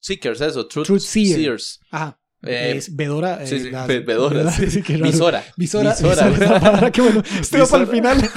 [0.00, 0.66] Seekers, eso.
[0.66, 1.36] Truth, Truth Seer.
[1.36, 1.80] Seers.
[1.90, 2.18] Ajá.
[2.42, 3.42] Eh, es Vedora.
[3.42, 4.82] eh, sí, la- Ve- Vedora, sí.
[4.88, 5.44] Visora.
[5.56, 5.94] Visora.
[5.94, 6.28] Visora.
[6.30, 7.22] Visora, palabra, qué bueno.
[7.40, 8.30] Esto va para el final.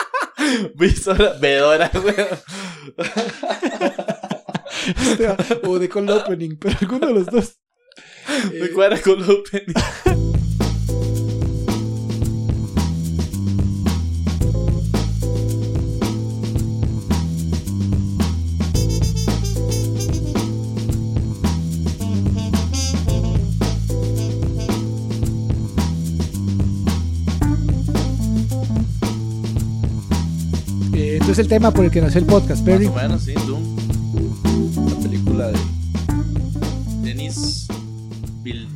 [0.76, 1.32] Visora.
[1.40, 2.14] Vedora, güey.
[4.86, 5.26] Este
[5.66, 7.58] o de el opening, pero alguno de los dos.
[8.52, 9.74] Me cuadra con el opening.
[31.36, 32.86] Entonces el tema por el que nació el podcast, Más Perry.
[32.86, 33.76] o menos, sí, Doom.
[34.88, 35.58] La película de
[37.02, 37.68] Denis
[38.42, 38.66] Vil-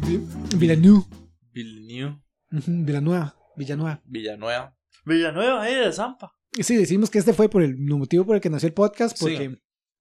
[0.58, 1.06] Villeneuve.
[1.54, 2.20] Villeneuve.
[2.50, 3.34] Villanueva.
[3.56, 4.02] Villanueva.
[4.04, 4.76] Villanueva.
[5.06, 6.34] Villanueva, ahí de Zampa.
[6.60, 9.24] Sí, decimos que este fue por el motivo por el que nació el podcast, Sí.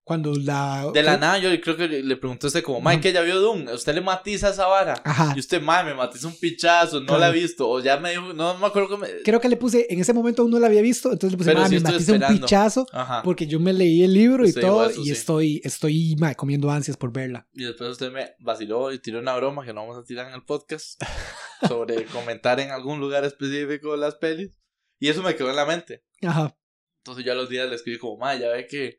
[0.04, 0.90] Cuando la...
[0.92, 3.38] De la nada, yo creo que le pregunté a usted como, Mike, que ya vio
[3.38, 5.00] Doom, ¿usted le matiza esa vara?
[5.04, 5.34] Ajá.
[5.36, 7.20] Y usted, Mike, me matiza un pichazo, no Claro.
[7.20, 9.22] la he visto, o ya me dijo, no me acuerdo que me...
[9.22, 11.50] Creo que le puse, en ese momento aún no la había visto, entonces le puse,
[11.50, 12.40] Pero "Ma, sí me matiza un esperando".
[12.46, 13.22] pichazo, Ajá.
[13.22, 15.10] porque yo me leí el libro y todo, eso, y sí.
[15.12, 17.46] estoy, estoy comiendo ansias por verla.
[17.52, 20.34] Y después usted me vaciló y tiró una broma que no vamos a tirar en
[20.34, 21.00] el podcast
[21.68, 24.58] sobre comentar en algún lugar específico las pelis.
[24.98, 26.04] Y eso me quedó en la mente.
[26.22, 26.56] Ajá.
[26.98, 28.98] Entonces yo a los días le escribí como, ma, ya ve que...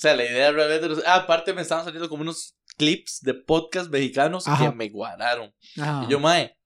[0.00, 0.88] O sea, la idea realmente...
[0.88, 4.70] no Ah, aparte me estaban saliendo como unos clips de podcast mexicanos Ajá.
[4.70, 5.52] que me guardaron.
[5.78, 6.06] Ajá.
[6.08, 6.56] Y yo, mae,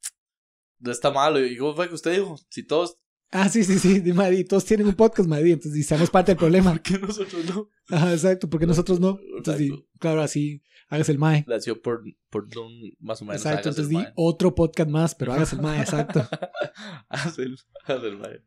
[0.79, 1.45] no está malo.
[1.45, 2.37] Y ¿cómo fue que usted dijo?
[2.49, 2.97] Si todos...
[3.33, 4.47] Ah, sí, sí, sí, Madrid.
[4.49, 6.71] Todos tienen un podcast, Madrid, entonces y seamos parte del problema.
[6.75, 7.69] ¿Por qué nosotros no?
[7.89, 9.19] Ajá, exacto, porque nosotros no.
[9.37, 11.45] Entonces, claro, así, hágase el mae.
[11.49, 13.45] Nació por, por Doom, más o menos.
[13.45, 16.25] Exacto, entonces di otro podcast más, pero hágase el mae, exacto.
[17.09, 18.45] Hágase el- el mae.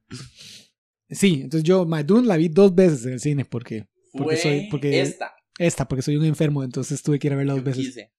[1.10, 4.42] Sí, entonces yo, My Dune la vi dos veces en el cine, porque Porque Fue
[4.44, 5.34] soy- porque- esta.
[5.58, 7.86] esta, porque soy un enfermo, entonces tuve que ir a verla dos veces.
[7.86, 8.14] quise.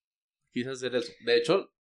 [0.53, 1.13] Quise hacer eso.
[1.25, 1.73] De hecho,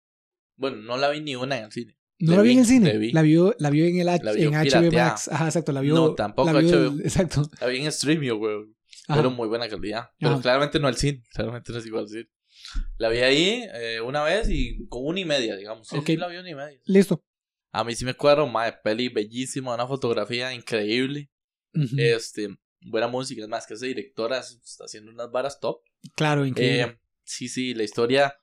[0.56, 1.96] bueno, no la vi ni una en el cine.
[2.20, 3.12] No la vi en vi, el cine, vi.
[3.12, 4.92] la vio, la vio en el H- en HBO.
[4.92, 5.28] Max.
[5.28, 5.94] Ajá, exacto, la vio.
[5.94, 7.00] No, tampoco la vio HBO.
[7.00, 7.48] exacto.
[7.60, 8.56] La vi en Streamio, güey.
[9.06, 10.10] Pero muy buena calidad.
[10.18, 10.42] Pero Ajá.
[10.42, 11.22] claramente no al cine.
[11.32, 12.28] Claramente no es igual al cine.
[12.98, 15.88] La vi ahí eh, una vez y con una y media, digamos.
[15.88, 16.06] Sí, Ok.
[16.06, 16.78] sí, la vi una y media.
[16.84, 17.24] Listo.
[17.72, 21.30] A mí sí me cuadro, madre, peli bellísima, una fotografía increíble.
[21.74, 21.94] Ujú.
[21.98, 22.48] Este,
[22.80, 23.42] buena música.
[23.42, 25.80] Es más, que esa directora está haciendo unas varas top.
[26.14, 26.82] claro, increíble.
[26.82, 28.34] Eh, sí, sí, la historia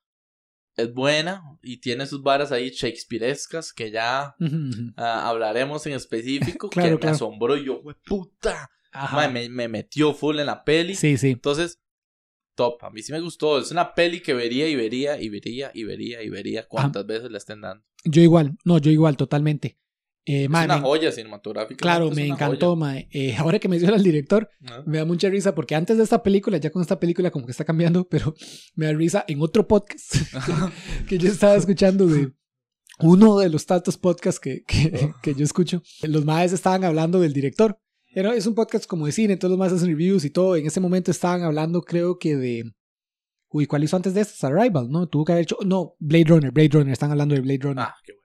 [0.76, 4.36] es buena y tiene sus varas ahí shakespearescas que ya
[4.98, 6.70] ah, hablaremos en específico.
[6.70, 8.70] Claro, que me asombró y yo, "Hue puta.
[9.30, 10.96] Me metió full en la peli.
[10.96, 11.32] Sí, sí.
[11.32, 11.82] Entonces,
[12.56, 12.82] top.
[12.84, 13.60] A mí sí me gustó.
[13.60, 17.30] Es una peli que vería y vería y vería y vería y vería cuántas veces
[17.30, 17.84] la estén dando.
[18.06, 19.78] Yo igual, no, yo igual, totalmente.
[20.28, 21.78] Eh, Es mae, una me- joya cinematográfica.
[21.82, 23.08] claro, me encantó, mae.
[23.12, 24.50] Eh, ahora que menciona al director.
[24.60, 24.84] ¿no?
[24.86, 27.52] me da mucha risa porque antes de esta película, ya con esta película como que
[27.52, 28.34] está cambiando, pero
[28.76, 30.16] me da risa en otro podcast
[31.08, 32.32] que yo estaba escuchando de
[33.00, 35.84] uno de los tantos podcasts que, que, que yo escucho.
[36.04, 37.78] Los maes estaban hablando del director.
[38.14, 40.56] Era- es un podcast como de cine, entonces los maes hacen reviews y todo.
[40.56, 42.72] En ese momento estaban hablando, creo que de.
[43.50, 44.44] Uy, ¿cuál hizo antes de estas?
[44.44, 45.08] Arrival, ¿no?
[45.08, 45.58] Tuvo que haber hecho.
[45.66, 47.84] No, Blade Runner, Blade Runner, están hablando de Blade Runner.
[47.86, 48.25] Ah, qué bueno.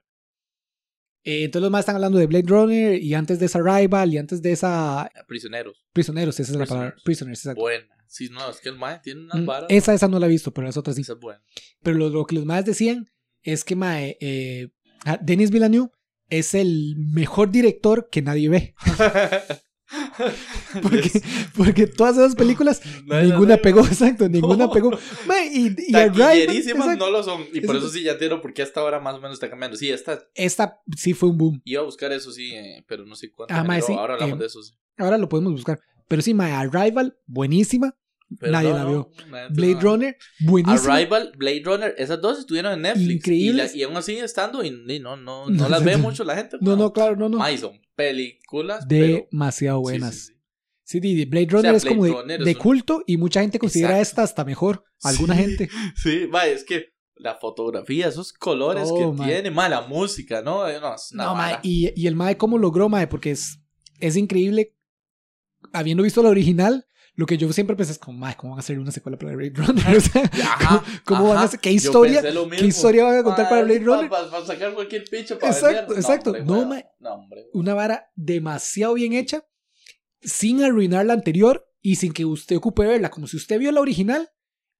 [1.23, 4.17] Eh, entonces los más están hablando de Blade Runner y antes de esa Arrival y
[4.17, 5.85] antes de esa Prisioneros.
[5.93, 6.89] Prisioneros, esa es la palabra.
[6.91, 7.03] Prisoners.
[7.03, 7.61] Prisoners, exacto.
[7.61, 7.85] Buena.
[8.07, 9.67] Sí, no, es que el mae tiene unas Mm, varas.
[9.69, 11.03] Esa, esa no la he visto, pero las otras sí.
[11.03, 11.41] Esa es buena.
[11.81, 13.09] Pero lo, lo que los más decían
[13.43, 14.69] es que mae, eh,
[15.05, 15.91] ah, Denis Villeneuve
[16.29, 18.75] es el mejor director que nadie ve.
[20.81, 21.21] Porque,
[21.55, 24.71] porque todas esas películas, ninguna pegó, exacto, ninguna No.
[24.71, 24.91] pegó.
[25.53, 27.45] Y, y Arrival, no lo son.
[27.53, 29.75] Y por eso sí ya entiendo por qué hasta ahora más o menos está cambiando.
[29.77, 31.61] Sí, esta Esta sí fue un boom.
[31.65, 33.53] iba a buscar eso, sí, eh, pero no sé cuánto.
[33.53, 34.73] Ah, sí, Ahora hablamos eh, de eso, sí.
[34.97, 35.79] Ahora lo podemos buscar.
[36.07, 37.95] Pero sí, mae, Arrival, buenísima.
[38.39, 39.11] Pero nadie no, la vio.
[39.49, 40.95] Blade la- Runner, buenísima.
[40.95, 43.09] Arrival, Blade Runner, esas dos estuvieron en Netflix.
[43.11, 43.75] Increíbles.
[43.75, 46.57] Y, aún así estando, y, no, no, No, las ve mucho la gente.
[46.61, 47.57] No, no, claro, no, no.
[47.57, 48.87] Son películas.
[48.87, 50.31] Demasiado buenas.
[50.83, 51.25] sí, sí.
[51.25, 53.91] Blade Runner es Blade como de, Runner es de un- culto y mucha gente considera
[53.99, 54.09] Exacto.
[54.11, 54.83] esta hasta mejor.
[55.03, 55.69] Alguna gente.
[55.95, 59.27] Sí, mae, es que la fotografía, esos colores Oh, que mae.
[59.31, 60.67] tiene, mae, la música, ¿no?
[60.67, 61.59] Eh, No, No, vara.
[61.63, 63.07] y, y el Mae, ¿cómo logró, Mae?
[63.07, 63.59] Porque es,
[63.99, 64.75] es increíble.
[65.73, 68.61] Habiendo visto la original, lo que yo siempre pensé es como, Mae, ¿cómo van a
[68.61, 69.97] hacer una secuela para Blade Runner?
[69.97, 71.59] O sea, Ajá, ¿cómo van a hacer?
[71.59, 72.21] ¿Qué historia?
[72.21, 74.09] ¿Qué historia van a contar para Blade Runner?
[74.09, 75.97] Para, sacar cualquier picho para Exacto, vender.
[75.97, 76.29] exacto.
[76.31, 76.45] hombre,
[76.99, 77.09] No.
[77.09, 77.47] No, hombre.
[77.53, 79.45] Una vara demasiado bien hecha,
[80.21, 83.09] sin arruinar la anterior y sin que usted ocupe verla.
[83.09, 84.29] Como si usted vio la original,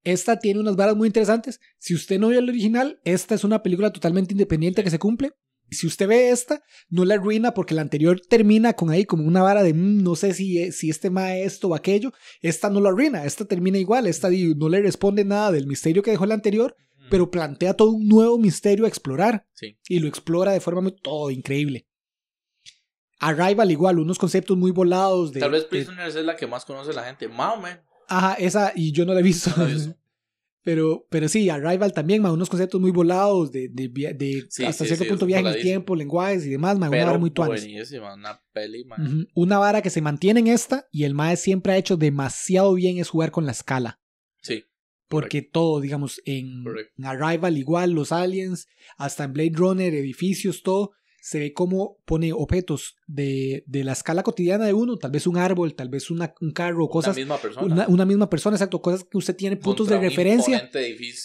[0.04, 1.60] esta tiene unas varas muy interesantes.
[1.80, 5.34] Si usted no vio la original, esta es una película totalmente independiente que se cumple.
[5.72, 9.42] Si usted ve esta, no la arruina porque la anterior termina con ahí como una
[9.42, 12.12] vara de "Mm, no sé si, si este mae esto o aquello.
[12.42, 14.06] Esta no la arruina, esta termina igual.
[14.08, 16.76] Esta no le responde nada del misterio que dejó la anterior,
[17.10, 19.78] pero plantea todo un nuevo misterio a explorar Sí.
[19.90, 21.88] y lo explora de forma muy, todo increíble.
[23.20, 25.40] Arrival igual, unos conceptos muy volados de...
[25.42, 27.28] Tal vez de- Prisoners es la que más conoce la gente.
[27.28, 27.80] Más o menos.
[28.08, 29.52] Ajá, esa, y yo no la he visto.
[29.56, 29.96] No la he visto.
[30.64, 34.64] Pero, pero sí, Arrival también, ma, unos conceptos muy volados de, de, via- de Sí,
[34.64, 37.18] hasta sí, cierto sí, punto viaje en el tiempo, lenguajes y demás, ma, una vara
[37.18, 37.66] muy tuanes.
[38.16, 39.06] Una peli, man.
[39.06, 39.28] Ujú.
[39.36, 42.98] Una vara que se mantiene en esta y el Mae siempre ha hecho demasiado bien
[42.98, 44.00] es jugar con la escala.
[44.42, 44.66] Sí.
[45.08, 46.64] Porque todo, digamos, en
[47.04, 48.68] Arrival igual, los aliens,
[48.98, 50.92] hasta en Blade Runner, edificios, todo,
[51.24, 55.38] se ve como pone objetos de, de la escala cotidiana de uno, tal vez un
[55.38, 57.66] árbol, tal vez una, un carro, cosas, Una misma persona.
[57.68, 60.58] una, una misma persona, exacto, cosas que usted tiene puntos Contra de referencia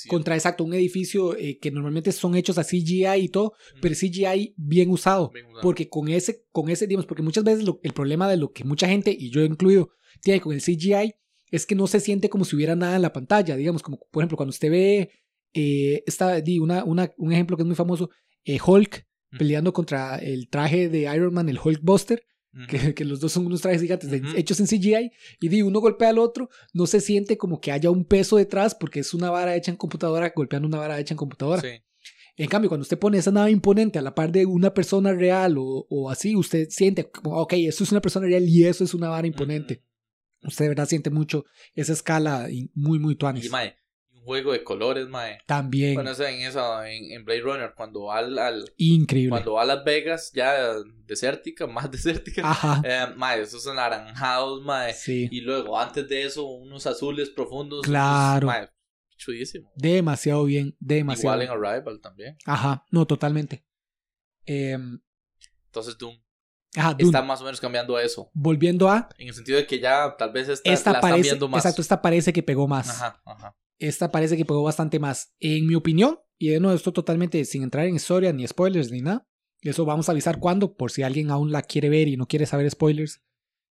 [0.08, 4.54] contra, exacto, un edificio eh, que normalmente son hechos a CGI y todo, pero CGI
[4.58, 5.31] bien usado.
[5.32, 5.62] Bien usado.
[5.62, 8.64] Porque con ese, con ese, digamos, porque muchas veces lo- el problema de lo que
[8.64, 9.88] mucha gente, y yo incluido,
[10.20, 11.14] tiene con el CGI
[11.50, 13.56] es que no se siente como si hubiera nada en la pantalla.
[13.56, 15.10] Digamos, como por ejemplo, cuando usted ve
[15.54, 18.10] eh, esta, di, una, una, un ejemplo que es muy famoso,
[18.44, 19.06] eh, Hulk
[19.38, 22.25] Peleando contra el traje de Iron Man, el Hulk Buster,
[22.55, 22.67] Ujú.
[22.69, 25.81] que, que los dos son unos trajes gigantes de- hechos en CGI, y di, uno
[25.81, 29.31] golpea al otro, no se siente como que haya un peso detrás porque es una
[29.31, 31.61] vara hecha en computadora golpeando una vara hecha en computadora.
[31.61, 31.82] Sí.
[32.38, 35.56] En cambio, cuando usted pone esa nave imponente a la par de una persona real
[35.58, 38.93] o, o así, usted siente como, ok, esto es una persona real y eso es
[38.94, 39.82] una vara imponente.
[40.43, 41.44] Usted de verdad siente mucho
[41.75, 43.46] esa escala y muy, muy tuanis.
[43.46, 43.75] Y, mae,
[44.26, 45.38] juego de colores, mae.
[45.46, 49.31] También Bueno, eso en esa, en, en Blade Runner, cuando va al, al- increíble.
[49.31, 50.75] cuando va a Las Vegas, ya
[51.06, 52.43] desértica, más desértica.
[52.44, 52.82] Ajá.
[52.84, 54.93] Eh, mae, esos anaranjados, mae.
[54.93, 57.81] Sí, Y luego, antes de eso, unos azules profundos.
[57.87, 58.49] Claro.
[58.49, 58.69] Mae,
[59.17, 59.73] chudísimo.
[59.76, 61.43] demasiado bien, demasiado.
[61.43, 62.37] Igual en Arrival también.
[62.44, 63.64] Ajá, no, totalmente.
[64.44, 65.00] Em,
[65.67, 66.17] Entonces, Doom
[66.76, 67.05] ajá, Dune.
[67.06, 68.31] está más o menos cambiando a eso.
[68.34, 71.31] Volviendo a, En el sentido de que ya tal vez esta, esta la están parece,
[71.31, 71.64] viendo más.
[71.64, 72.90] exacto, esta parece que pegó más.
[72.90, 73.56] Ajá, ajá.
[73.78, 75.34] Esta parece que pegó bastante más.
[75.40, 79.00] En mi opinión, y de nuevo, esto totalmente sin entrar en historia, ni spoilers, ni
[79.00, 79.26] nada.
[79.62, 82.46] Eso vamos a avisar cuándo, por si alguien aún la quiere ver y no quiere
[82.46, 83.23] saber spoilers,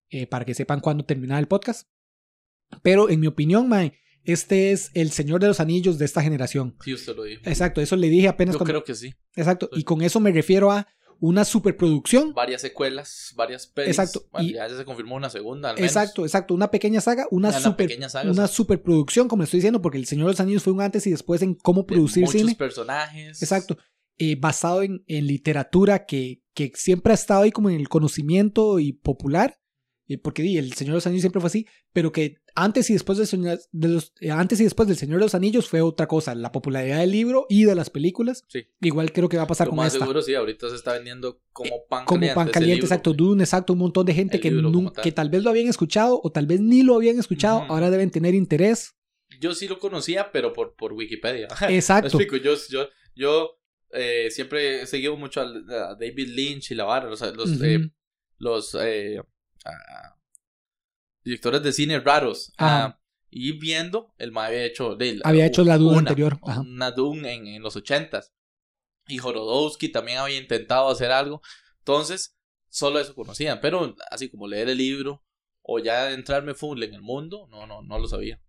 [0.10, 1.88] eh, para que sepan cuándo terminar el podcast.
[2.82, 6.76] Pero en mi opinión, Mae, este es el Señor de los Anillos de esta generación.
[6.84, 7.42] Sí, usted lo dijo.
[7.46, 9.14] Exacto, eso le dije apenas Yo cuando- creo que sí.
[9.36, 9.82] Exacto, sí.
[9.82, 10.88] y con eso me refiero a
[11.26, 12.34] una superproducción.
[12.34, 13.98] Varias secuelas, varias pelis.
[13.98, 15.90] Exacto, Bueno, y- ya se confirmó una segunda, al menos.
[15.90, 19.60] Exacto, exacto, una pequeña saga, una, Una super, pequeña saga, una superproducción, como le estoy
[19.60, 22.26] diciendo, porque el Señor de los Anillos fue un antes y después en cómo producir
[22.26, 22.56] muchos cine.
[22.56, 23.42] personajes.
[23.42, 23.78] Exacto.
[24.18, 28.80] Eh, basado en, en literatura que, que siempre ha estado ahí como en el conocimiento
[28.80, 29.60] y popular.
[30.08, 32.94] Eh, porque di, el Señor de los Anillos siempre fue así, pero que antes y
[32.94, 35.82] después del Señor, de los, eh, antes y después del Señor de los Anillos fue
[35.82, 38.44] otra cosa, la popularidad del libro y de las películas.
[38.48, 38.68] Sí.
[38.82, 40.00] Igual creo que va a pasar Lo con más esta.
[40.06, 42.36] seguro, sí, ahorita se está vendiendo como pan como caliente.
[42.36, 42.86] pan ese caliente, libro.
[42.88, 45.04] exacto, Dune, exacto, un montón de gente que, libro como nun- tal.
[45.04, 48.12] que tal vez lo habían escuchado o tal vez ni lo habían escuchado, ahora deben
[48.12, 48.96] tener interés.
[49.40, 51.48] Yo sí lo conocía, pero por, por Wikipedia.
[51.70, 52.08] Exacto.
[52.08, 53.60] Explico, yo, yo, yo
[53.92, 57.80] eh, siempre he seguido mucho a, David Lynch y la vara, los, los, eh,
[58.38, 59.22] los eh,
[59.66, 60.18] ah,
[61.24, 62.54] directores de cine raros.
[62.58, 62.86] Ajá.
[62.86, 63.00] ah,
[63.36, 66.62] y viendo, el mae había hecho, de, Había hecho la Dune una, anterior, ajá.
[66.62, 68.32] Una Dune en, en los ochentas.
[69.08, 71.42] Y Jorodowski también había intentado hacer algo.
[71.80, 72.38] Entonces,
[72.70, 73.60] solo eso conocían.
[73.60, 75.26] Pero así como leer el libro
[75.64, 78.40] o ya entrarme full en el mundo, no, no, no lo sabía.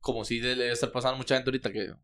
[0.00, 1.96] Como si debe estar pasando mucha gente ahorita que o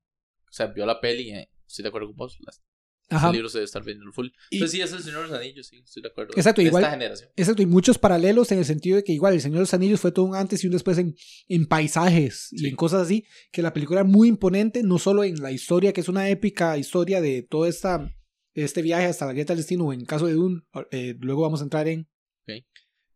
[0.51, 2.39] sea, vio la peli, eh, estoy de acuerdo con vos.
[2.41, 2.63] las-
[3.11, 3.27] Ajá.
[3.29, 4.29] El libro se debe estar viendo full.
[4.51, 6.33] Y- Entonces sí, es el Señor de los Anillos, sí, estoy de acuerdo.
[6.37, 7.31] Exacto, de igual- esta generación.
[7.37, 10.01] Exacto, y muchos paralelos en el sentido de que igual el Señor de los Anillos
[10.01, 11.15] fue todo un antes y un después en,
[11.49, 15.37] en paisajes y en cosas así, que la película era muy imponente, no solo en
[15.43, 18.11] la historia, que es una épica historia de todo esta,
[18.55, 21.61] este viaje hasta la grieta del destino, o en caso de Dune, eh, luego vamos
[21.61, 22.09] a entrar en...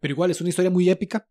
[0.00, 1.26] Pero igual es una historia muy épica,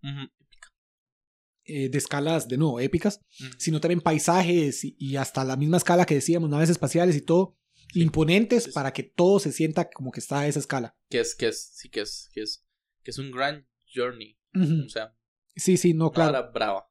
[1.66, 3.20] eh, de escalas, de nuevo, épicas,
[3.58, 7.58] sino también paisajes y, y hasta la misma escala que decíamos, naves espaciales y todo,
[7.94, 8.01] Sí.
[8.01, 10.96] imponentes Sí, para que todo se sienta como que está a esa escala.
[11.10, 12.65] Que es, que es, sí, que es, que es,
[13.03, 14.38] que es un gran journey.
[14.86, 15.13] O sea,
[15.56, 16.34] Sí, sí, no, claro.
[16.34, 16.88] vara brava.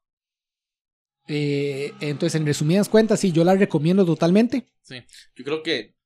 [1.28, 4.68] Eh, entonces, en resumidas cuentas, sí, yo la recomiendo totalmente.
[4.82, 5.02] Sí,
[5.34, 5.96] yo creo que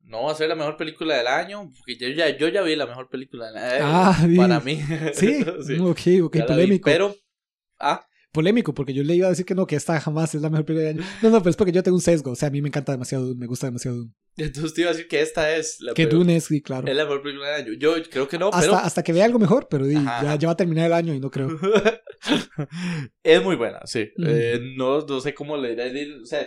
[0.00, 2.76] no va a ser la mejor película del año, porque yo ya, yo ya vi
[2.76, 3.84] la mejor película del año.
[3.86, 4.64] Ah, para sí.
[4.66, 4.82] mí.
[5.14, 6.84] Sí, Sí, ok, ok, vi, polémico.
[6.90, 7.14] Pero,
[7.78, 10.50] ah, Polémico, porque yo le iba a decir que no, que esta jamás es la
[10.50, 11.08] mejor película del año.
[11.22, 12.30] No, no, pero es porque yo tengo un sesgo.
[12.30, 14.12] O sea, a mí me encanta demasiado Dune, me gusta demasiado Dune.
[14.36, 16.86] entonces te iba a decir que esta es la, Que peor- Dune es, sí, claro.
[16.86, 17.72] es la mejor película del año.
[17.78, 20.52] Yo creo que no, hasta, pero hasta que vea algo mejor, pero ya, ya va
[20.52, 21.50] a terminar el año y no creo.
[23.22, 24.10] es muy buena, sí.
[24.24, 26.46] Eh, no, no sé cómo le diré, o sea,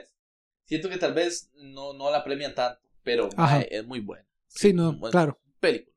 [0.65, 4.25] siento que tal vez no, no la premian tanto, pero mae, es muy buena.
[4.47, 5.39] Sí, no, Bueno, claro.
[5.59, 5.92] Película.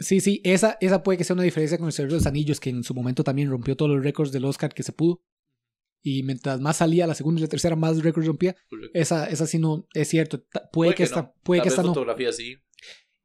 [0.00, 2.58] Sí, sí, esa, esa puede que sea una diferencia con el Señor de los Anillos,
[2.58, 5.22] que en su momento también rompió todos los récords del Oscar que se pudo.
[6.02, 8.56] Y mientras más salía la segunda y la tercera, más récords rompía.
[8.70, 8.98] correcto.
[8.98, 10.40] Esa, esa sí no es cierto.
[10.40, 11.34] Ta- Puede, que, esta, no.
[11.42, 11.88] puede Tal que esta no.
[11.88, 12.56] fotografía sí.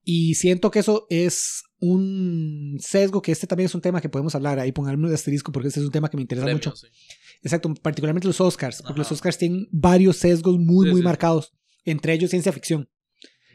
[0.04, 4.36] Y siento que eso es un sesgo, que este también es un tema que podemos
[4.36, 4.60] hablar.
[4.60, 6.76] Ahí pongarme un asterisco porque este es un tema que me interesa mucho.
[6.76, 6.88] sí.
[7.42, 9.12] Exacto, particularmente los Oscars, porque los.
[9.12, 11.54] Oscars tienen varios sesgos muy, Sí, muy marcados,
[11.86, 12.90] entre ellos ciencia ficción.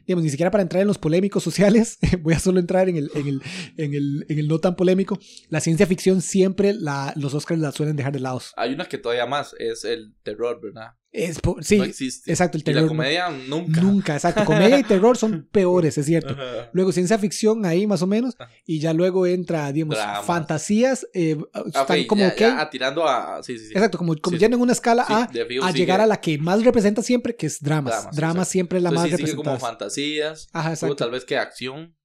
[0.07, 3.11] Digamos, ni siquiera para entrar en los polémicos sociales, voy a solo entrar en el,
[3.14, 3.42] en el,
[3.76, 5.19] en el, en el no tan polémico.
[5.49, 8.40] La ciencia ficción siempre la, los Oscars la suelen dejar de lado.
[8.57, 10.92] Hay una que todavía más, es el terror, ¿verdad?
[11.12, 12.31] Es sí, no existe.
[12.31, 12.88] exacto, el Y la terror.
[12.88, 13.81] comedia nunca.
[13.81, 14.45] Nunca, exacto.
[14.45, 16.37] Comedia y terror son peores, es cierto.
[16.73, 18.37] Luego ciencia ficción ahí más o menos.
[18.64, 20.25] Y ya luego entra, digamos, Dramas.
[20.25, 21.07] fantasías.
[21.12, 22.38] eh, Ah, están ok, como ya, ok.
[22.38, 23.43] ya, ah, tirando a.
[23.43, 23.73] Sí, sí, sí.
[23.75, 25.29] Exacto, como, como yendo en una escala A
[25.62, 28.09] a llegar a la que más representa siempre, que es dramas.
[28.12, 29.71] Dramas, siempre es la Entonces, más sí, sigue como representada.
[29.73, 30.49] fantasías.
[30.52, 30.97] Ajá, Luego, exacto.
[30.97, 31.97] tal vez que acción.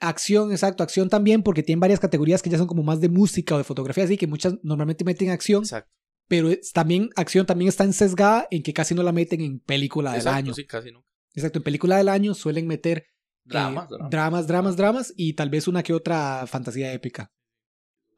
[0.00, 0.82] Acción, exacto.
[0.82, 3.64] Acción también, porque tienen varias categorías que ya son como más de música o de
[3.64, 5.90] fotografía, así que muchas normalmente meten acción, Exacto.
[6.28, 10.20] Pero también acción también está sesgada en que casi no la meten en película del
[10.20, 10.54] Exacto, año.
[10.54, 11.06] sí, casi nunca.
[11.34, 13.10] Exacto, en película del año suelen meter eh,
[13.44, 14.10] Dramas, dramas.
[14.10, 17.30] dramas, dramas, dramas y tal vez una que otra fantasía épica.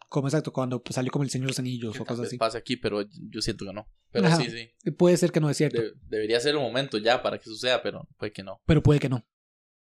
[0.09, 2.39] Como exacto, cuando pues, salió como El Señor de los Anillos o cosas así.
[2.39, 3.87] pase aquí, pero yo siento que no.
[4.13, 4.37] Pero Ajá.
[4.37, 4.93] sí, sí.
[4.93, 7.83] Puede ser que no es cierto, De- debería ser el momento ya para que suceda,
[7.83, 8.61] pero puede que no.
[8.67, 9.27] pero puede que no.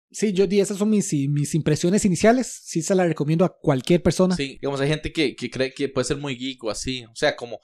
[0.09, 2.61] Sí, yo di, esas son mis, mis impresiones iniciales.
[2.63, 4.35] Sí se las recomiendo a cualquier persona.
[4.35, 7.03] Sí, digamos, hay gente que, que cree que puede ser muy geek o así.
[7.05, 7.59] O sea, como,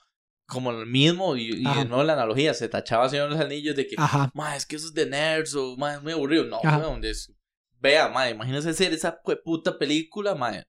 [0.51, 3.87] como el mismo, y, y nuevo la analogía, se tachaba Señor de los Anillos de
[3.87, 3.95] que,
[4.33, 6.43] ma, es que eso es de nerds o, ma, es muy aburrido.
[6.45, 7.31] No, weón, es-
[7.79, 10.61] Vea, ma, imagínese hacer esa puta película, ma.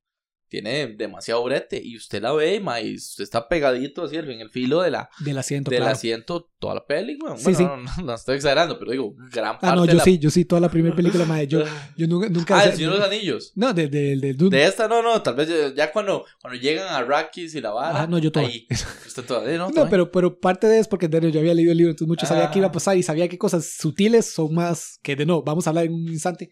[0.53, 4.51] Tiene demasiado brete y usted la ve, ma, y usted está pegadito así en el
[4.51, 5.95] filo de la, Del asiento, del claro.
[5.95, 7.39] asiento toda la peli, weón.
[7.39, 7.65] Sí, Bueno, sí.
[7.65, 10.05] No, no, no estoy exagerando, pero digo, gran parte Ah, no, de yo la...
[10.05, 11.47] sí, yo sí, toda la primera película, madre.
[11.47, 11.65] Yo,
[11.97, 12.29] yo nunca.
[12.29, 13.53] nunca Ah, el Señor de los Anillos.
[13.55, 17.03] No, de, de, de esta no, no, tal vez ya, ya cuando, cuando llegan a
[17.03, 18.03] Rakis y la vara.
[18.03, 18.45] Ah, no, yo todo.
[18.45, 18.67] Ahí.
[19.07, 19.71] Usted todavía no.
[19.71, 22.09] No, pero, pero parte de eso es porque de yo había leído el libro, entonces
[22.09, 22.51] mucho sabía Ah.
[22.51, 25.67] qué iba a pasar y sabía qué cosas sutiles son más que de no, vamos
[25.67, 26.51] a hablar en un instante.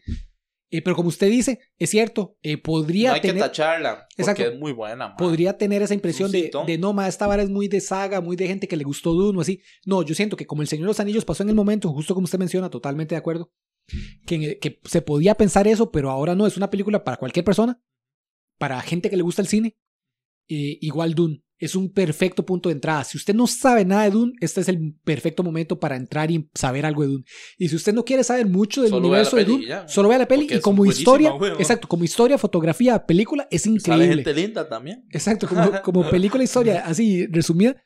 [0.73, 4.07] Eh, pero como usted dice, es cierto, eh, podría no hay que tener, tacharla.
[4.09, 4.43] Porque Exacto.
[4.45, 7.81] es muy buena, podría tener esa impresión de, no, ma, esta vara es muy de
[7.81, 9.63] saga, muy de gente que le gustó Dune o así.
[9.85, 12.15] No, yo siento que como El Señor de los Anillos pasó en el momento, justo
[12.15, 13.53] como usted menciona, totalmente de acuerdo,
[14.27, 17.83] que, que se podía pensar eso, pero ahora no, es una película para cualquier persona,
[18.57, 19.77] para gente que le gusta el cine.
[20.49, 23.05] Eh, igual Dune, es un perfecto punto de entrada.
[23.05, 26.49] Si usted no sabe nada de Dune, este es el perfecto momento para entrar y
[26.55, 27.25] saber algo de Dune.
[27.59, 29.87] Y si usted no quiere saber mucho del Solo universo de Dune, ya.
[29.87, 33.75] solo vea la peli Porque y como historia, exacto, como historia, fotografía, película, es Sale
[33.75, 34.15] increíble.
[34.25, 35.05] gente linda también.
[35.11, 37.77] Exacto, como, como película historia así resumida,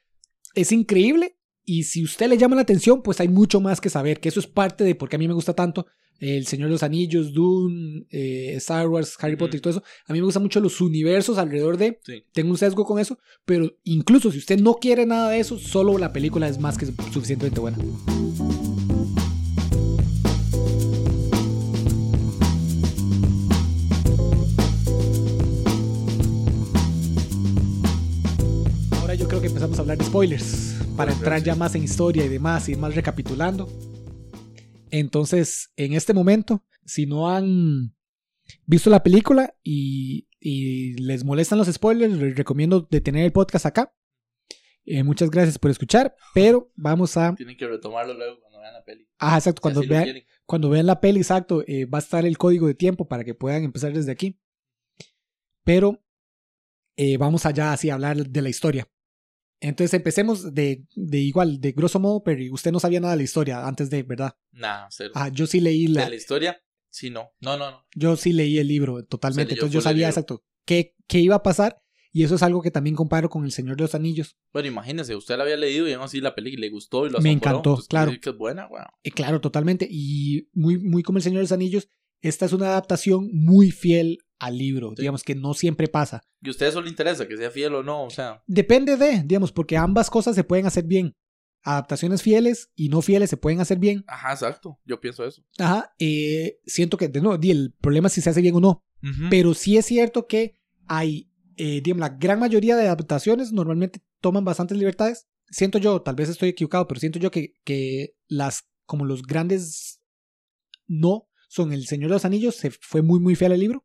[0.54, 1.36] es increíble.
[1.66, 4.38] Y si usted le llama la atención, pues hay mucho más que saber, que eso
[4.38, 5.86] es parte de por qué a mí me gusta tanto
[6.26, 9.36] El Señor de los Anillos, Dune, eh, Star Wars, Harry.
[9.36, 9.82] Potter y todo eso.
[10.06, 12.24] A mí me gustan mucho los universos alrededor de, Sí.
[12.32, 15.98] tengo un sesgo con eso, pero incluso si usted no quiere nada de eso, solo
[15.98, 17.76] la película es más que suficientemente buena.
[29.00, 32.24] Ahora yo creo que empezamos a hablar de spoilers para entrar ya más en historia
[32.24, 33.68] y demás, y más recapitulando.
[34.96, 37.96] Entonces, en este momento, si no han
[38.64, 43.92] visto la película y, y les molestan los spoilers, les recomiendo detener el podcast acá.
[44.84, 47.34] Eh, muchas gracias por escuchar, pero vamos a...
[47.34, 49.08] Tienen que retomarlo luego cuando vean la peli.
[49.18, 52.68] Ah, exacto, Si vean, cuando vean la peli, exacto, eh, va a estar el código
[52.68, 54.38] de tiempo para que puedan empezar desde aquí.
[55.64, 56.04] Pero
[56.96, 58.88] eh, vamos allá así a hablar de la historia.
[59.64, 63.22] Entonces empecemos de, de igual, de grosso modo, pero usted no sabía nada de la
[63.22, 64.36] historia antes de, ¿verdad?
[64.52, 65.12] Nah, cero.
[65.14, 67.30] Ah, yo sí leí De la, la historia, sí, no.
[67.40, 67.86] No, no, no.
[67.96, 71.80] yo sí leí el libro totalmente, entonces yo sabía exacto qué, qué iba a pasar
[72.12, 74.36] y eso es algo que también comparo con El Señor de los Anillos.
[74.52, 77.20] Bueno, imagínese, usted la había leído y aún así la peli le gustó y lo
[77.20, 78.12] Me encantó, Entonces, claro.
[78.20, 78.84] que es buena, weón.
[79.02, 79.88] Eh, claro, totalmente.
[79.90, 81.88] Y muy, muy como El Señor de los Anillos,
[82.20, 84.96] esta es una adaptación muy fiel al libro, Sí.
[85.02, 86.22] digamos que no siempre pasa.
[86.42, 88.42] Y a usted eso le interesa, que sea fiel o no, o sea.
[88.46, 91.14] Depende de, digamos, porque ambas cosas se pueden hacer bien.
[91.62, 94.04] Adaptaciones fieles y no fieles se pueden hacer bien.
[94.06, 94.78] Ajá, exacto.
[94.84, 95.42] Yo pienso eso.
[95.58, 98.84] Ajá, eh, siento que, de nuevo, el problema es si se hace bien o no.
[99.00, 104.02] Pero, Pero sí es cierto que hay, eh, digamos, la gran mayoría de adaptaciones normalmente
[104.20, 105.26] toman bastantes libertades.
[105.50, 110.00] Siento yo, tal vez estoy equivocado, pero siento yo que, que las, como los grandes
[110.86, 113.84] no son El Señor de los Anillos, se fue muy, muy fiel al libro.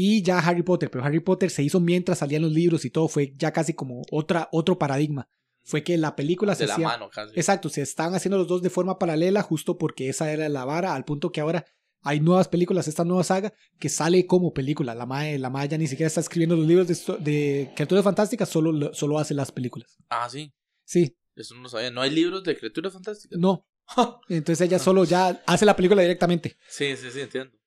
[0.00, 3.08] Y ya Harry Potter, pero Harry Potter se hizo mientras salían los libros y todo,
[3.08, 5.28] fue ya casi como otra, otro paradigma.
[5.64, 6.86] Fue que la película se de la hacía...
[6.86, 7.32] mano casi.
[7.34, 10.94] Exacto, se estaban haciendo los dos de forma paralela justo porque esa era la vara,
[10.94, 11.66] al punto que ahora
[12.02, 14.94] hay nuevas películas, esta nueva saga que sale como película.
[14.94, 18.48] La Mae, la Mae ya ni siquiera está escribiendo los libros de, de criaturas fantásticas,
[18.48, 19.96] solo, lo- solo hace las películas.
[20.10, 20.54] Ah, sí.
[20.84, 21.90] Sí, Eso no lo sabía.
[21.90, 23.36] No hay libros de criaturas fantásticas.
[23.38, 23.66] no.
[24.28, 26.56] Entonces ella solo ya hace la película directamente.
[26.68, 27.57] Sí, sí, sí, entiendo.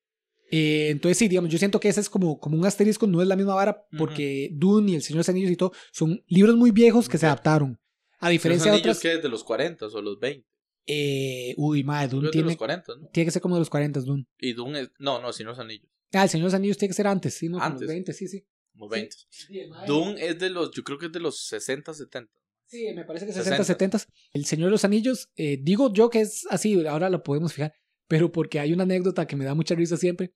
[0.54, 3.26] Eh, entonces sí, digamos, yo siento que ese es como, como un asterisco, no es
[3.26, 6.56] la misma vara, porque Dune y El Señor de los Anillos y todo son libros
[6.56, 7.80] muy viejos que se adaptaron.
[8.20, 9.00] A Los diferencia de otras...
[9.00, 10.46] que es de los 40 o los 20.
[10.86, 13.08] Eh, uy, madre, Dune es de los tiene, 40, ¿no?
[13.08, 14.26] tiene que ser como de los 40, Dune.
[14.38, 14.90] Y Dune es...
[14.98, 15.88] No, no, si no es anillos.
[16.12, 17.54] Ah, El Señor de los Anillos tiene que ser antes, sí, ¿no?
[17.54, 17.80] Como Antes.
[17.82, 18.44] los 20, sí, sí.
[18.72, 19.16] Como 20.
[19.30, 20.70] Sí, el mae- Dune es de los...
[20.72, 22.30] Yo creo que es de los 60, 70.
[22.66, 23.56] Sí, me parece que 60.
[23.64, 23.98] 60, 70.
[24.34, 27.72] El Señor de los Anillos, eh, digo yo que es así, ahora lo podemos fijar,
[28.08, 30.34] pero porque hay una anécdota que me da mucha risa siempre,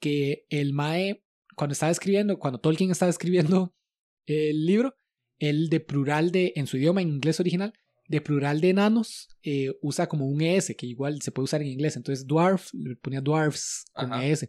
[0.00, 1.24] que el Mae,
[1.56, 3.74] cuando estaba escribiendo, cuando Tolkien estaba escribiendo
[4.26, 4.96] el libro,
[5.38, 7.72] él de plural de, en su idioma, en inglés original,
[8.08, 11.68] de plural de enanos, eh, usa como un ES, que igual se puede usar en
[11.68, 11.96] inglés.
[11.96, 14.24] Entonces, dwarf, le ponía dwarfs con Ajá.
[14.24, 14.48] ES.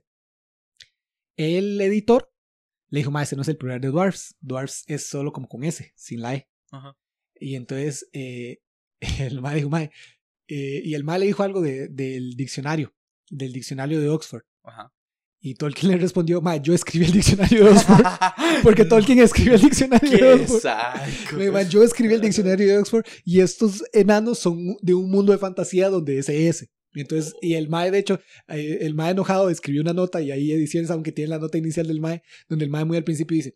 [1.36, 2.32] El editor
[2.90, 4.36] le dijo, Mae, ese no es el plural de dwarfs.
[4.40, 6.50] Dwarfs es solo como con S, sin la E.
[6.72, 6.98] Ajá.
[7.40, 8.60] Y entonces eh,
[9.20, 9.92] el mae dijo, mae,
[10.48, 12.94] eh, y el mae le dijo algo de, del diccionario,
[13.30, 14.44] del diccionario de Oxford.
[14.64, 14.94] Ajá.
[15.40, 18.04] Y Tolkien le respondió, mae, yo escribí el diccionario de Oxford.
[18.64, 21.36] Porque Tolkien escribió el diccionario de Oxford.
[21.38, 25.32] Me dijo, yo escribí el diccionario de Oxford y estos enanos son de un mundo
[25.32, 26.70] de fantasía donde es ese.
[26.94, 30.32] Y entonces, y el Mae, de hecho, eh, el Mae enojado escribió una nota y
[30.32, 33.36] ahí ediciones, aunque tiene la nota inicial del Mae, donde el Mae muy al principio
[33.36, 33.56] dice,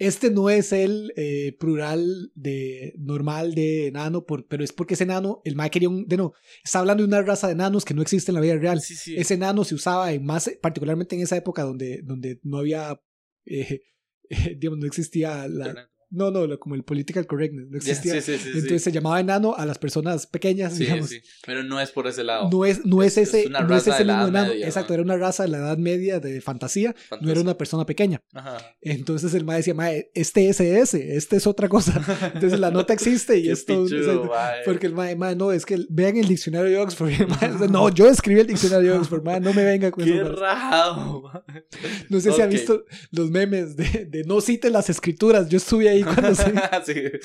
[0.00, 5.04] este no es el eh, plural de normal de enano, por, pero es porque ese
[5.04, 6.32] enano, el Mae quería un, de no,
[6.64, 8.80] está hablando de una raza de enanos que no existe en la vida real.
[8.80, 9.14] Sí, sí.
[9.18, 12.98] Ese enano se usaba en más, particularmente en esa época donde, donde no había,
[13.44, 13.82] eh,
[14.30, 15.89] eh, digamos, no existía la.
[16.10, 18.14] No, no, como el political correctness, no existía.
[18.14, 18.50] sí, sí, sí, sí.
[18.58, 21.10] Entonces se llamaba enano a las personas pequeñas, digamos.
[21.46, 22.48] Pero no es por ese lado.
[22.50, 24.48] No es, no es, Es- ese, es no es ese mismo enano.
[24.50, 24.94] Media, Exacto, ¿no?
[24.94, 28.22] era una raza de la edad media de fantasía, no era una persona pequeña.
[28.32, 28.58] Ajá.
[28.80, 32.00] Entonces el mae decía, mae, este es ese, este es otra cosa.
[32.34, 33.84] Entonces la nota existe y Qué esto.
[33.84, 34.30] pichudo.
[34.64, 37.10] Porque el mae, mae, no, es que vean el diccionario de Oxford.
[37.28, 40.24] Mae no, yo escribí el diccionario de Oxford, mae, no me venga con Qué eso.
[40.24, 40.32] mae".
[40.36, 41.22] rajado.
[41.22, 41.64] mae.
[42.08, 42.50] No sé si ha Ok.
[42.50, 45.48] visto los memes de, de no cite las escrituras.
[45.48, 46.34] Yo estuve ahí cuando
[46.84, 47.20] se.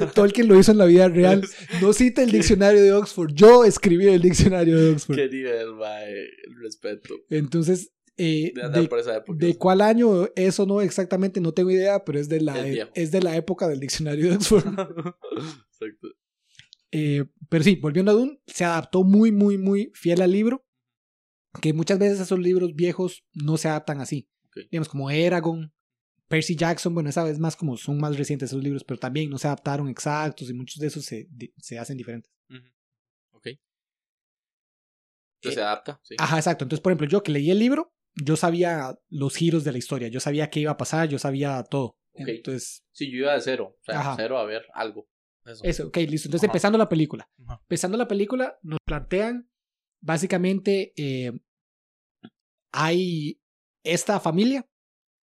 [0.14, 1.42] Tolkien lo hizo en la vida real.
[1.82, 3.32] No cita el diccionario de Oxford.
[3.34, 5.16] Yo escribí el diccionario de Oxford.
[5.16, 6.12] Qué nivel, mae.
[6.12, 7.14] El respeto.
[7.30, 9.38] Entonces, eh, De de, por esa época.
[9.38, 12.90] de cuál año eso no exactamente, no tengo idea, pero es de la, viejo.
[12.94, 14.66] es de la época del diccionario de Oxford.
[14.66, 16.08] Exacto.
[16.90, 20.64] Eh, pero sí, volviendo a Dune, se adaptó muy, muy, muy fiel al libro.
[21.62, 24.28] Que muchas veces esos libros viejos no se adaptan así.
[24.46, 24.68] Ok.
[24.70, 25.72] Digamos, como Eragon,
[26.28, 29.38] Percy Jackson, bueno, esa vez más como son más recientes esos libros, pero también no
[29.38, 32.30] se adaptaron exactos y muchos de esos se, se hacen diferentes.
[32.50, 32.68] Ujú.
[33.32, 33.46] Ok.
[33.46, 33.58] Entonces
[35.42, 36.00] Eh, se adapta.
[36.02, 36.16] Sí.
[36.18, 36.64] Ajá, exacto.
[36.64, 40.08] Entonces, por ejemplo, yo que leí el libro, yo sabía los giros de la historia,
[40.08, 41.96] yo sabía qué iba a pasar, yo sabía todo.
[42.12, 42.28] Ok.
[42.28, 43.76] Entonces, Sí, yo iba de cero.
[43.80, 44.14] O sea, Ajá.
[44.16, 45.08] cero a ver algo.
[45.46, 45.64] Eso.
[45.64, 46.28] eso, ok, listo.
[46.28, 46.52] Entonces, Ajá.
[46.52, 47.26] empezando la película.
[47.46, 47.58] Ajá.
[47.62, 49.48] Empezando la película, nos plantean
[50.00, 51.32] básicamente eh,
[52.72, 53.40] hay
[53.82, 54.66] esta familia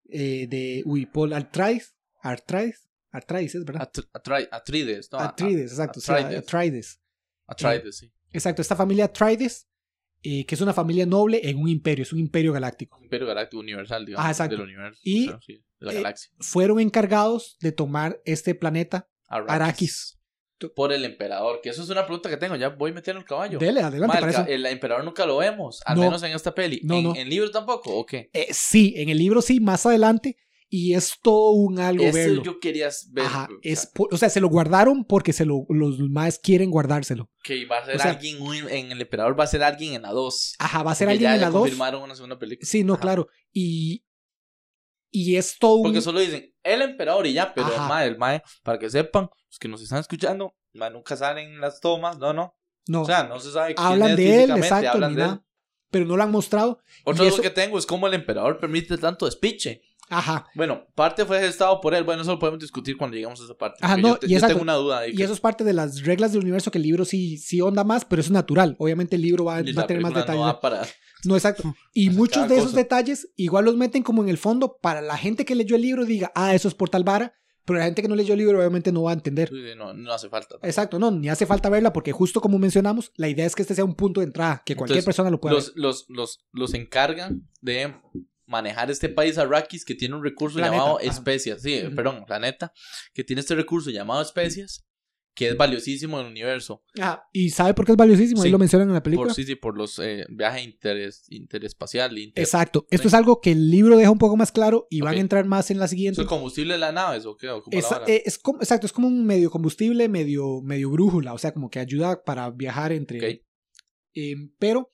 [0.08, 3.90] eh, de uy, Paul Atreides, Atreides, Atreides, es verdad.
[3.92, 5.18] Atr- Atri- Atrides, ¿no?
[5.18, 6.00] A- Atreides, exacto.
[6.00, 7.00] Atreides.
[7.46, 8.12] Atreides, sí.
[8.30, 9.68] Exacto, esta familia Atreides,
[10.22, 12.98] eh, que es una familia noble en un imperio, es un imperio galáctico.
[13.02, 14.20] Imperio Galáctico Universal, digamos.
[14.22, 14.56] Ajá, exacto.
[14.56, 15.00] Del universo.
[15.02, 16.30] Y, o sea, sí, de la eh, galaxia.
[16.40, 19.54] Fueron encargados de tomar este planeta Arrakis.
[19.54, 20.17] Arrakis.
[20.74, 21.60] Por el emperador.
[21.62, 22.56] Que eso es una pregunta que tengo.
[22.56, 23.58] Ya voy a meter el caballo.
[23.58, 25.80] Dele, adelante el, emperador nunca lo vemos.
[25.84, 26.02] Al No.
[26.02, 26.80] menos en esta peli.
[26.82, 27.14] No, ¿En, no.
[27.16, 27.96] ¿En libro tampoco?
[27.96, 28.30] ¿O qué?
[28.32, 30.36] Eh, sí, en el libro sí, más adelante,
[30.70, 32.42] y es todo un algo Eso verlo.
[32.42, 33.24] yo quería ver.
[33.24, 36.38] Ajá, o sea, es por- o sea, se lo guardaron porque se lo, los más
[36.38, 37.30] quieren guardárselo.
[37.42, 38.36] que va a ser o sea- alguien
[38.68, 40.56] en el emperador va a ser alguien en la 2.
[40.58, 41.60] Ajá, va a ser alguien ya, en la 2.
[41.60, 42.68] confirmaron una segunda película.
[42.68, 43.00] Sí, no, Ajá.
[43.02, 43.28] claro.
[43.52, 44.04] Y,
[45.10, 45.82] y es todo un...
[45.84, 47.82] Porque solo dicen el emperador y ya, pero Ajá.
[47.82, 51.60] el mae, el mae, para que sepan, los que nos están escuchando, mae nunca salen
[51.60, 52.54] las tomas, no, no.
[52.88, 55.24] no, O sea, no se sabe quién hablan es de él, exacto, hablan ni de
[55.28, 55.40] él.
[55.90, 56.80] Pero no lo han mostrado.
[57.04, 59.80] Otro eso- que tengo es cómo el emperador permite tanto despiche.
[60.10, 60.46] Ajá.
[60.54, 62.02] Bueno, parte fue gestado por él.
[62.04, 63.78] Bueno, eso lo podemos discutir cuando lleguemos a esa parte.
[63.82, 65.12] Ajá, no, yo, te- y yo tengo una duda ahí.
[65.12, 67.60] Y que- eso es parte de las reglas del universo que el libro sí, sí
[67.60, 68.74] onda más, pero eso es natural.
[68.78, 70.42] Obviamente el libro va, va a tener más detalles.
[70.44, 70.82] No, para...
[71.24, 71.74] No, exacto.
[71.92, 72.76] Y muchos de esos cosa.
[72.78, 76.04] detalles igual los meten como en el fondo para la gente que leyó el libro
[76.04, 78.59] diga, ah, eso es por tal vara, pero la gente que no leyó el libro
[78.59, 79.52] obviamente no va a entender.
[79.76, 80.57] No, no hace falta.
[80.62, 83.74] Exacto, no, ni hace falta verla porque justo como mencionamos, la idea es que este
[83.74, 86.74] sea un punto de entrada, que cualquier Entonces, persona lo pueda Los, los, los, los
[86.74, 87.94] encargan de
[88.46, 91.07] manejar este país Arrakis que tiene un recurso Planeta, llamado ajá.
[91.07, 91.61] especias.
[91.61, 91.94] Sí, Ujú.
[91.94, 92.72] perdón, planeta.
[93.12, 94.87] Que tiene este recurso llamado especias.
[95.34, 96.82] Que es valiosísimo en el universo.
[97.00, 98.42] Ah, ¿Y sabe por qué es valiosísimo?
[98.42, 99.28] Ahí Sí, lo mencionan en la película.
[99.28, 102.18] Por, sí, sí, por los eh, viajes interes, interespacial.
[102.18, 102.42] Inter...
[102.42, 102.86] Exacto.
[102.90, 103.08] Esto Sí.
[103.08, 105.70] es algo que el libro deja un poco más claro y van a entrar más
[105.70, 106.20] en la ¿Es siguiente.
[106.20, 107.48] el combustible de la nave o qué?
[107.50, 111.32] ¿O cómo la eh, es como, exacto, es como un medio combustible, medio, medio brújula,
[111.34, 113.44] o sea, como que ayuda para viajar entre...
[114.14, 114.92] Eh, pero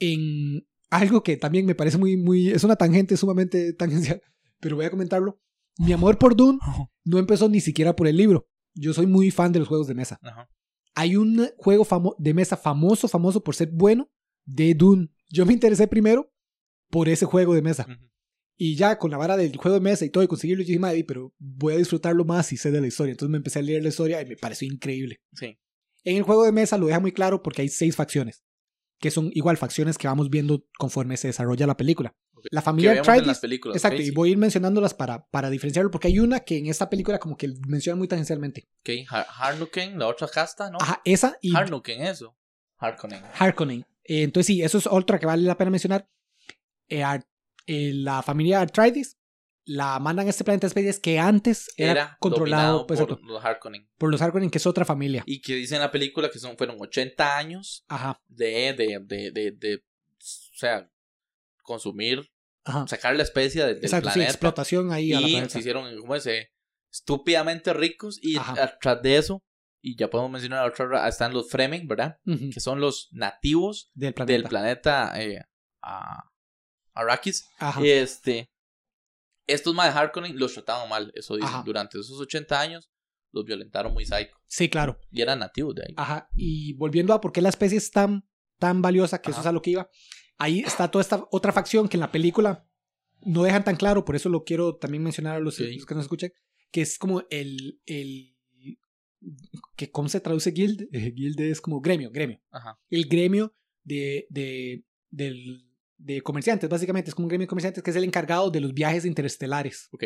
[0.00, 4.20] en algo que también me parece muy, muy, es una tangente sumamente tangencial,
[4.60, 5.40] pero voy a comentarlo.
[5.78, 6.58] Mi amor por Dune
[7.04, 8.48] no empezó ni siquiera por el libro.
[8.78, 10.18] Yo soy muy fan de los juegos de mesa.
[10.22, 10.48] Ajá.
[10.94, 14.10] Hay un juego famo- de mesa famoso, famoso por ser bueno,
[14.44, 15.08] de Dune.
[15.30, 16.32] Yo me interesé primero
[16.90, 17.86] por ese juego de mesa.
[18.56, 20.80] Y ya con la vara del juego de mesa y todo, y conseguirlo, yo dije,
[20.80, 23.12] madre, pero voy a disfrutarlo más si sé de la historia.
[23.12, 25.20] Entonces me empecé a leer la historia y me pareció increíble.
[25.34, 25.58] Sí.
[26.02, 28.42] En el juego de mesa lo deja muy claro porque hay seis facciones,
[28.98, 32.16] que son igual facciones que vamos viendo conforme se desarrolla la película.
[32.38, 32.46] Ok.
[32.50, 33.76] La Que familia en Atreides, las películas.
[33.76, 34.10] exacto, y sí.
[34.10, 37.36] voy a ir mencionándolas para, para diferenciarlo, porque hay una que en esta película como
[37.36, 38.68] que menciona muy tangencialmente.
[38.80, 40.78] Ok, Har- Harnuken, la otra casta, ¿no?
[40.80, 42.36] Ajá, esa y Harnuken, eso.
[42.78, 43.22] Harkonnen.
[43.38, 43.80] Harkonnen.
[44.04, 46.08] Eh, entonces sí, eso es otra que vale la pena mencionar.
[46.88, 47.02] Eh,
[47.66, 49.16] eh, la familia Atreides
[49.64, 53.44] la mandan a este planeta de especies que antes era, Era controlado pues, por los
[53.44, 53.86] Harkonnen.
[53.98, 55.22] por los Harkonnen, que es otra familia.
[55.26, 59.30] Y que dice en la película que son, fueron 80 años Ajá, de, de, de,
[59.30, 60.90] de, de, o sea,
[61.68, 62.28] consumir,
[62.64, 62.86] ajá.
[62.88, 64.32] sacar la especie del, del Exacto, sí, planeta.
[64.32, 66.48] explotación ahí a la y se hicieron, como ese,
[66.90, 68.18] estúpidamente ricos.
[68.22, 69.44] Y atrás de eso,
[69.82, 72.18] y ya podemos mencionar otra, ra- están los Fremen, ¿verdad?
[72.52, 74.32] Que son los nativos Del planeta.
[74.32, 75.42] del planeta eh,
[75.82, 76.24] a-
[76.94, 77.46] Arrakis.
[77.58, 77.80] Ajá.
[77.84, 78.50] Este,
[79.46, 81.48] estos más de Harkonnen los trataban mal, eso dicen.
[81.48, 81.62] Ajá.
[81.64, 82.90] Durante esos 80 años
[83.32, 84.34] los violentaron muy psycho.
[84.46, 84.98] Sí, claro.
[85.10, 85.94] Y eran nativos de ahí.
[85.96, 86.28] Ajá.
[86.34, 88.26] Y volviendo a por qué la especie es tan,
[88.58, 89.88] tan valiosa, que eso es a lo que iba.
[90.38, 92.66] Ahí está toda esta otra facción que en la película
[93.22, 96.32] no dejan tan claro, por eso lo quiero también mencionar a los, que nos escuchen,
[96.70, 98.36] que es como el, el
[99.76, 100.88] que ¿cómo se traduce guild?
[100.92, 102.40] Eh, guild es como gremio, gremio.
[102.50, 102.78] Ajá.
[102.88, 105.64] El gremio de, de, del-
[105.96, 108.72] de comerciantes, básicamente, es como un gremio de comerciantes que es el encargado de los
[108.72, 109.88] viajes interestelares.
[109.90, 110.04] Ok.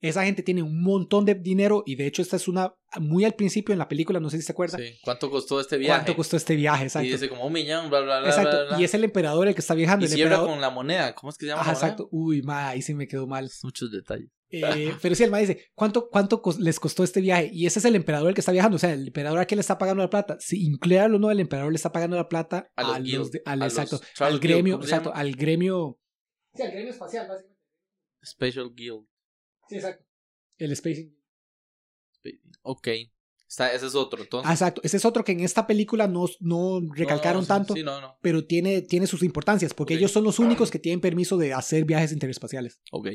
[0.00, 3.34] Esa gente tiene un montón de dinero y de hecho esta es una muy al
[3.34, 4.76] principio en la película, no sé si se acuerda.
[4.78, 4.98] Sí.
[5.02, 5.98] ¿Cuánto costó este viaje?
[5.98, 6.84] ¿Cuánto costó este viaje?
[6.84, 7.08] Exacto.
[7.08, 8.28] Y dice como un millón, bla, bla, bla.
[8.28, 8.50] exacto.
[8.50, 8.80] bla, bla.
[8.80, 10.04] Y es el emperador el que está viajando.
[10.04, 10.48] Y el emperador...
[10.48, 11.14] con la moneda.
[11.14, 11.70] ¿Cómo es que se llama?
[11.70, 12.08] Exacto.
[12.12, 13.50] Uy, ma, ahí sí me quedó mal.
[13.62, 14.28] Muchos detalles.
[14.50, 17.50] Eh, pero sí, el ma dice, ¿cuánto, cuánto les costó este viaje?
[17.52, 18.76] Y ese es el emperador el que está viajando.
[18.76, 20.36] O sea, el emperador a quién le está pagando la plata.
[20.38, 23.42] Si incluirlo o no, el emperador le está pagando la plata A a los de-
[23.46, 25.98] al, a exacto, al gremio, ¿cómo se exacto, al gremio.
[26.54, 27.58] Sí, al gremio espacial, básicamente.
[28.24, 29.06] Special Guild.
[29.68, 30.04] Sí, exacto.
[30.58, 31.10] El Space.
[32.62, 32.88] Ok.
[33.48, 34.22] Está, ese es otro.
[34.22, 34.80] Entonces, Ah, exacto.
[34.84, 38.00] Ese es otro que en esta película no, no recalcaron No, sí, tanto, Sí, no,
[38.00, 38.18] no.
[38.22, 41.84] pero tiene, tiene sus importancias, porque ellos son los únicos que tienen permiso de hacer
[41.84, 42.80] viajes interespaciales.
[42.90, 43.08] Ok.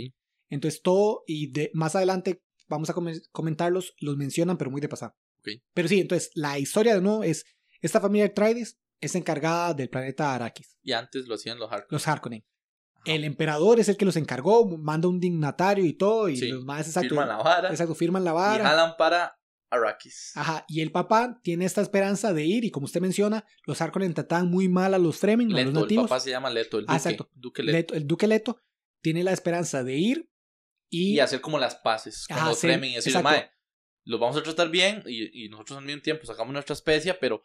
[0.49, 4.87] Entonces todo, y de, más adelante vamos a come- comentarlos, los mencionan, pero muy de
[4.89, 5.17] pasada.
[5.39, 5.49] Ok.
[5.73, 7.45] Pero sí, entonces la historia de nuevo es,
[7.81, 11.87] esta familia Atreides es encargada del planeta Arrakis, Y antes lo hacían los Harkonnen.
[11.91, 12.45] los Harkonnen.
[13.05, 16.63] El emperador es el que los encargó, manda un dignatario y todo, y Sí, los
[16.65, 17.69] más exacto, Firman la vara.
[17.69, 18.63] exacto, firman la Y vara.
[18.65, 19.39] jalan para
[19.71, 20.31] Arrakis.
[20.35, 24.13] Ajá, y el papá tiene esta esperanza de ir, y como usted menciona, los Harkonnen
[24.13, 26.05] tratan muy mal a los Fremen, a los Leto, el nativos.
[26.09, 26.93] papá se llama Leto, el duque.
[26.93, 27.29] Ah, exacto.
[27.33, 27.77] Duque Leto.
[27.77, 28.61] Leto- el duque Leto
[29.01, 30.29] tiene la esperanza de ir
[30.89, 33.49] y, Y hacer como las paces con los Fremen y decir, mae,
[34.05, 37.43] los vamos a tratar bien y, y nosotros al mismo tiempo sacamos nuestra especie, pero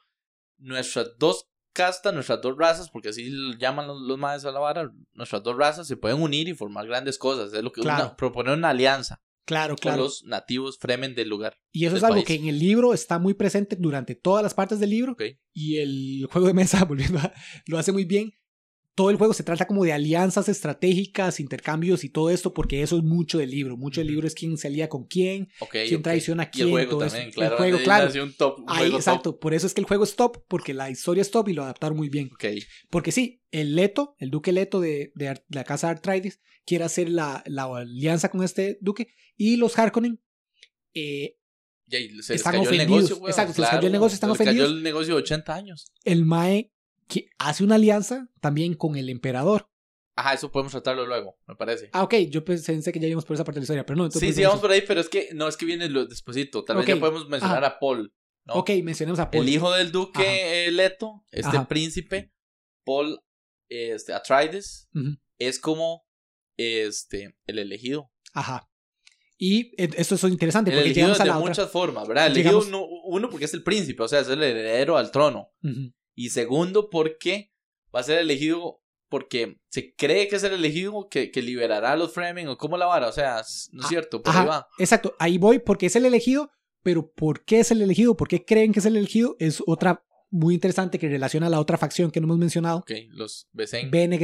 [0.58, 4.60] nuestras dos castas, nuestras dos razas, porque así lo llaman los, los maes a la
[4.60, 7.52] vara, nuestras dos razas se pueden unir y formar grandes cosas.
[7.52, 8.04] Es lo que Claro.
[8.06, 10.04] una- proponer una alianza claro, con claro.
[10.04, 11.58] los nativos Fremen del lugar.
[11.72, 12.26] Y eso es algo país.
[12.26, 15.16] que en el libro está muy presente durante todas las partes del libro.
[15.52, 17.32] Y el juego de mesa, volviendo a,
[17.66, 18.32] lo hace muy bien.
[18.94, 22.96] Todo el juego se trata como de alianzas estratégicas, intercambios y todo esto, porque eso
[22.96, 23.76] es mucho del libro.
[23.76, 26.02] Mucho del libro es quién se alía con quién, Ok, quién ok.
[26.02, 26.66] traiciona a Y quién.
[26.68, 27.34] el juego todo también, eso.
[27.34, 27.52] claro.
[27.54, 28.22] El juego, claro.
[28.24, 29.00] un top, un Ahí, juego top.
[29.00, 29.38] exacto.
[29.40, 31.64] Por eso es que el juego es top, porque la historia es top y lo
[31.64, 32.30] adaptaron muy bien.
[32.32, 32.44] Ok,
[32.90, 37.08] Porque sí, el Leto, el duque Leto de, de de la casa Arthritis, quiere hacer
[37.10, 40.20] la, la alianza con este duque y los Harkonnen
[40.94, 41.36] eh,
[41.86, 43.02] Ya, y se les Están cayó el ofendidos.
[43.10, 45.54] negocio, Exacto, se les cayó el negocio, están se les cayó el negocio de 80
[45.54, 45.86] años.
[46.04, 46.70] el Mae
[47.08, 49.68] que hace una alianza también con el emperador.
[50.16, 51.90] Ajá, eso podemos tratarlo luego, me parece.
[51.92, 54.04] Ah, ok, yo pensé que ya íbamos por esa parte de la historia, pero no.
[54.04, 56.62] entonces sí, sí, vamos por ahí, pero es que no es que viene lo despuesito.
[56.64, 58.14] Tal vez ya podemos mencionar a Paul.
[58.44, 58.54] ¿no?
[58.54, 59.42] Ok, mencionemos a Paul.
[59.42, 61.66] El hijo del duque eh, Leto, este Ajá.
[61.66, 62.32] príncipe,
[62.84, 63.18] Paul
[63.68, 66.06] este, Atreides, Ujú, es como
[66.56, 68.12] este, el elegido.
[68.34, 68.68] Ajá.
[69.36, 71.40] Y esto es interesante El porque elegido llegamos a de otra.
[71.48, 72.26] muchas formas, ¿verdad?
[72.28, 75.50] El elegido, Llegamos- uno, porque es el príncipe, o sea, es el heredero al trono.
[75.62, 77.52] Ujú, Y segundo, porque
[77.94, 81.96] va a ser elegido porque se cree que es el elegido que, que liberará a
[81.96, 83.36] los Fremen o como la vara, o sea,
[83.72, 84.68] no es Ah, cierto, por Ajá, ahí va.
[84.78, 86.50] exacto, ahí voy porque es el elegido,
[86.82, 88.16] pero ¿por qué es el elegido?
[88.16, 89.36] ¿Por qué creen que es el elegido?
[89.38, 92.78] Es otra muy interesante que relaciona a la otra facción que no hemos mencionado.
[92.78, 93.90] Ok, los Besen.
[93.90, 94.18] Bene,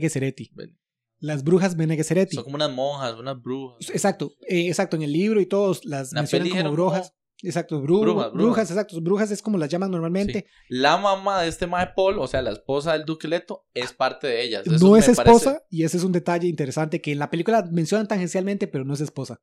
[0.00, 0.50] Gessereti.
[0.54, 0.78] Ben-
[1.18, 2.36] Las brujas Bene Gessereti.
[2.36, 3.90] Son como unas monjas, unas brujas.
[3.90, 7.12] Exacto, eh, exacto, en el libro y todos las La mencionan como brujas.
[7.42, 8.70] Exacto, bru- Brujas, brujas, brujas.
[8.72, 10.46] exacto, brujas es como las llaman normalmente.
[10.68, 14.26] La mamá de este Mae Paul, o sea, la esposa del Duque Leto, es parte
[14.26, 14.66] de ellas.
[14.66, 17.62] Eso no es parece- esposa, y ese es un detalle interesante que en la película
[17.70, 19.40] mencionan tangencialmente, pero no es esposa.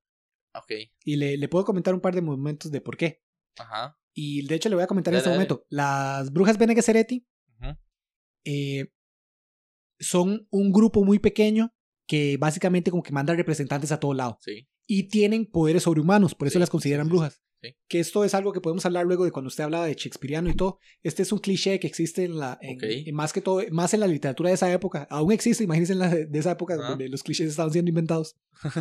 [0.54, 0.72] Ok,
[1.04, 3.22] Y le, le puedo comentar un par de momentos de por qué.
[3.58, 3.98] ajá.
[4.18, 5.38] Y de hecho le voy a comentar en este dale.
[5.40, 5.66] momento.
[5.70, 7.26] Las brujas Bene Gesserit
[8.46, 8.88] eh,
[10.00, 11.74] son un grupo muy pequeño
[12.08, 14.38] que básicamente como que manda representantes a todo lado.
[14.42, 14.68] Sí.
[14.88, 17.42] Y tienen poderes sobrehumanos, por eso Sí, las consideran brujas.
[17.88, 20.56] Que esto es algo que podemos hablar luego de cuando usted hablaba de Shakespeareano y
[20.56, 20.80] todo.
[21.04, 22.84] Este es un cliché que existe en la, en- Ok.
[23.08, 25.08] en más que todo, más en la literatura de esa época.
[25.10, 28.36] Aún existe, imagínense en la de, esa época donde los clichés estaban siendo inventados.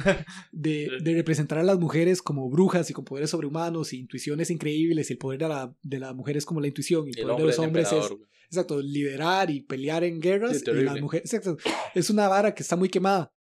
[0.53, 5.11] De, de representar a las mujeres como brujas y con poderes sobrehumanos y intuiciones increíbles.
[5.11, 7.07] Y el poder de la, de la mujer es como la intuición.
[7.09, 8.11] Y el poder de los es hombres es,
[8.47, 10.63] exacto, liderar y pelear en guerras.
[10.67, 11.57] Y las mujeres, exacto,
[11.95, 13.33] es una vara que está muy quemada.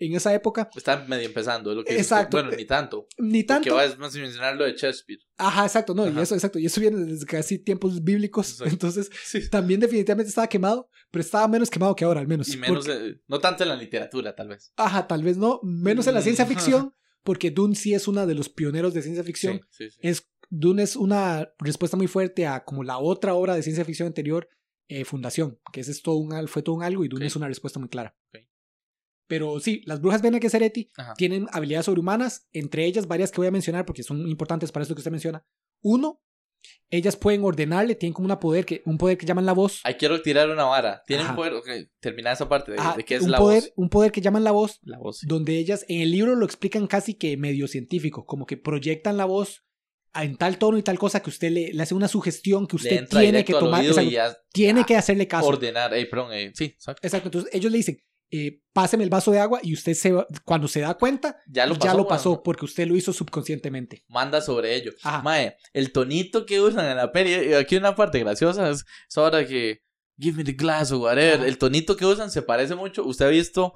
[0.00, 2.06] En esa época, Está medio empezando, es lo que dices.
[2.06, 2.36] Exacto.
[2.36, 3.08] Bueno, ni tanto.
[3.18, 3.74] ni tanto.
[3.74, 5.18] va es más mencionar lo de Shakespeare.
[5.36, 8.72] Ajá, exacto, no, y eso, exacto, y eso viene desde casi tiempos bíblicos, Exacto.
[8.72, 9.50] entonces Sí.
[9.50, 12.48] también definitivamente estaba quemado, pero estaba menos quemado que ahora, al menos.
[12.48, 14.72] Y menos, Porque- eh, no tanto en la literatura, tal vez.
[14.76, 16.48] Ajá, tal vez no, menos en la ciencia Mm.
[16.48, 19.60] ficción, porque Dune sí es una de los pioneros de ciencia ficción.
[19.70, 19.98] Sí, sí, sí.
[20.02, 24.06] Es, Dune es una respuesta muy fuerte a como la otra obra de ciencia ficción
[24.06, 24.48] anterior,
[24.88, 27.48] eh, Fundación, que ese es todo un, fue todo un algo y Dune es una
[27.48, 28.16] respuesta muy clara.
[28.32, 28.44] Ok.
[29.28, 31.14] Pero sí, las brujas Bene Gesserit Ajá.
[31.14, 34.94] tienen habilidades sobrehumanas, entre ellas varias que voy a mencionar porque son importantes para esto
[34.94, 35.44] que usted menciona.
[35.82, 36.20] Uno,
[36.90, 39.80] ellas pueden ordenarle, tienen como una poder que, un poder que llaman la voz.
[39.84, 41.02] Ahí quiero tirar una vara.
[41.06, 41.36] Tienen Ajá.
[41.36, 41.52] poder.
[41.52, 41.68] Ok,
[42.00, 43.72] termina esa parte de, Ajá, de qué es un, la poder, voz.
[43.76, 45.18] un poder que llaman la voz, La voz.
[45.18, 45.26] sí.
[45.28, 49.26] donde ellas en el libro lo explican casi que medio científico, como que proyectan la
[49.26, 49.64] voz
[50.14, 53.06] en tal tono y tal cosa que usted le, le hace una sugestión que usted
[53.08, 53.84] tiene que tomar,
[54.52, 55.46] tiene ah, que hacerle caso.
[55.46, 55.92] ordenar.
[55.94, 57.06] Eh, perdón, sí, exacto.
[57.06, 60.26] Exacto, entonces ellos le dicen, eh, páseme el vaso de agua y usted se va-
[60.44, 61.96] cuando se da cuenta, Ya lo ya pasó.
[61.96, 62.42] lo pasó weón.
[62.44, 64.04] porque usted lo hizo subconscientemente.
[64.08, 64.92] Manda sobre ello.
[65.02, 65.22] Ajá.
[65.22, 67.50] Mae, el tonito que usan en la peli.
[67.50, 69.82] y Aquí una parte graciosa es, es ahora que.
[70.20, 71.36] Give me the glass o whatever.
[71.40, 71.46] Ajá.
[71.46, 73.04] El tonito que usan se parece mucho.
[73.04, 73.72] Usted ha visto.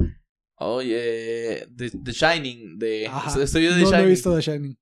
[0.57, 2.79] Oye, The, The Shining.
[2.79, 4.07] De, video de no, no Shining.
[4.07, 4.79] he visto The Shining.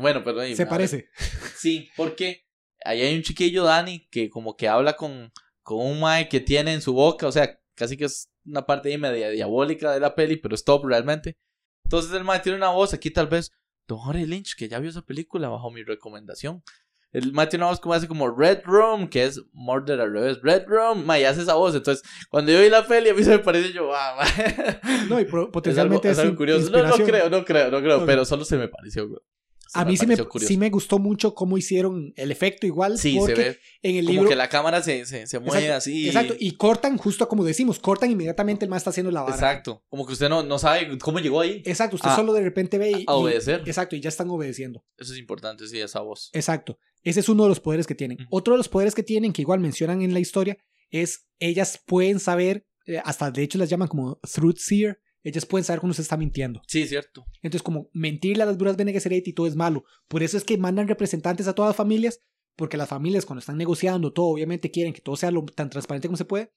[0.00, 1.08] Bueno, ahí, Se parece.
[1.56, 2.44] Sí, porque
[2.84, 6.72] ahí hay un chiquillo, Dani, que como que habla con, con un mae que tiene
[6.72, 10.14] en su boca, o sea, casi que es una parte ahí media diabólica de la
[10.14, 11.36] peli, pero es top realmente.
[11.84, 13.50] Entonces el mae tiene una voz, aquí tal vez,
[13.86, 16.62] Don Jorge Lynch, que ya vio esa película bajo mi recomendación.
[17.10, 20.38] El mae tiene una voz como hace como Red Room, que es Murder al revés,
[20.42, 21.74] Red Room, mae, hace esa voz.
[21.74, 24.80] Entonces, cuando yo vi la peli, a mí se me parece yo, ah, mae.
[25.08, 26.70] No, y pro- Es algo, potencialmente es algo curioso.
[26.70, 29.20] No, no creo, no creo, no creo, pero solo se me pareció, güey.
[29.68, 32.96] Se A mí sí me, sí me gustó mucho cómo hicieron el efecto igual.
[32.98, 34.28] Sí, se porque ve en el como libro.
[34.30, 36.06] que la cámara se, se, se mueve Exacto, así.
[36.06, 39.34] Exacto, y cortan justo como decimos, cortan inmediatamente el más está haciendo la vara.
[39.34, 39.84] Exacto.
[39.90, 41.62] Como que usted no, no sabe cómo llegó ahí.
[41.66, 43.62] Exacto, usted A- solo de repente ve y, A obedecer.
[43.66, 44.82] y- exacto, y ya están obedeciendo.
[44.96, 46.30] Eso es importante, sí, esa voz.
[46.32, 46.78] Exacto.
[47.02, 48.18] Ese es uno de los poderes que tienen.
[48.30, 50.56] Otro de los poderes que tienen, que igual mencionan en la historia,
[50.90, 55.64] es ellas pueden saber, eh, hasta de hecho las llaman como truth seer, ellas pueden
[55.64, 56.62] saber cuando se está mintiendo.
[56.66, 57.26] Sí, cierto.
[57.42, 59.84] Entonces, como mentirle a las brujas Bene Gesserit y todo es malo.
[60.08, 62.20] Por eso es que mandan representantes a todas las familias,
[62.56, 66.08] porque las familias cuando están negociando todo, obviamente quieren que todo sea lo tan transparente
[66.08, 66.52] como se puede.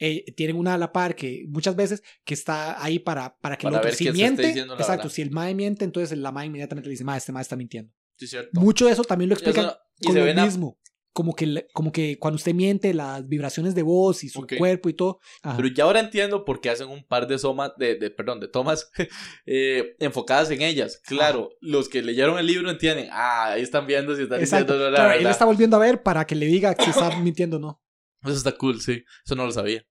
[0.00, 3.64] Eh, tienen una a la par que muchas veces que está ahí para, para que
[3.64, 5.08] Para el otro si miente, exacto, verdad.
[5.10, 7.92] si el mae miente, entonces la mae inmediatamente le dice, mae, este mae está mintiendo.
[8.16, 8.60] Sí, cierto.
[8.60, 10.78] Mucho de eso también lo Y eso- y con se lo ven mismo.
[11.18, 14.92] Como que, como que cuando usted miente, las vibraciones de voz y su cuerpo y
[14.92, 15.18] todo.
[15.42, 15.56] Ajá.
[15.56, 18.46] Pero ya ahora entiendo por qué hacen un par de somas, de, de, perdón, de
[18.46, 18.88] tomas
[19.46, 21.02] eh, enfocadas en ellas.
[21.04, 23.08] Claro, los que leyeron el libro entienden.
[23.10, 24.74] Ah, ahí están viendo si están Exacto.
[24.74, 27.56] diciendo la Claro, él está volviendo a ver para que le diga si está mintiendo
[27.56, 27.82] o no.
[28.22, 29.02] Eso está cool, sí.
[29.26, 29.84] Eso no lo sabía.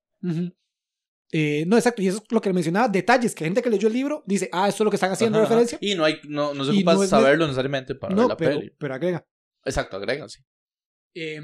[1.34, 3.90] Eh, no, exacto, y eso es lo que le mencionaba, detalles, que gente que leyó
[3.90, 5.56] el libro dice, ah, esto es lo que están haciendo Ajá, ajá.
[5.56, 5.78] referencia.
[5.82, 8.72] Y no hay, no, no se ocupa no saberlo necesariamente para ver la pero, peli.
[8.78, 9.28] pero agrega.
[9.66, 10.42] Exacto, agregan, sí.
[11.14, 11.42] Eh,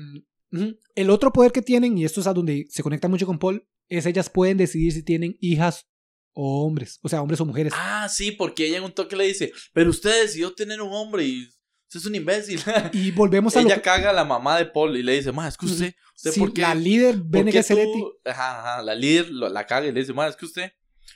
[0.52, 0.78] ujú.
[0.96, 3.68] el otro poder que tienen, y esto es a donde se conecta mucho con Paul,
[3.90, 5.88] es ellas pueden decidir si tienen hijas
[6.36, 7.74] o hombres, o sea, hombres o mujeres.
[7.76, 11.26] Ah, sí, porque ella en un toque le dice, pero usted decidió tener un hombre
[11.26, 12.60] y usted es un imbécil.
[12.94, 15.32] Y volvemos a lo ella que- caga a la mamá de Paul y le dice,
[15.32, 18.96] ma, es que usted, usted sí, por qué, la líder Bene tú-" Ajá, ajá, la
[18.96, 20.72] líder lo- la caga y le dice, ma, es que usted,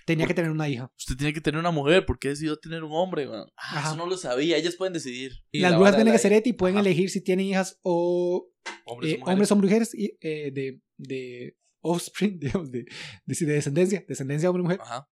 [0.07, 0.91] tenía que tener una hija.
[0.97, 3.27] usted tiene que tener una mujer, ¿por qué decidió tener un hombre?
[3.27, 5.33] weón?" Ah, eso no lo sabía, ellas pueden decidir.
[5.51, 6.85] Y Las la brujas de Bene la- Gesserit pueden Ajá.
[6.87, 8.49] elegir si tienen hijas o
[8.85, 9.33] hombres, eh, o mujeres.
[9.33, 12.85] hombres o mujeres y, eh, de, de offspring, digamos, de,
[13.25, 14.79] de, de descendencia, descendencia hombre-mujer.
[14.81, 15.07] Ajá.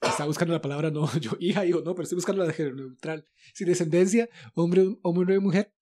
[0.00, 2.76] Está buscando la palabra no, yo hija, hijo, no, pero estoy buscando la de género
[2.76, 3.26] neutral.
[3.54, 5.74] Sin descendencia, hombre, hombre y mujer.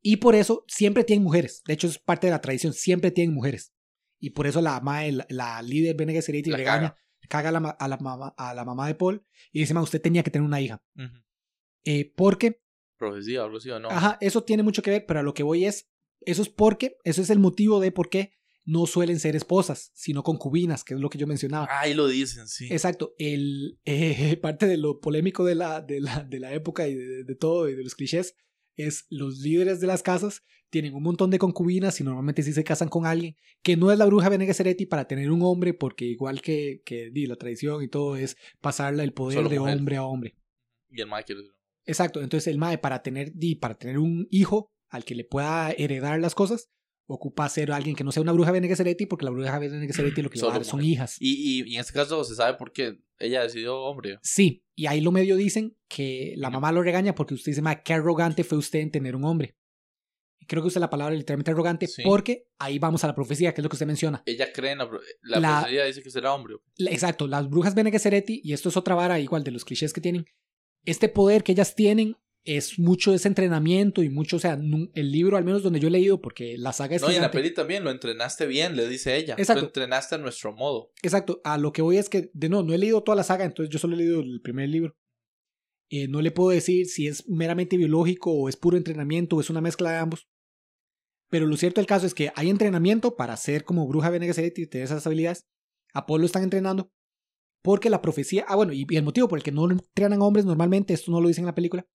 [0.00, 1.62] Y por eso siempre tienen mujeres.
[1.66, 2.72] De hecho, es parte de la tradición.
[2.72, 3.72] Siempre tienen mujeres.
[4.20, 6.96] Y por eso la mamá, la, la líder Bene Gesserit La regaña, caga
[7.30, 10.00] a la, ma- a, la mamá, a la mamá de Paul y dice, ma, usted
[10.00, 10.82] tenía que tener una hija.
[10.96, 11.22] Ujú.
[11.84, 12.62] Eh, porque,
[12.96, 13.90] Profecía, algo así o no.
[13.90, 15.88] ajá, eso tiene mucho que ver, pero a lo que voy es,
[16.22, 18.32] eso es porque, eso es el motivo de por qué
[18.64, 21.68] no suelen ser esposas, sino concubinas, que es lo que yo mencionaba.
[21.70, 22.68] Ahí lo dicen, sí.
[22.70, 26.94] Exacto, el, eh, parte de lo polémico de la, de la, de la época y
[26.94, 28.34] de, de todo y de los clichés
[28.78, 32.64] es los líderes de las casas tienen un montón de concubinas y normalmente sí se
[32.64, 36.04] casan con alguien que no es la bruja Bene Gesserit para tener un hombre porque
[36.04, 39.76] igual que, que di, la tradición y todo es pasarle el poder Solo de mujer.
[39.76, 40.36] hombre a hombre.
[40.90, 41.42] Y el mae quiere
[41.84, 45.70] Exacto, entonces el mae para tener, di, para tener un hijo al que le pueda
[45.72, 46.70] heredar las cosas
[47.10, 50.16] ocupa ser alguien que no sea una bruja Bene Gesserit porque la bruja Bene Gesserit
[50.18, 50.92] lo que va a Solo dar son mujer.
[50.92, 51.16] hijas.
[51.18, 54.18] Y, y, y en este caso se sabe por qué ella decidió hombre.
[54.22, 57.82] Sí, y ahí lo medio dicen que la mamá lo regaña porque usted dice, ma,
[57.82, 59.56] qué arrogante fue usted en tener un hombre.
[60.46, 62.02] Creo que usa la palabra literalmente arrogante Sí.
[62.04, 64.22] porque ahí vamos a la profecía, que es lo que usted menciona.
[64.24, 64.88] Ella cree en la,
[65.22, 66.56] la, La- profecía dice que será hombre.
[66.76, 69.92] La- Exacto, las brujas Bene Gesserit, y esto es otra vara igual de los clichés
[69.92, 70.24] que tienen,
[70.84, 72.16] este poder que ellas tienen
[72.48, 74.54] es mucho ese entrenamiento y mucho, o sea,
[74.94, 77.20] el libro al menos donde yo he leído, porque la saga es No, y en
[77.20, 79.34] la peli también lo entrenaste bien, le dice ella.
[79.36, 79.60] Exacto.
[79.60, 80.90] Lo entrenaste a nuestro modo.
[81.02, 83.44] Exacto, a lo que voy es que, de no, no he leído toda la saga,
[83.44, 84.96] entonces yo solo he leído el primer libro.
[85.90, 89.50] Eh, no le puedo decir si es meramente biológico o es puro entrenamiento o es
[89.50, 90.26] una mezcla de ambos.
[91.28, 94.58] Pero lo cierto del caso es que hay entrenamiento para ser como bruja Bene Gesserit
[94.58, 95.46] y tener esas habilidades.
[95.92, 96.90] A Paul lo están entrenando.
[97.62, 100.46] Porque la profecía, ah bueno, y, y el motivo por el que no entrenan hombres
[100.46, 101.86] normalmente, esto no lo dicen en la película,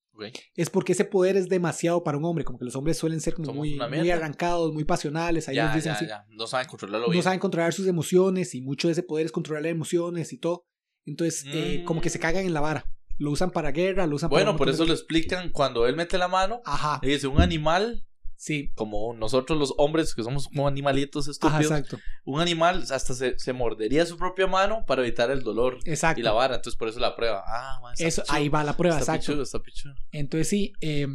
[0.55, 3.33] Es porque ese poder es demasiado para un hombre, como que los hombres suelen ser
[3.33, 3.79] como muy,
[4.11, 6.25] arrancados, muy pasionales, ahí Ya, dicen ya, así ya.
[6.29, 7.23] No saben controlarlo no bien.
[7.23, 10.65] saben controlar sus emociones y mucho de ese poder es controlar las emociones y todo.
[11.05, 11.85] Entonces, eh, Mm.
[11.85, 12.85] como que se cagan en la vara.
[13.17, 14.39] Lo usan para guerra, lo usan para...
[14.41, 16.61] Bueno, un por eso de- lo explican cuando él mete la mano.
[16.65, 18.05] Ajá, Le dice, un animal,
[18.43, 18.71] sí.
[18.75, 21.99] como nosotros los hombres, que somos como animalitos Ajá, estúpidos, exacto.
[22.25, 26.19] un animal hasta se, se mordería su propia mano para evitar el dolor Exacto.
[26.19, 26.55] y la vara.
[26.55, 27.43] Entonces, por eso la prueba.
[27.47, 29.31] Ah, man, está Eso, pichudo, ahí va la prueba, Está exacto.
[29.31, 29.95] pichudo, está pichudo.
[30.11, 30.73] Entonces, sí.
[30.81, 31.07] eh,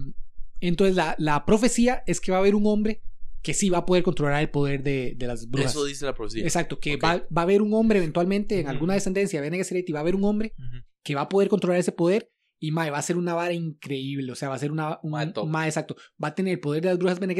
[0.60, 3.02] entonces, la, la profecía es que va a haber un hombre
[3.42, 5.70] que sí va a poder controlar el poder de, de las brujas.
[5.70, 6.42] Eso dice la profecía.
[6.42, 9.92] Exacto, que va, va a haber un hombre eventualmente en alguna descendencia, Bene Gesserit, y
[9.92, 10.54] va a haber un hombre
[11.04, 14.32] que va a poder controlar ese poder y mae, va a ser una vara increíble,
[14.32, 16.82] o sea, va a ser una un, Mae, mae, exacto, va a tener el poder
[16.82, 17.34] de las brujas Bene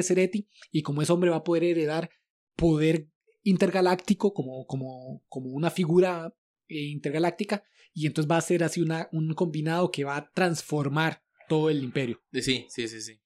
[0.70, 2.10] y como ese hombre va a poder heredar
[2.56, 3.08] poder
[3.42, 6.34] intergaláctico como como como una figura
[6.68, 7.62] eh, intergaláctica
[7.94, 11.82] y entonces va a ser así una un combinado que va a transformar todo el
[11.82, 12.20] imperio.
[12.32, 13.20] Sí, sí, sí, sí.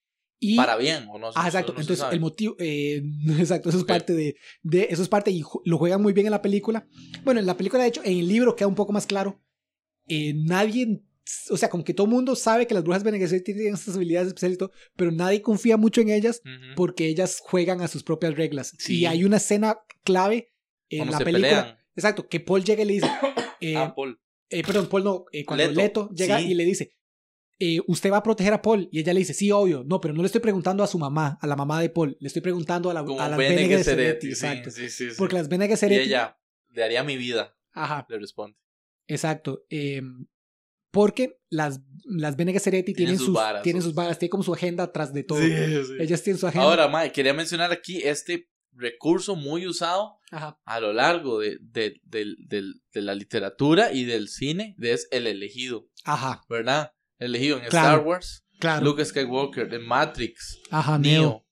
[0.45, 1.31] Y Para bien, ¿o no?
[1.37, 1.73] Ah, exacto.
[1.73, 2.57] no Entonces, el motivo.
[2.59, 3.03] eh,
[3.39, 4.89] exacto, eso es parte de, de.
[4.91, 6.89] Eso es parte y lo juegan muy bien en la película.
[7.23, 9.41] Bueno, en la película, de hecho, en el libro queda un poco más claro.
[10.09, 11.01] Eh, nadie.
[11.51, 13.95] O sea, como que todo el mundo sabe que las brujas Bene Gesserit tienen estas
[13.97, 16.43] habilidades especiales y todo, pero nadie confía mucho en ellas
[16.75, 18.75] porque ellas juegan a sus propias reglas.
[18.79, 19.01] Sí.
[19.01, 20.53] Y hay una escena clave
[20.89, 21.49] en la película.
[21.49, 21.79] pelean.
[21.95, 23.11] Exacto, que Paul llega y le dice.
[23.61, 24.21] eh, Ah, Paul.
[24.51, 26.51] eh, perdón, Paul no, eh, cuando Leto, Leto, llega sí.
[26.51, 26.97] y le dice,
[27.61, 28.89] eh, ¿usted va a proteger a Paul?
[28.91, 29.85] Y ella le dice, sí, obvio.
[29.87, 32.17] No, pero no le estoy preguntando a su mamá, a la mamá de Paul.
[32.19, 34.25] Le estoy preguntando a, la, Como a las Bene Gesserit.
[34.25, 34.71] Exacto.
[34.73, 35.09] sí.
[35.17, 36.37] Porque las Bene Y ella,
[36.71, 38.59] le haría mi vida, Ajá, le responde.
[39.07, 39.65] exacto.
[39.71, 40.03] eh,
[40.93, 44.55] porque las, las Bene Gesserit tienen, Tienen sus varas, tienen sus- varas, tienen como su
[44.55, 45.39] agenda atrás de todo.
[45.41, 45.93] Sí, sí.
[45.99, 46.67] Ellas tienen su agenda.
[46.67, 52.01] Ahora, Mae, quería mencionar aquí este recurso muy usado Ajá, a lo largo de, de,
[52.05, 56.93] de la literatura y del cine, es el elegido, ajá, ¿verdad?
[57.19, 57.89] El elegido en Claro.
[57.97, 58.85] Star Wars, claro.
[58.85, 61.47] Luke Skywalker, en Matrix, Ajá, Neo, Neo.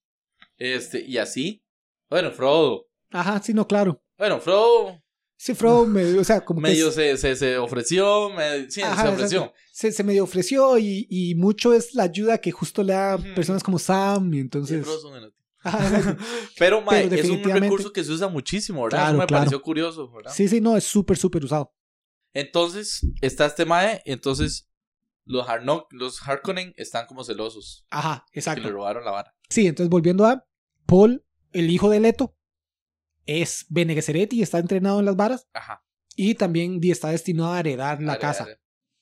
[0.56, 1.62] este, y así.
[2.08, 2.88] Bueno, Frodo.
[3.10, 4.02] Ajá, sí, no, claro.
[4.16, 5.02] Bueno, Frodo
[5.42, 9.04] Sí, Frodo, medio, o sea, como que medio se, se, se ofreció, me- sí, Ajá,
[9.04, 9.38] se ofreció.
[9.40, 9.58] exacto.
[9.72, 13.62] se, se medio ofreció y, y mucho es la ayuda que justo le da personas
[13.62, 14.86] como Sam y entonces...
[15.62, 16.22] Ajá, exacto.
[16.58, 18.98] Pero, mae, Pero es un recurso que se usa muchísimo, ¿verdad?
[18.98, 19.40] Claro, Eso me claro.
[19.40, 20.32] pareció curioso, ¿verdad?
[20.34, 21.74] sí, sí, no, es súper, súper usado.
[22.34, 24.70] Entonces, está este mae, entonces
[25.24, 28.70] los, Harno- los Harkonnen están como celosos Ajá, que le exacto.
[28.70, 29.34] robaron la vara.
[29.48, 30.46] Sí, entonces volviendo a
[30.86, 32.36] Paul, el hijo de Leto,
[33.26, 35.84] es Bene Gesserit y está entrenado en las varas Ajá.
[36.16, 38.44] y también di- está destinado a heredar la Dale, casa.
[38.44, 38.60] dale.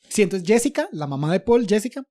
[0.08, 2.04] Sí, entonces Jessica, la mamá de Paul, Jessica,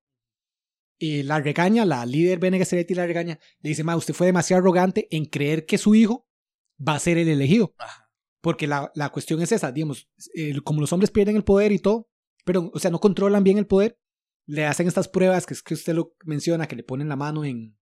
[1.00, 4.28] y la regaña, la líder Bene Gesserit y la regaña, le dice, ma, usted fue
[4.28, 6.28] demasiado arrogante en creer que su hijo
[6.86, 7.74] va a ser el elegido.
[7.78, 8.10] Ajá.
[8.42, 11.80] Porque la, la cuestión es esa, digamos, eh, como los hombres pierden el poder y
[11.80, 12.10] todo,
[12.46, 14.00] pero, o sea, no controlan bien el poder,
[14.46, 17.44] le hacen estas pruebas que es que usted lo menciona, que le ponen la mano
[17.46, 17.78] en,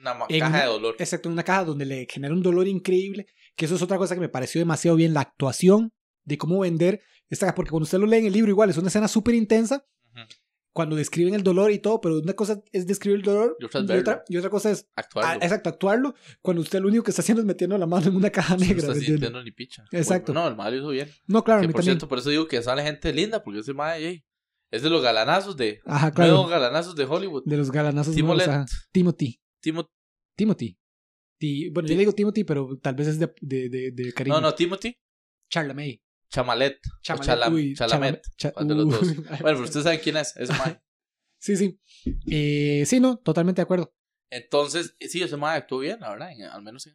[0.00, 0.96] Una caja una- de dolor.
[0.98, 4.14] excepto en una caja donde le genera un dolor increíble, que eso es otra cosa
[4.14, 5.92] que me pareció demasiado bien, la actuación
[6.24, 8.88] de cómo vender esta, porque cuando usted lo lee en el libro igual es una
[8.88, 9.84] escena súper intensa,
[10.72, 13.80] cuando describen el dolor y todo, pero una cosa es describir el dolor y otra,
[14.28, 15.42] y otra, cosa es actuarlo.
[15.42, 18.28] exacto, actuarlo, cuando usted lo único que está haciendo es metiendo la mano en una
[18.28, 18.86] caja negra.
[18.88, 19.84] No está sintiendo ni picha.
[19.90, 20.34] Exacto.
[20.34, 21.08] no, el mal hizo bien.
[21.26, 24.22] No, claro, que, por cierto, por eso digo que sale gente linda, porque ese mae,
[24.70, 25.80] es de los galanazos de.
[25.86, 26.32] Ajá, claro.
[26.32, 27.42] De los galanazos de Hollywood.
[27.46, 28.66] De los galanazos de Hollywood.
[29.60, 29.90] Timothy.
[30.36, 30.78] Timothy.
[31.38, 31.70] Timothy.
[31.70, 34.36] bueno, yo le digo Timothy, pero tal vez es de, de, de, de cariño.
[34.36, 34.96] No, no, Timothy.
[35.50, 36.02] Charlamay.
[36.30, 36.80] Chamalet.
[37.02, 37.26] Chamalet.
[37.26, 38.26] Chalam, uy, Chalamet.
[38.36, 39.16] Cha de los dos.
[39.16, 40.36] bueno, pero ustedes saben quién es.
[40.36, 40.80] Es Mae.
[41.38, 41.80] sí, sí.
[42.30, 43.94] Eh, sí, no, totalmente de acuerdo.
[44.30, 46.30] Entonces, sí, ese Mae actuó bien, la verdad.
[46.50, 46.90] al menos sí.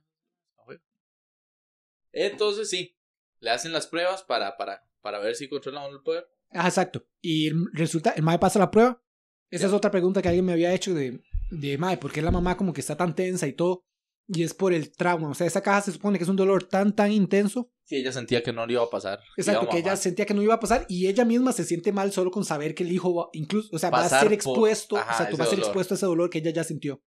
[2.13, 2.97] Entonces, sí.
[3.39, 6.27] Le hacen las pruebas para, para, para ver si controlan el poder.
[6.49, 7.07] Ah, exacto.
[7.21, 9.01] Y resulta, el Mae pasa la prueba.
[9.49, 11.21] Esa es otra pregunta que alguien me había hecho de,
[11.51, 13.83] de Mae, ¿por qué la mamá como que está tan tensa y todo?
[14.27, 15.29] Y es por el trauma.
[15.29, 17.69] O sea, esa caja se supone que es un dolor tan, tan intenso.
[17.83, 19.19] Sí, ella sentía que no le iba a pasar.
[19.35, 22.13] Exacto, que ella sentía que no iba a pasar y ella misma se siente mal
[22.13, 24.99] solo con saber que el hijo va, incluso, o sea, va a ser expuesto, o
[24.99, 27.03] sea, va a ser expuesto a ese dolor que ella ya sintió.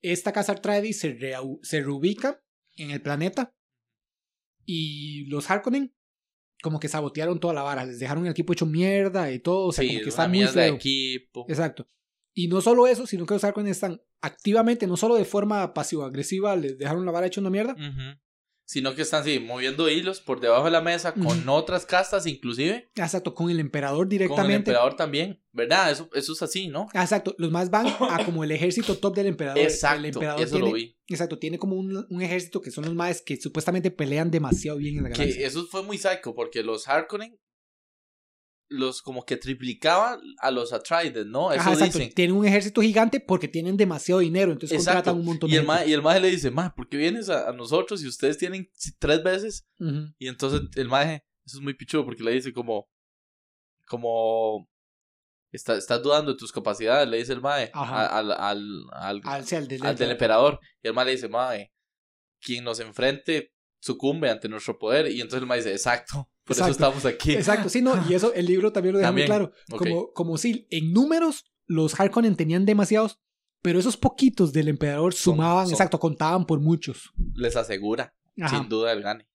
[0.00, 1.18] Esta casa Artrades se,
[1.62, 2.42] se reubica
[2.76, 3.54] en el planeta
[4.64, 5.94] y los Harkonnen
[6.62, 9.72] como que sabotearon toda la vara, les dejaron el equipo hecho mierda y todo, o
[9.72, 10.74] sea, como que está muy feo.
[10.74, 11.46] equipo.
[11.48, 11.88] Exacto.
[12.34, 16.56] Y no solo eso, sino que los Harkonnen están activamente, no solo de forma pasivo-agresiva,
[16.56, 17.74] les dejaron la vara hecha una mierda.
[18.64, 22.90] Sino que están así, moviendo hilos por debajo de la mesa, con otras castas inclusive.
[22.94, 24.42] Exacto, con el emperador directamente.
[24.42, 25.90] Con el emperador también, ¿verdad?
[25.90, 26.86] Eso, eso es así, ¿no?
[26.92, 29.58] Exacto, los más van a como el ejército top del emperador.
[29.58, 30.94] Exacto, el emperador eso lo vi.
[31.06, 34.98] Exacto, tiene como un, un, ejército que son los más que supuestamente pelean demasiado bien
[34.98, 35.38] en la galaxia.
[35.38, 37.40] Que eso fue muy psycho, porque los Harkonnen
[38.68, 41.52] los como que triplicaban a los Atreides, ¿no?
[41.52, 42.12] Eso dicen.
[42.12, 45.66] Tienen un ejército gigante porque tienen demasiado dinero, entonces contratan un montón y de el
[45.66, 45.88] gente.
[45.88, 49.22] y el maje le dice, maje, ¿por qué vienes a, nosotros si ustedes tienen tres
[49.22, 49.66] veces?
[50.18, 52.88] Y entonces el maje, eso es muy pichudo porque le dice como,
[53.86, 54.68] como,
[55.50, 59.66] está, estás dudando de tus capacidades, le dice el maje al, al, al, al,
[59.96, 60.60] del, emperador.
[60.82, 61.72] Y el maje le dice, maje,
[62.40, 65.10] quien nos enfrente sucumbe ante nuestro poder.
[65.10, 66.28] Y entonces el maje dice, exacto.
[66.44, 67.32] Por eso estamos aquí.
[67.32, 69.52] Exacto, sí, no, y eso el libro también lo deja muy claro.
[69.68, 73.18] Como, como si en números los Harkonnen tenían demasiados,
[73.60, 77.12] pero esos poquitos del emperador sumaban, exacto, contaban por muchos.
[77.34, 78.14] Les asegura,
[78.48, 79.28] sin duda, el gane.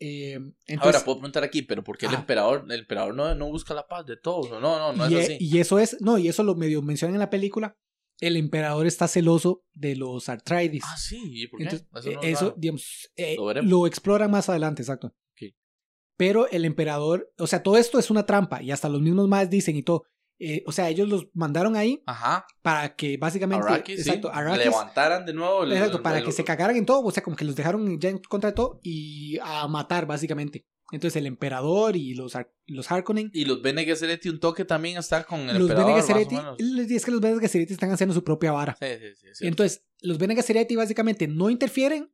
[0.00, 0.38] Eh,
[0.78, 3.88] Ahora puedo preguntar aquí, pero ¿por qué el emperador, el emperador no, no busca la
[3.88, 4.50] paz de todos?
[4.50, 5.36] No, no, no es e, así.
[5.40, 7.76] Y eso es, no, y eso lo medio mencionan en la película.
[8.20, 10.82] El emperador está celoso de los Arthritis.
[10.86, 11.66] Ah, sí, ¿y por qué?
[11.66, 15.14] eso, eh, eso digamos, eh, lo, lo, explora más adelante, exacto.
[16.16, 19.48] Pero el emperador, o sea, todo esto es una trampa y hasta los mismos más
[19.48, 20.02] dicen y todo.
[20.40, 22.46] Eh, o sea, ellos los mandaron ahí Ajá.
[22.62, 25.64] para que básicamente exacto, levantaran de nuevo.
[25.64, 28.18] exacto, para que se cagaran en todo, o sea, como que los dejaron ya en
[28.18, 30.66] contra de todo y a matar básicamente.
[30.90, 32.32] Entonces el emperador y los,
[32.66, 33.30] los Harkonnen.
[33.34, 35.86] Y los Bene Gesserit un toque también está con el los emperador.
[36.58, 38.76] Bene es que los Bene Gesserit están haciendo su propia vara.
[38.80, 38.86] Sí,
[39.20, 39.46] sí, sí.
[39.46, 42.10] Entonces, los Bene Gesserit básicamente no interfieren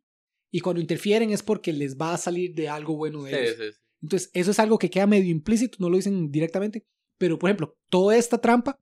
[0.50, 3.80] y cuando interfieren es porque les va a salir de algo bueno de ellos.
[4.02, 6.86] Entonces, eso es algo que queda medio implícito, no lo dicen directamente.
[7.16, 8.80] Pero, por ejemplo, toda esta trampa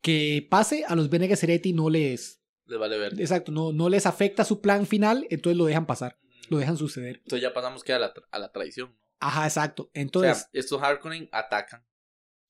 [0.00, 2.40] que pase a los Bene Gesserit no les...
[2.66, 3.20] Les vale ver.
[3.20, 6.18] Exacto, no, no les afecta su plan final, entonces lo dejan pasar,
[6.48, 7.16] lo dejan suceder.
[7.16, 8.96] Entonces ya pasamos que a la, a la traición.
[9.20, 9.90] Ajá, exacto.
[9.94, 10.32] Entonces...
[10.32, 11.86] O sea, estos Harkonnen atacan.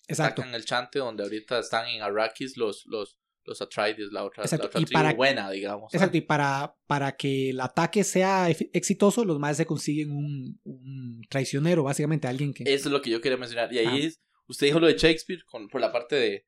[0.08, 0.42] Exacto.
[0.42, 4.64] Atacan el chante donde ahorita están en Arrakis los, los, los Atreides, la otra, Exacto.
[4.64, 5.92] la otra y para, buena, digamos.
[5.92, 11.22] Exacto, y para, para que el ataque sea exitoso, los más se consiguen un, un,
[11.28, 12.64] traicionero, básicamente, alguien que...
[12.64, 13.72] Eso es lo que yo quería mencionar.
[13.72, 16.46] Y ahí es, usted dijo lo de Shakespeare con, por la parte de,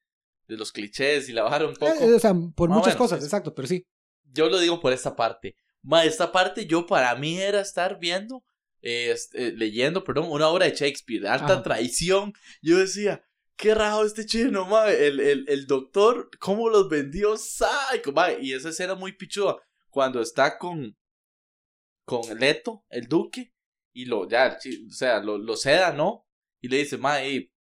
[0.49, 2.05] de los clichés y la bajaron un poco.
[2.05, 3.87] Eh, o sea, por muchas cosas, exacto, pero sí.
[4.25, 5.57] Yo lo digo por esta parte.
[5.83, 8.45] Ma, esta parte yo para mí era estar viendo,
[8.83, 9.17] eh,
[9.57, 12.33] leyendo, perdón, una obra de Shakespeare, alta traición.
[12.61, 13.25] Yo decía,
[13.57, 15.07] qué rajo este chino, madre.
[15.07, 18.39] El, el, el doctor, cómo los vendió, psycho, madre.
[18.43, 19.57] Y esa escena muy pichuda.
[19.89, 20.97] Cuando está con,
[22.05, 23.55] con Leto, el duque,
[23.93, 26.27] y lo, ya, o sea, lo, lo seda, ¿no?
[26.61, 27.53] Y le dice, madre,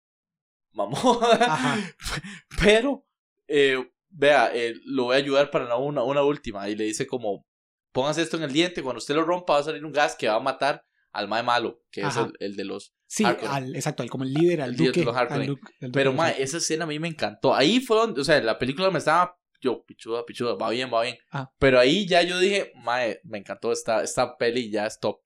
[0.71, 1.19] mamón.
[2.61, 3.05] Pero,
[3.47, 6.67] eh, vea, eh, lo voy a ayudar para una, una última.
[6.69, 7.45] Y le dice como,
[7.91, 10.27] póngase esto en el diente, cuando usted lo rompa va a salir un gas que
[10.27, 14.05] va a matar al mae malo, que es el, el, de los Sí, al, exacto,
[14.07, 15.05] como el líder, al duque.
[15.91, 17.53] Pero, mae, esa escena a mí me encantó.
[17.53, 21.03] Ahí fue donde, o sea, la película me estaba, yo, pichuda, pichuda, va bien, va
[21.03, 21.17] bien.
[21.29, 21.51] Ah.
[21.59, 25.19] Pero ahí ya yo dije, mae, me encantó esta, esta peli, ya stop.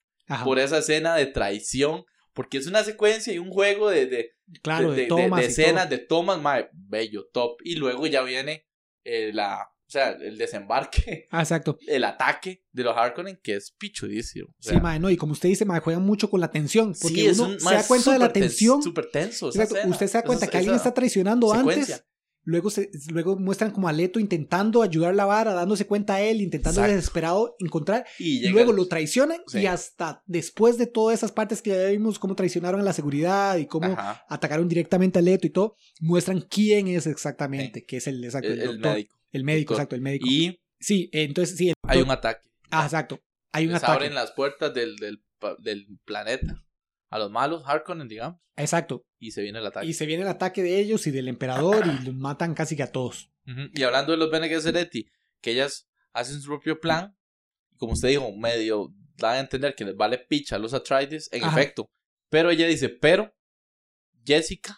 [0.44, 4.32] Por esa escena de traición, porque es una secuencia y un juego de, de,
[4.64, 7.60] claro, de, de, de escenas, de tomas, mae, bello, top.
[7.64, 8.66] Y luego ya viene
[9.04, 11.78] eh, la, O sea, el desembarque, Ah, exacto.
[11.88, 14.48] el ataque de los Harkonnen, que es pichudísimo.
[14.50, 17.16] O Sí, mae, no, y como usted dice, mae, juegan mucho con la tensión, porque
[17.16, 18.82] sí, es uno un- se da cuenta de la tensión.
[18.82, 19.48] Súper tenso.
[19.50, 21.96] Exacto, escena, usted se da cuenta esa- que alguien está traicionando secuencia.
[21.96, 22.08] antes,
[22.48, 26.22] luego, se, luego muestran como a Leto intentando ayudar a la vara, dándose cuenta a
[26.22, 26.96] él, intentando Exacto.
[26.96, 29.60] desesperado encontrar, Y llega luego lo traicionan Sí.
[29.60, 33.58] y hasta después de todas esas partes que ya vimos, cómo traicionaron a la seguridad
[33.58, 38.08] y cómo Ajá, atacaron directamente a Leto y todo, muestran quién es exactamente, que es
[38.08, 39.16] el, exacto, el, el, médico.
[39.38, 39.82] El médico, doctor.
[39.84, 40.26] exacto, el médico.
[40.30, 42.48] Y sí, entonces sí, el hay un ataque.
[42.72, 43.20] ah, exacto,
[43.52, 43.94] hay un Les ataque.
[43.94, 45.20] abren las puertas del, del,
[46.06, 46.64] planeta
[47.10, 49.06] a los malos Harkonnen, digamos, Exacto.
[49.20, 49.86] y se viene el ataque.
[49.88, 52.84] Y se viene el ataque de ellos y del emperador y los matan casi que
[52.84, 53.30] a todos.
[53.74, 55.08] Y hablando de los Bene Gesserit,
[55.42, 57.16] que ellas hacen su propio plan,
[57.78, 61.44] como usted dijo, medio dan a entender que les vale picha a los Atreides, en
[61.44, 61.58] Ajá.
[61.60, 61.90] efecto.
[62.30, 63.34] Pero ella dice, pero
[64.26, 64.78] Jessica,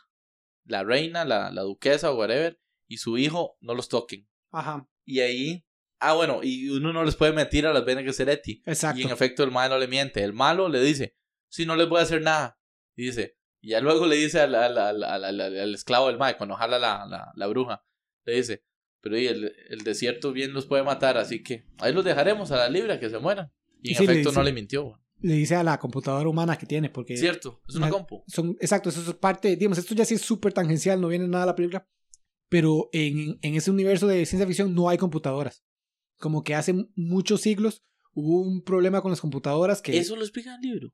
[0.66, 4.28] la reina, la, la duquesa o whatever, y su hijo no los toquen.
[4.60, 5.66] Ajá, Y ahí,
[5.99, 8.62] ah bueno, y uno no les puede mentir a los Bene Gesserit.
[8.68, 8.99] exacto.
[8.99, 10.24] Y en efecto el malo no le miente.
[10.24, 11.16] El malo le dice,
[11.49, 12.60] sí, no les voy a hacer nada.
[12.95, 16.55] Y dice, y ya luego le dice al, al, al, al- esclavo del mae, cuando
[16.55, 17.84] jala la, la, la bruja,
[18.26, 18.64] le dice,
[19.01, 22.58] pero y el, el desierto bien los puede matar, así que ahí los dejaremos a
[22.58, 23.51] la libre que se mueran.
[23.82, 24.99] Y en Sí, le efecto dice- no le mintió.
[25.20, 28.24] Le dice a la computadora humana que tiene, porque Cierto, es una compu.
[28.28, 31.45] son, exacto, eso es parte, digamos, esto ya sí es súper tangencial, no viene nada
[31.45, 31.88] de la película,
[32.50, 35.64] pero en, en ese universo de ciencia ficción no hay computadoras.
[36.20, 37.84] Como que hace muchos siglos
[38.14, 40.89] hubo un problema con las computadoras que ¿Eso lo explica en el libro?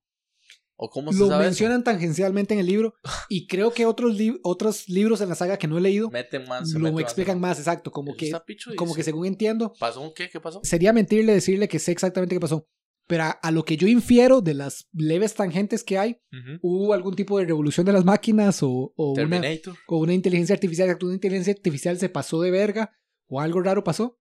[0.75, 2.95] ¿O cómo se lo sabe mencionan tangencialmente en el libro
[3.29, 6.09] y creo que otros, li- otros libros en la saga que no he leído?
[6.09, 6.71] Meten más.
[6.73, 7.01] lo más.
[7.01, 10.29] explican más, exacto, como Eso que, como que según entiendo, ¿Pasó un qué?
[10.29, 10.59] ¿Qué pasó?
[10.63, 12.67] sería mentirle decirle que sé exactamente qué pasó.
[13.05, 16.21] Pero a, a lo que yo infiero de las leves tangentes que hay,
[16.61, 19.41] hubo algún tipo de revolución de las máquinas o, o una,
[19.87, 22.91] o una inteligencia artificial, una inteligencia artificial se pasó de verga
[23.27, 24.19] o algo raro pasó.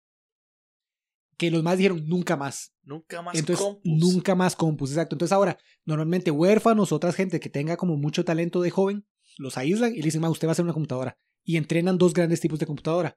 [1.36, 2.72] Que los más dijeron nunca más.
[2.82, 3.82] Nunca más Entonces, compus.
[3.84, 5.14] nunca más compus, exacto.
[5.14, 9.06] Entonces ahora, normalmente huérfanos, otras gente que tenga como mucho talento de joven,
[9.38, 11.16] los aíslan y le dicen, usted va a ser una computadora.
[11.44, 13.16] Y entrenan dos grandes tipos de computadora.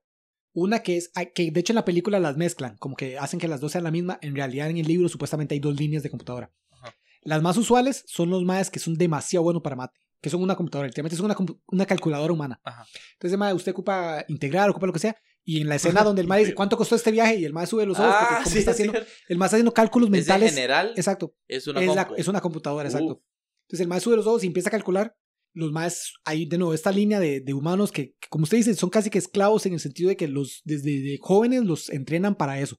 [0.57, 3.47] Una que es, que de hecho en la película las mezclan, como que hacen que
[3.47, 4.17] las dos sean la misma.
[4.21, 6.49] En realidad en el libro supuestamente hay dos líneas de computadora.
[6.71, 6.95] Ajá.
[7.23, 10.55] Las más usuales son los más que son demasiado buenos para mate, que son una
[10.55, 11.35] computadora, literalmente es una,
[11.67, 12.59] una calculadora humana.
[12.63, 12.85] Ajá.
[13.13, 15.15] Entonces, mae, usted ocupa integrar, ocupa lo que sea.
[15.43, 17.35] Y en la escena donde el mae dice, ¿cuánto costó este viaje?
[17.35, 19.11] Y el mae sube los ojos porque Ah, sí, está es haciendo, cierto.
[19.27, 20.51] el mae está haciendo cálculos mentales.
[20.55, 21.35] general Exacto.
[21.49, 23.21] es una Es, la- es una computadora, exacto.
[23.65, 25.15] Entonces el mae sube los ojos y empieza a calcular.
[25.55, 28.75] Los más, hay de nuevo esta línea de, de humanos que, que, como usted dice,
[28.75, 32.35] son casi que esclavos en el sentido de que los desde de jóvenes los entrenan
[32.35, 32.75] para eso.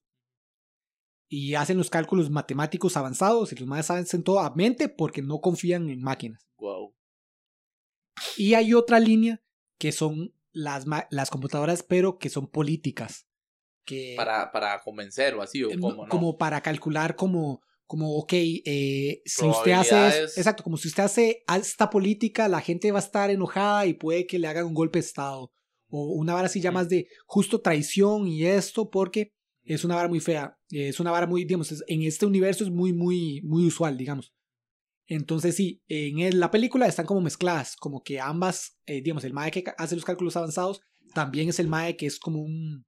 [1.28, 5.40] Y hacen los cálculos matemáticos avanzados y los más hacen todo a mente porque no
[5.40, 6.46] confían en máquinas.
[6.58, 6.94] Wow.
[8.36, 9.42] Y hay otra línea
[9.78, 13.26] que son las, las computadoras, pero que son políticas.
[13.84, 16.08] Que, Para, para convencer o así, o eh, como no.
[16.08, 21.45] como para calcular como, como ok, eh, si usted hace, exacto, como si usted hace
[21.57, 24.99] esta política, la gente va a estar enojada y puede que le hagan un golpe
[24.99, 25.53] de Estado.
[25.89, 29.32] O una vara así ya más de justo traición y esto, porque
[29.62, 30.59] es una vara muy fea.
[30.68, 34.32] Es una vara muy, digamos, en este universo es muy, muy, muy usual, digamos.
[35.07, 39.53] Entonces sí, en la película están como mezcladas, como que ambas, eh, digamos, el MAE
[39.53, 40.80] que hace los cálculos avanzados,
[41.14, 42.84] también es el MAE que es como un,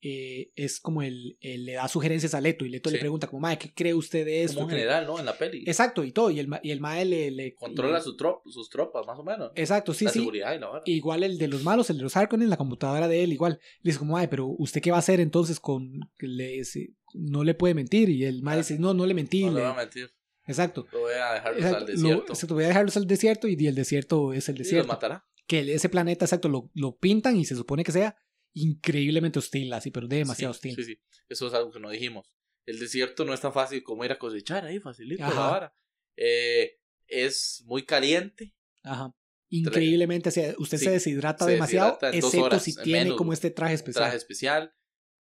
[0.00, 3.00] eh, es como el, el- le da sugerencias a Leto y Leto le Sí.
[3.00, 4.54] pregunta como, MAE, ¿qué cree usted de esto?
[4.54, 5.18] como un ¿Qué-" general, ¿no?
[5.18, 5.64] En la peli.
[5.66, 7.30] Exacto, y todo, y el, y el MAE le...
[7.32, 9.50] le Controla le- su trop- sus tropas, más o menos.
[9.56, 10.18] Exacto, sí, la sí.
[10.20, 10.82] seguridad y la.
[10.84, 13.58] Igual el de los malos, el de los Harkonnen, la computadora de él, igual.
[13.82, 16.00] Le dice como, ay, pero ¿usted qué va a hacer entonces con...
[16.18, 18.08] Le, si- no le puede mentir.
[18.10, 19.42] Y el mae dice, no, no le mentí.
[19.44, 20.10] no le le- voy a mentir.
[20.46, 20.86] Exacto.
[20.92, 22.32] Lo voy a dejar Exacto, al lo- desierto.
[22.32, 24.88] exacto, voy a dejarlos al desierto y el desierto es el y los desierto.
[24.88, 25.24] matará.
[25.46, 28.16] que ese planeta, exacto, lo, lo pintan y se supone que sea
[28.54, 30.76] increíblemente hostil, así, pero demasiado sí, hostil.
[30.76, 31.00] Sí, sí.
[31.28, 32.28] Eso es algo que no dijimos.
[32.66, 35.50] El desierto no es tan fácil como ir a cosechar ahí, facilito la Ajá.
[35.50, 35.76] vara.
[36.16, 38.54] Eh, es muy caliente.
[38.82, 39.14] Aja.
[39.50, 43.04] Increíblemente, o sea, usted Sí, se deshidrata se demasiado, deshidrata excepto horas, si en tiene
[43.04, 44.04] menos, como este traje especial.
[44.04, 44.74] Traje especial.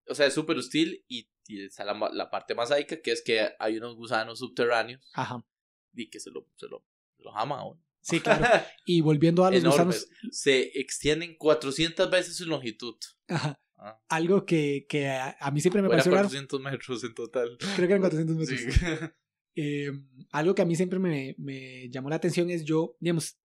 [0.06, 3.22] O sea, es súper hostil y, y está la, la parte más sádica que es
[3.22, 5.44] que hay unos gusanos subterráneos Ajá.
[5.94, 7.84] y que se lo, se lo, se lo jama a uno.
[8.02, 8.44] Sí, claro.
[8.84, 10.06] Y volviendo a los Enormes.
[10.08, 12.96] gusanos, Se extienden 400 veces su longitud.
[13.28, 14.00] ajá, Ah.
[14.10, 17.14] algo que, que a, a mí siempre me O era pareció raro, 400 metros en
[17.14, 17.56] total.
[17.58, 18.60] creo que eran 400 metros.
[18.60, 18.66] Sí.
[19.54, 19.90] Eh,
[20.30, 23.36] algo que a mí siempre me, me llamó la atención es yo, digamos,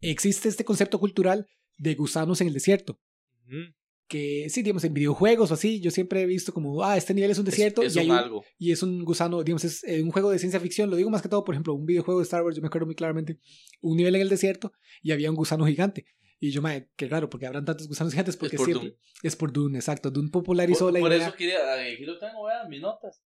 [0.00, 2.98] existe este concepto cultural de gusanos en el desierto.
[3.46, 3.74] Ujú.
[4.10, 7.30] Que sí, digamos, en videojuegos o así, yo siempre he visto como, ah, este nivel
[7.30, 8.44] es un desierto Es, es y, hay un algo.
[8.58, 10.90] y es un gusano, digamos, es eh, un juego de ciencia ficción.
[10.90, 12.86] Lo digo más que todo, por ejemplo, un videojuego de Star Wars, yo me acuerdo
[12.86, 13.38] muy claramente,
[13.80, 16.06] un nivel en el desierto y había un gusano gigante.
[16.40, 19.52] Y yo, mae, qué raro, porque habrán tantos gusanos gigantes, porque por siempre es por
[19.52, 20.10] Dune, exacto.
[20.10, 21.28] Dune popularizó Por, la por idea.
[21.28, 23.22] eso quería, aquí lo tengo, vean mis notas.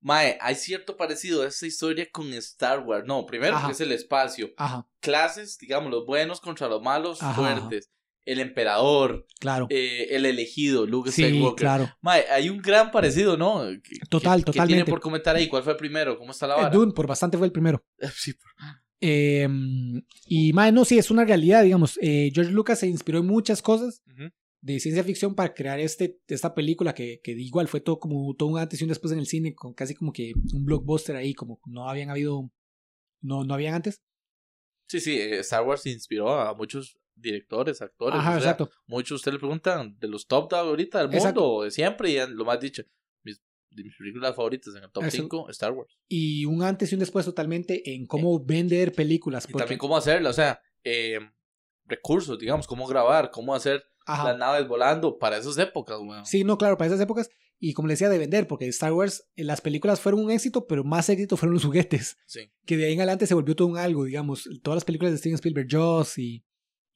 [0.00, 3.06] Mae, hay cierto parecido a esta historia con Star Wars.
[3.06, 3.66] No, primero Ajá.
[3.68, 4.50] que es el espacio.
[4.56, 7.90] Ajá, Clases, digamos, los buenos contra los malos Ajá, fuertes.
[8.26, 9.66] El emperador, claro.
[9.70, 11.56] eh, el elegido, Luke sí, Skywalker.
[11.64, 11.88] claro.
[12.02, 13.62] Hay un gran parecido, ¿no?
[13.82, 14.74] ¿Qué- Total, qué- ¿Qué totalmente.
[14.84, 15.48] tiene por comentar ahí?
[15.48, 16.18] ¿Cuál fue primero?
[16.18, 16.70] ¿Cómo está la Eh, vara?
[16.70, 17.82] Dune, por bastante fue el primero.
[18.14, 18.50] Sí, por-
[19.00, 19.46] Eh,
[20.26, 21.98] y, mae, no, sí, es una realidad, digamos.
[22.02, 24.02] Eh, George Lucas se inspiró en muchas cosas
[24.62, 28.48] de ciencia ficción para crear este, esta película que, que igual fue todo como todo
[28.48, 31.32] un antes y un después en el cine, con casi como que un blockbuster ahí,
[31.34, 32.50] como no habían habido,
[33.22, 34.00] no, no habían antes.
[34.88, 38.18] Sí, sí, Star Wars inspiró a muchos directores, actores.
[38.20, 38.70] Ajá, o sea, exacto.
[38.86, 41.40] Muchos ustedes le preguntan de los top de ahorita del Exacto.
[41.42, 42.82] mundo, de siempre, y lo más dicho.
[43.24, 43.40] Mis,
[43.70, 45.16] de mis películas favoritas en el top Eso.
[45.16, 45.96] 5, Star Wars.
[46.08, 49.44] Y un antes y un después totalmente en cómo vender películas.
[49.48, 51.18] Y porque- también cómo hacerla, o sea, eh,
[51.86, 54.24] recursos, digamos, cómo grabar, cómo hacer Ajá.
[54.24, 56.24] las naves volando para esas épocas, weón.
[56.26, 57.28] Sí, no, claro, para esas épocas.
[57.58, 60.66] Y como le decía, de vender, porque Star Wars, eh, las películas fueron un éxito,
[60.66, 61.64] pero más éxito fueron los
[62.04, 62.18] juguetes.
[62.26, 62.50] Sí.
[62.66, 64.48] Que de ahí en adelante se volvió todo un algo, digamos.
[64.62, 66.44] Todas las películas de Steven Spielberg, Jaws y,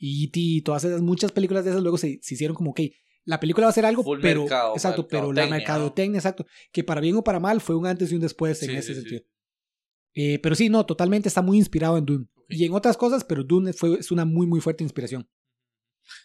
[0.03, 2.81] y E.T., todas esas, muchas películas de esas luego se, se hicieron como, ok,
[3.25, 4.41] la película va a ser algo, Full pero.
[4.41, 6.47] mercado, exacto, pero la mercadotecnia, exacto.
[6.73, 8.87] Que para bien o para mal fue un antes y un después en Sí, ese
[8.89, 9.01] sí, sí.
[9.03, 9.23] sentido.
[10.15, 12.27] Eh, pero sí, no, totalmente está muy inspirado en Dune.
[12.49, 15.29] Y en otras cosas, pero Dune fue, es una muy, muy fuerte inspiración.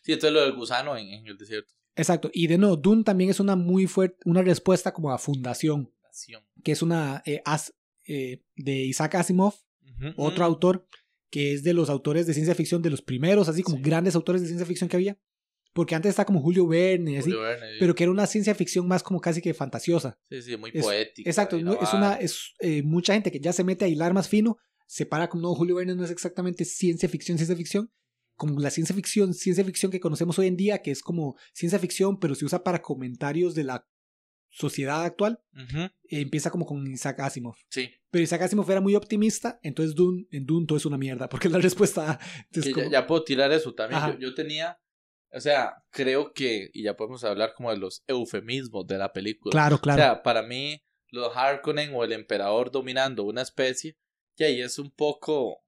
[0.04, 1.72] Sí, entonces lo del gusano en, en el desierto.
[1.96, 2.32] Exacto.
[2.34, 5.94] Y de nuevo, Dune también es una muy fuerte, una respuesta como a Fundación,
[6.64, 7.74] que es una eh, as-
[8.08, 9.54] eh, de Isaac Asimov,
[10.18, 10.88] otro autor
[11.30, 13.84] que es de los autores de ciencia ficción, de los primeros, así como Sí.
[13.84, 15.18] grandes autores de ciencia ficción que había.
[15.74, 18.56] Porque antes está como Julio Verne y así, Julio Verne, pero que era una ciencia
[18.56, 20.18] ficción más como casi que fantasiosa.
[20.30, 21.30] Sí, sí, muy es- poética.
[21.30, 24.30] Exacto, no, es una, es eh, mucha gente que ya se mete a hilar más
[24.30, 24.58] fino,
[24.88, 27.92] separa como no, Julio Verne no es exactamente ciencia ficción, ciencia ficción,
[28.38, 31.80] como la ciencia ficción, ciencia ficción que conocemos hoy en día, que es como ciencia
[31.80, 33.86] ficción, pero se usa para comentarios de la
[34.56, 35.91] sociedad actual, Ujú, eh,
[36.22, 37.56] empieza como con Isaac Asimov.
[37.70, 41.28] Sí, Pero Isaac Asimov era muy optimista, entonces Dune, en Dune todo es una mierda,
[41.28, 42.20] porque es la respuesta.
[42.45, 44.01] Entonces, que ya, como- ya puedo tirar eso también.
[44.14, 44.80] Yo, yo tenía,
[45.32, 49.51] o sea, creo que, y ya podemos hablar como de los eufemismos de la película.
[49.51, 50.01] Claro, claro.
[50.01, 53.97] O sea, para mí, los Harkonnen o el emperador dominando una especie,
[54.38, 55.64] y ahí es un poco,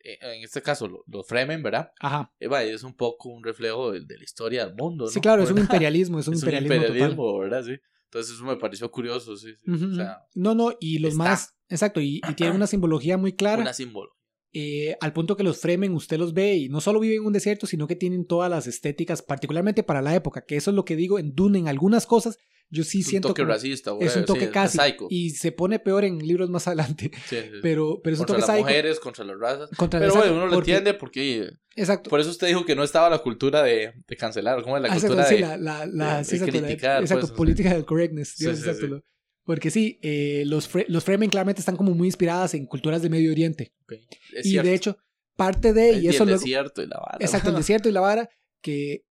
[0.00, 1.90] eh, en este caso, lo- los Fremen, ¿verdad?
[2.00, 2.30] Ajá.
[2.38, 5.10] Eh, vaya, es un poco un reflejo de, de la historia del mundo, ¿no?
[5.10, 5.70] Sí, claro, es un ¿Verdad?
[5.72, 6.88] imperialismo, es un Es un imperialismo, total.
[6.90, 7.64] imperialismo, ¿verdad?
[7.64, 7.76] Sí.
[8.06, 9.54] Entonces eso me pareció curioso, sí.
[9.64, 9.70] sí.
[9.70, 11.24] O sea, no, no, y los está.
[11.24, 13.62] más, exacto, y, y tiene una simbología muy clara.
[13.62, 14.15] una símbolo.
[14.52, 17.32] Eh, al punto que los Fremen usted los ve y no solo viven en un
[17.32, 20.84] desierto, sino que tienen todas las estéticas, particularmente para la época, que eso es lo
[20.84, 22.38] que digo en Dune, en algunas cosas,
[22.68, 24.78] yo sí Es un toque como- racista, es un toque sí, casi,
[25.08, 28.46] y se pone peor en libros más adelante, Sí, pero, pero es un toque las
[28.48, 28.58] psycho.
[28.62, 29.70] mujeres, contra las razas.
[29.76, 32.10] Contra Pero exacto, bueno, uno lo porque- entiende porque Exacto.
[32.10, 34.88] por eso usted dijo que no estaba la cultura de, de cancelar, ¿cómo es la
[34.88, 37.26] Ah, exacto, cultura sí, de la, la, la- de- sí, de exacto, la- criticar, exacto,
[37.26, 38.36] pues, política del correctness.
[38.36, 39.02] Dios, exacto,
[39.46, 43.08] Porque sí, eh, los, Fre- los Fremen claramente están como muy inspiradas en culturas de
[43.08, 43.72] Medio Oriente.
[43.84, 43.92] Ok,
[44.34, 44.98] es y de hecho,
[45.36, 47.18] parte de, El- y eso el luego, desierto y la vara.
[47.20, 48.28] exacto, el desierto y la vara,
[48.60, 49.05] que,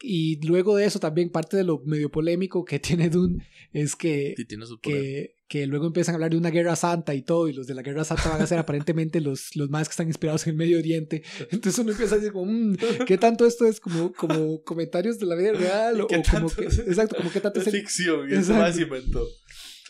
[0.00, 4.34] y luego de eso también parte de lo medio polémico que tiene Dune es que,
[4.36, 5.00] Sí, tiene su poder.
[5.02, 7.74] que, que luego empiezan a hablar de una guerra santa y todo, y los de
[7.74, 10.56] la guerra santa van a ser aparentemente los, los más que están inspirados en el
[10.56, 11.22] Medio Oriente.
[11.50, 12.76] Entonces uno empieza a decir como, "Mm,
[13.06, 16.00] ¿qué tanto esto es como, como comentarios de la vida real?
[16.00, 19.26] O, ¿Qué o como que, exacto, como qué tanto es el- ficción, y más inventó.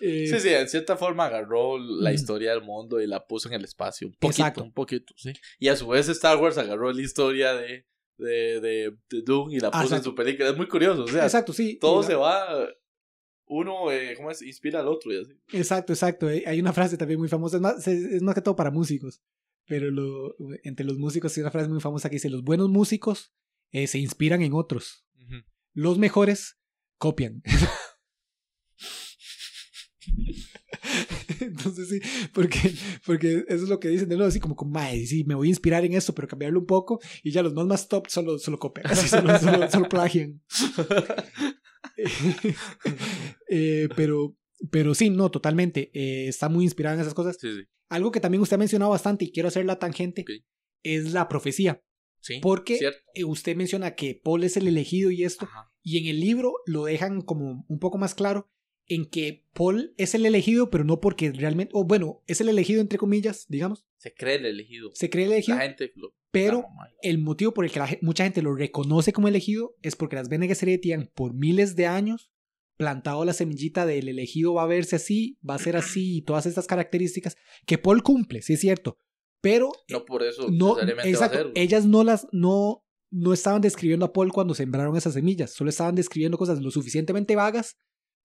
[0.01, 2.15] eh, Sí, sí, en cierta forma agarró la Mm.
[2.15, 4.09] historia del mundo y la puso en el espacio.
[4.09, 4.63] Un poquito, Exacto.
[4.63, 5.33] un poquito, sí.
[5.59, 7.87] Y a su vez Star Wars agarró la historia de,
[8.19, 10.51] de, de, de Dune y la Ah, puso en su película.
[10.51, 11.79] Es muy curioso, o sea, Exacto, sí.
[11.81, 12.69] todo la- se va...
[13.49, 14.43] Uno, eh, ¿cómo es?
[14.43, 15.33] Inspira al otro y así.
[15.53, 16.29] Exacto, exacto.
[16.29, 19.23] eh, Hay una frase también muy famosa, es más, es, más que todo para músicos,
[19.67, 23.33] pero lo, entre los músicos hay una frase muy famosa que dice, los buenos músicos
[23.71, 25.07] eh, se inspiran en otros,
[25.75, 26.59] los mejores
[26.99, 27.43] copian.
[31.69, 32.73] Entonces sí, porque,
[33.05, 35.49] porque eso es lo que dicen de nuevo, así como, como "Mae, sí, me voy
[35.49, 38.39] a inspirar en esto, pero cambiarlo un poco, y ya los más más top solo,
[38.39, 40.41] solo copian, así solo, solo, solo plagian.
[43.49, 44.37] Eh, pero,
[44.71, 45.91] pero sí, no, totalmente.
[45.95, 47.37] eh, está muy inspirada en esas cosas.
[47.41, 47.63] Sí, sí.
[47.89, 50.25] Algo que también usted ha mencionado bastante y quiero hacer la tangente
[50.83, 51.83] es la profecía.
[52.21, 52.99] Sí, Porque cierto.
[53.15, 55.71] eh, usted menciona que Paul es el elegido y esto, Ajá.
[55.83, 58.51] y en el libro lo dejan como un poco más claro
[58.89, 62.81] en que Paul es el elegido, pero no porque realmente, o bueno, es el elegido
[62.81, 64.91] entre comillas, digamos, Se cree el elegido.
[64.95, 66.15] se cree el elegido, La gente lo...
[66.31, 69.97] pero la el motivo por el que la mucha gente lo reconoce como elegido es
[69.97, 72.31] porque las Bene Gesserit han por miles de años
[72.77, 76.47] plantado la semillita del elegido va a verse así, va a ser así y todas
[76.47, 78.99] estas características que Paul cumple, sí es cierto,
[79.41, 84.05] pero No por eso no, exacto, va a ellas no las, no, no estaban describiendo
[84.05, 87.79] a Paul cuando sembraron esas semillas, solo estaban describiendo cosas lo suficientemente vagas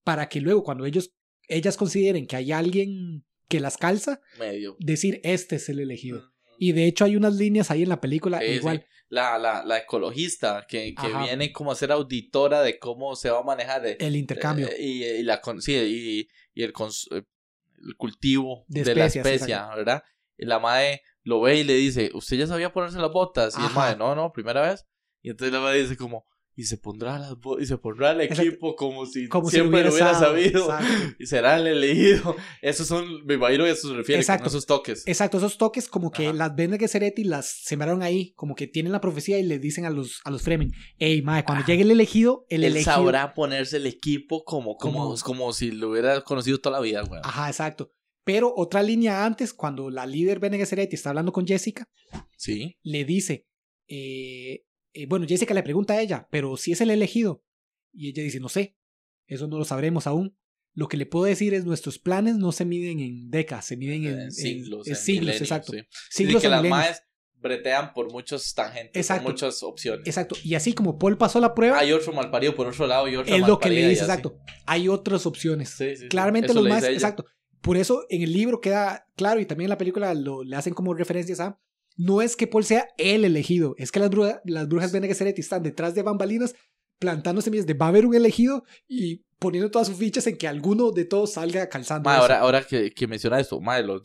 [0.04, 1.12] para que luego cuando ellos,
[1.48, 4.76] ellas consideren que hay alguien que las calza, Medio.
[4.80, 6.32] decir este es el elegido.
[6.58, 8.82] Y de hecho hay unas líneas ahí en la película Sí, igual.
[8.82, 8.86] sí.
[9.12, 13.40] La, la, la ecologista que, que viene como a ser auditora de cómo se va
[13.40, 14.68] a manejar eh, El intercambio.
[14.68, 17.24] eh, y, y la sí, y, y el, cons- eh,
[17.88, 20.04] el cultivo De de, la especia, ¿verdad?
[20.38, 23.56] Y la madre lo ve y le dice, ¿usted ya sabía ponerse las botas?
[23.56, 23.76] Y el Ajá.
[23.80, 24.86] madre, no, no, primera vez.
[25.24, 26.26] Y entonces la madre dice como,
[26.60, 29.92] y se pondrá las y se pondrá el equipo como si Como si siempre lo
[29.94, 30.64] hubiera sabido.
[30.66, 31.16] exacto.
[31.18, 32.36] Y será el elegido.
[32.62, 34.44] Esos son, me imagino que eso se refiere Exacto.
[34.44, 35.08] con esos toques.
[35.08, 36.34] Exacto, esos toques como que Ajá.
[36.34, 39.90] las Bene Gesserit las sembraron ahí, como que tienen la profecía y le dicen a
[39.90, 42.94] los, a los Fremen, hey, mae, cuando llegue el elegido, el él elegido...
[42.96, 47.04] sabrá ponerse el equipo como, como, Como- como si lo hubiera conocido toda la vida,
[47.04, 47.22] güey.
[47.24, 47.94] Ajá, exacto.
[48.26, 51.88] Pero otra línea antes, cuando la líder Bene Gesserit está hablando con Jessica,
[52.36, 52.76] Sí.
[52.84, 53.48] le dice,
[53.88, 57.44] eh, eh, bueno, Jessica le pregunta a ella, pero si es el elegido.
[57.92, 58.78] Y ella dice, no sé,
[59.28, 60.38] eso no lo sabremos aún.
[60.74, 64.06] Lo que le puedo decir es, nuestros planes no se miden en décadas, se miden
[64.06, 64.88] en, En siglos.
[64.88, 65.74] en en siglos, exacto.
[65.74, 65.80] sí.
[66.10, 67.04] Siglos y que las maes
[67.42, 69.24] bretean por muchos tangentes, Exacto.
[69.24, 70.06] por muchas opciones.
[70.06, 70.36] Exacto.
[70.44, 73.34] Y así como Paul pasó la prueba, Hay otro malparido por otro lado y otro
[73.34, 74.12] es lo que le dice, así.
[74.12, 74.38] exacto.
[74.66, 75.70] Hay otras opciones.
[75.70, 76.08] Sí, sí.
[76.08, 77.26] Claramente los más, exacto.
[77.62, 80.74] Por eso en el libro queda claro y también en la película lo, le hacen
[80.74, 81.60] como referencias a,
[82.00, 85.38] no es que Paul sea el elegido, es que las, brujas las brujas Bene Gesserit
[85.38, 86.56] están detrás de bambalinas
[86.98, 90.48] plantando semillas de va a haber un elegido y poniendo todas sus fichas en que
[90.48, 92.10] alguno de todos salga calzando.
[92.10, 94.02] Ma, ahora, ahora que, que menciona esto, ma, los,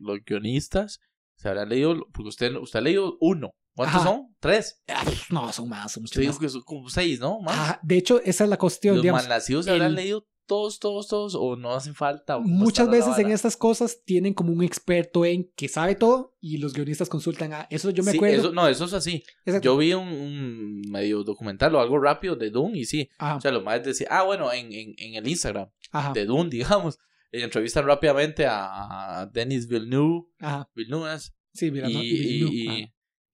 [0.00, 1.00] los guionistas
[1.36, 3.50] se habrán leído, porque usted, usted ha leído uno.
[3.74, 4.08] ¿Cuántos Ajá.
[4.10, 4.34] son?
[4.40, 4.82] Tres.
[5.30, 6.40] No, son más, son mucho Usted dijo más.
[6.40, 7.40] que son como seis, ¿no?
[7.40, 7.52] Ma?
[7.52, 9.22] Ah, de hecho, esa es la cuestión, los digamos.
[9.22, 12.36] malnacidos se habrán leído todos, todos, todos, o no hacen falta.
[12.36, 16.58] o Muchas veces en estas cosas tienen como un experto en que sabe todo y
[16.58, 18.36] los guionistas consultan a eso yo me Sí, acuerdo.
[18.36, 19.22] eso- no, eso es así.
[19.44, 19.64] Exacto.
[19.64, 23.08] Yo vi un, un medio documental o algo rápido de Dune y sí.
[23.18, 26.24] Ajá, O sea, lo más decía, ah, bueno, en, en, en el Instagram ajá, de
[26.24, 26.98] Dune, digamos,
[27.32, 30.70] entrevistan rápidamente a Denis Villeneuve, ajá.
[30.74, 31.18] Villeneuve
[31.52, 32.92] Sí, mira, y, no, Villeneuve, y-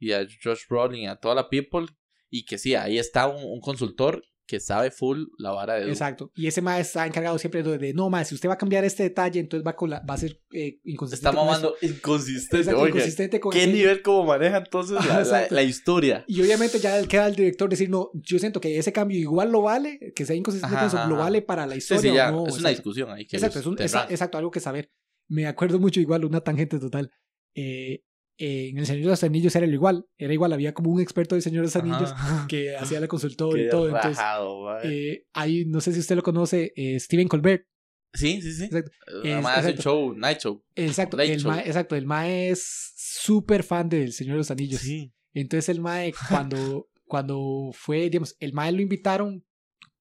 [0.08, 1.86] y a Josh Brolin, a toda la people,
[2.30, 5.92] y que sí, ahí está un, un consultor que sabe full la vara de Dune.
[5.92, 6.30] Exacto.
[6.34, 8.84] Y ese maestro está encargado siempre de, de, no, maestro, si usted va a cambiar
[8.84, 11.28] este detalle, entonces va a, cola- va a ser eh, inconsistente.
[11.28, 12.58] Está con mamando inconsistente.
[12.58, 16.24] Exacto, Oiga, inconsistente con ¿qué nivel como maneja entonces la, la- la historia?
[16.26, 19.62] Y obviamente ya queda el director decir, no, yo siento que ese cambio igual lo
[19.62, 22.10] vale, que sea inconsistente Ajá, con eso, ajá, lo vale para la historia.
[22.10, 24.04] sí, ya, o no, es una discusión ahí que Exacto, es un- tendrán.
[24.04, 24.90] esa- exacto, algo que saber.
[25.28, 27.10] Me acuerdo mucho igual, una tangente total.
[27.54, 28.02] Eh,
[28.38, 31.00] eh, en El Señor de los Anillos era lo igual, era igual, había como un
[31.00, 32.46] experto del Señor de los Anillos Ajá.
[32.48, 33.86] que hacía la consultora y todo.
[33.86, 34.80] Entonces, rajado, mae.
[35.12, 37.66] eh, hay, no sé si usted lo conoce, eh, Steven Colbert.
[38.14, 38.64] sí, sí, sí.
[38.64, 38.90] exacto.
[39.24, 40.64] Nada Es- más hace show, night show.
[40.74, 41.50] Exacto, Late el Show.
[41.52, 44.80] mae, exacto, el Mae es súper fan del Señor de los Anillos.
[44.80, 45.12] Sí.
[45.34, 46.12] Entonces el Mae,
[46.50, 49.44] cuando, cuando fue, digamos, el Mae lo invitaron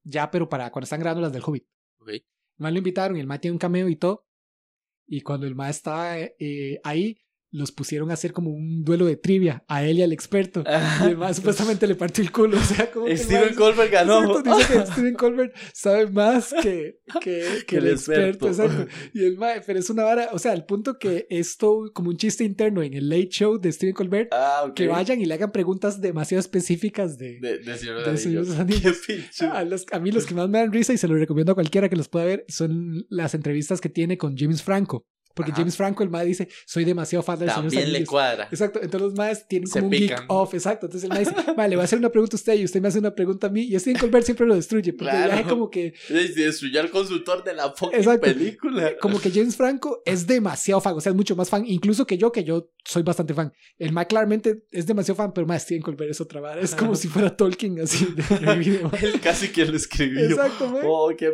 [0.03, 1.65] ya, pero para cuando están grabando las del Hobbit.
[1.99, 2.09] Ok.
[2.09, 2.23] El
[2.57, 4.25] Mae lo invitaron y el Mae tiene un cameo y todo.
[5.07, 7.17] Y cuando el Mae estaba eh, ahí,
[7.54, 10.64] los pusieron a hacer como un duelo de trivia a él y al experto.
[11.02, 12.58] Y el Mae supuestamente le partió el culo.
[12.62, 14.38] O sea, como que Steven Colbert ganó.
[14.39, 18.47] Exacto, dice que Steven Colbert sabe más que, que, que el, el experto.
[18.47, 18.88] Exacto.
[19.14, 22.18] Y el mae, pero es una vara, o sea, al punto que esto como un
[22.18, 25.52] chiste interno en el Late Show de Steven Colbert, Ah, que vayan y le hagan
[25.52, 27.39] preguntas demasiado específicas de...
[27.41, 29.02] De, de Señor de los Señor de los Anillos.
[29.52, 31.56] A, los- a mí los que más me dan risa y se lo recomiendo a
[31.56, 35.06] cualquiera que los pueda ver son las entrevistas que tiene con James Franco.
[35.36, 35.61] Porque Ajá.
[35.61, 38.47] James Franco, el mae dice, soy demasiado fan del Señor de los También le cuadra.
[38.51, 40.19] Exacto, entonces los maes tienen Se como un pican.
[40.19, 40.86] geek off, exacto.
[40.88, 42.82] Entonces el mae dice, vale, le voy a hacer una pregunta a usted y usted
[42.82, 43.61] me hace una pregunta a mí.
[43.61, 45.34] Y Steven Colbert siempre lo destruye, porque Claro.
[45.34, 48.21] ya es como que, destruyó al consultor de la Exacto.
[48.21, 48.91] película.
[48.99, 52.17] como que James Franco es demasiado fan, o sea, es mucho más fan, incluso que
[52.17, 53.51] yo, que yo soy bastante fan.
[53.77, 56.61] El mae claramente es demasiado fan, pero más Steven Colbert es otra vara.
[56.61, 58.05] Es como si fuera Tolkien así
[58.41, 59.05] de, video, mae.
[59.05, 60.25] Él casi que lo escribió.
[60.25, 60.82] Exacto, mae.
[60.86, 61.32] Oh, qué.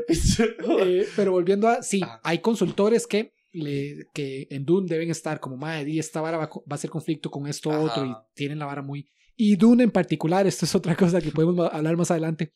[0.80, 2.20] Eh, pero volviendo a, sí, Ah.
[2.24, 6.50] hay consultores que, le, que en Dune deben estar como, madre, di, esta vara va,
[6.50, 7.82] va a ser conflicto con esto Ajá.
[7.82, 9.10] otro y tienen la vara muy...
[9.36, 12.54] Y Dune en particular, esto es otra cosa que podemos hablar más adelante,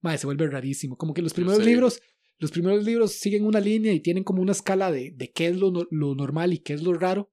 [0.00, 0.96] madre, se vuelve rarísimo.
[0.96, 1.68] Como que los primeros Sí.
[1.70, 2.00] libros,
[2.38, 5.56] los primeros libros siguen una línea y tienen como una escala de, de qué es
[5.56, 7.32] lo, lo normal y qué es lo raro.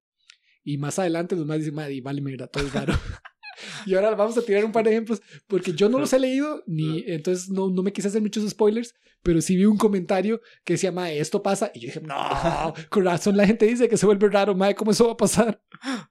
[0.63, 2.93] Y más adelante los más dicen, madre, vale, mierda, todo es raro.
[3.85, 6.63] Y ahora vamos a tirar un par de ejemplos, porque yo no los he leído,
[6.67, 10.73] ni entonces no, no me quise hacer muchos spoilers, pero sí vi un comentario que
[10.73, 11.71] decía, mae, esto pasa.
[11.73, 12.15] Y yo dije, no,
[12.89, 15.63] con razón la gente dice que se vuelve raro, mae, ¿cómo eso va a pasar?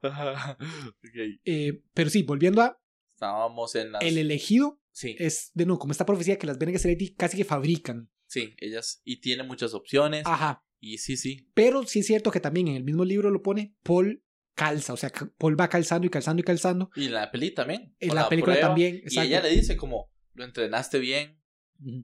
[0.03, 1.41] Ok.
[1.45, 2.79] Eh, pero sí, volviendo a
[3.11, 4.03] Estábamos en las.
[4.03, 7.45] el elegido, Sí, es de nuevo, como esta profecía que las Bene Gesserit casi que
[7.45, 8.11] fabrican.
[8.27, 9.01] sí, ellas.
[9.05, 10.25] Y tiene muchas opciones.
[10.27, 10.65] Ajá.
[10.81, 11.49] Y sí, sí.
[11.55, 14.23] Pero sí es cierto que también en el mismo libro lo pone, Paul
[14.59, 16.91] calza, o sea, Paul va calzando y calzando y calzando.
[16.97, 17.95] Y en la peli también.
[18.01, 19.23] En con la película prueba, también, Y exacto.
[19.29, 21.41] ella le dice como, lo entrenaste bien,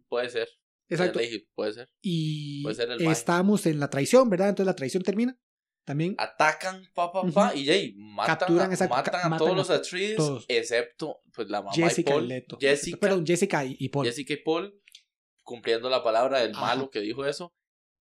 [0.09, 0.49] puede ser.
[0.89, 1.19] Exacto.
[1.19, 1.91] Dije, puede ser.
[2.01, 4.51] Y Puede ser el estamos en la traición, ¿verdad?
[4.51, 5.37] Entonces la traición termina.
[5.85, 9.57] También Atacan, pa, pa, pa, y yay, matan, Capturan, a, matan a matan todos a
[9.57, 10.45] los Atreides, todos.
[10.49, 12.29] excepto pues la mamá Jessica y y Paul.
[12.29, 12.59] Leto.
[12.59, 14.07] Jessica, Perdón, Jessica y, y Paul.
[14.07, 14.81] Jessica y Paul,
[15.43, 16.61] cumpliendo la palabra del Ajá.
[16.69, 17.53] malo que dijo eso,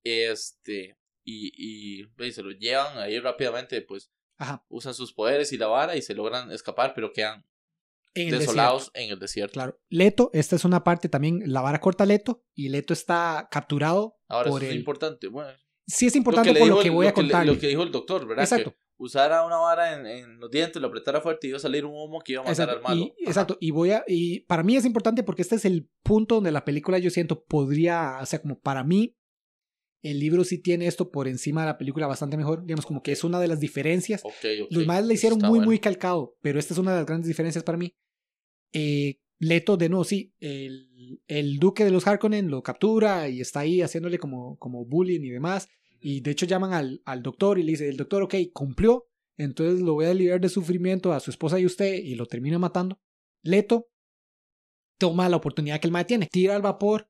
[0.05, 4.65] este, y, y, y se lo llevan ahí rápidamente, pues Ajá.
[4.69, 7.45] usan sus poderes y la vara y se logran escapar, pero quedan
[8.15, 8.99] En desolados desierto.
[8.99, 9.53] en el desierto.
[9.53, 9.79] Claro.
[9.89, 14.17] Leto, esta es una parte también, la vara corta a Leto y Leto está capturado
[14.27, 15.27] Ahora, por eso es importante.
[15.27, 15.49] Bueno,
[15.85, 17.45] Sí es importante le por lo que el- voy a contar.
[17.45, 18.43] Lo que dijo el doctor, ¿verdad?
[18.45, 18.71] Exacto.
[18.71, 21.83] Que usara una vara en, en los dientes, lo apretara fuerte y iba a salir
[21.85, 23.13] un humo que iba a matar Exacto, al malo.
[23.19, 26.35] Y, exacto, y voy a, y para mí es importante porque este es el punto
[26.35, 29.17] donde la película yo siento podría, o sea, como para mí,
[30.03, 33.13] el libro sí tiene esto por encima de la película bastante mejor, digamos, como que
[33.13, 34.21] es una de las diferencias.
[34.69, 35.69] Los más le hicieron Está muy, bueno.
[35.69, 37.95] muy calcado, pero esta es una de las grandes diferencias para mí.
[38.73, 43.61] Eh, Leto, de nuevo, sí, el, el duque de los Harkonnen lo captura y está
[43.61, 45.67] ahí haciéndole como, como bullying y demás.
[45.99, 49.81] Y de hecho llaman al, al doctor y le dice, el doctor, ok, cumplió, entonces
[49.81, 52.99] lo voy a liberar de sufrimiento a su esposa y usted y lo termina matando.
[53.41, 53.89] Leto
[54.97, 57.07] toma la oportunidad que el mae tiene, tira al vapor.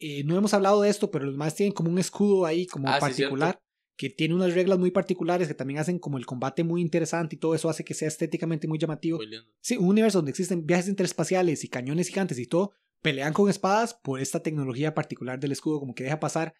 [0.00, 2.88] Eh, no hemos hablado de esto, pero los más tienen como un escudo ahí, como
[2.88, 3.60] Ah, sí, particular,
[3.96, 7.38] que tiene unas reglas muy particulares que también hacen como el combate muy interesante y
[7.38, 9.18] todo eso hace que sea estéticamente muy llamativo.
[9.18, 9.26] Muy.
[9.60, 12.72] Sí, un universo donde existen viajes interespaciales y cañones gigantes y todo,
[13.02, 16.54] pelean con espadas por esta tecnología particular del escudo, como que deja pasar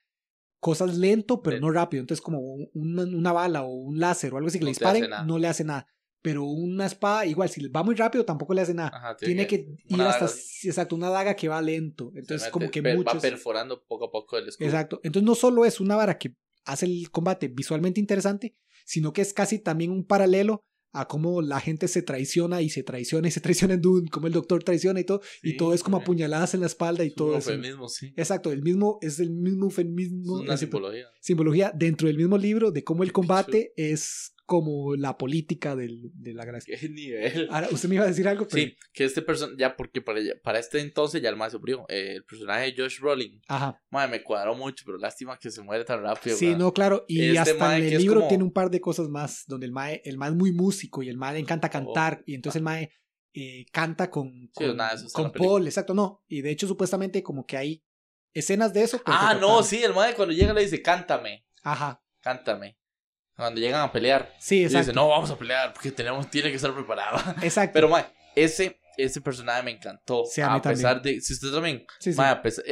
[0.58, 2.02] cosas lento, pero no rápido.
[2.02, 4.72] Entonces, como un- una, una bala o un láser o algo así que No le
[4.72, 5.86] disparen, no le hace nada.
[6.22, 8.90] Pero una espada, igual, si va muy rápido, tampoco le hace nada.
[8.94, 9.54] Ajá, Tiene que
[9.86, 12.12] ir una hasta, daga exacto, una daga que va lento.
[12.14, 13.16] Entonces, mete, como que per- muchos.
[13.16, 14.68] Va perforando poco a poco el escudo.
[14.68, 15.00] Exacto.
[15.02, 18.54] Entonces no solo es una vara que hace el combate visualmente interesante,
[18.84, 20.60] sino que es casi también un paralelo
[20.92, 24.26] a cómo la gente se traiciona y se traiciona y se traiciona en Dune, como
[24.26, 27.08] el doctor traiciona y todo, y Sí, todo es como apuñaladas en la espalda y
[27.08, 27.52] Es todo eso.
[27.52, 28.12] eufemismo, sí.
[28.16, 31.06] Exacto, el mismo, es el mismo Es eufemismo, una es simbología.
[31.20, 36.34] simbología dentro del mismo libro de cómo el combate es como la política del- de
[36.34, 36.76] la gracia.
[36.76, 37.46] Qué nivel.
[37.52, 38.60] Ahora, usted me iba a decir algo, pero...
[38.64, 41.84] Sí, que este personaje, ya porque para, para este entonces ya el más sufrió.
[41.88, 43.80] Eh, el personaje de Josh Brolin, Ajá.
[43.90, 46.36] madre, me cuadró mucho, pero lástima que se muere tan rápido.
[46.36, 47.04] Sí, no, claro.
[47.06, 49.66] Y Este hasta mae en el libro como- tiene un par de cosas más, donde
[49.66, 51.70] el mae, el mae es muy músico y el mae le encanta Oh.
[51.70, 52.24] cantar.
[52.26, 52.90] Y entonces el mae
[53.32, 55.30] eh, canta con, Sí, con, nada, con.
[55.30, 56.24] Paul, exacto, no.
[56.26, 57.84] Y de hecho, supuestamente, como que hay
[58.34, 59.00] escenas de eso.
[59.06, 62.02] Ah, no, sí, el madre cuando llega le dice, cántame, Ajá.
[62.20, 62.76] cántame.
[63.40, 64.78] Cuando llegan a pelear, Sí, y exacto.
[64.86, 67.18] dice, no, vamos a pelear porque tenemos, tiene que estar preparado.
[67.42, 67.72] Exacto.
[67.74, 68.04] Pero, mae,
[68.36, 70.24] ese, ese personaje me encantó.
[70.26, 72.18] Sí, a pesar de, si usted también, sí, sí.
[72.18, 72.64] mae, a pesar-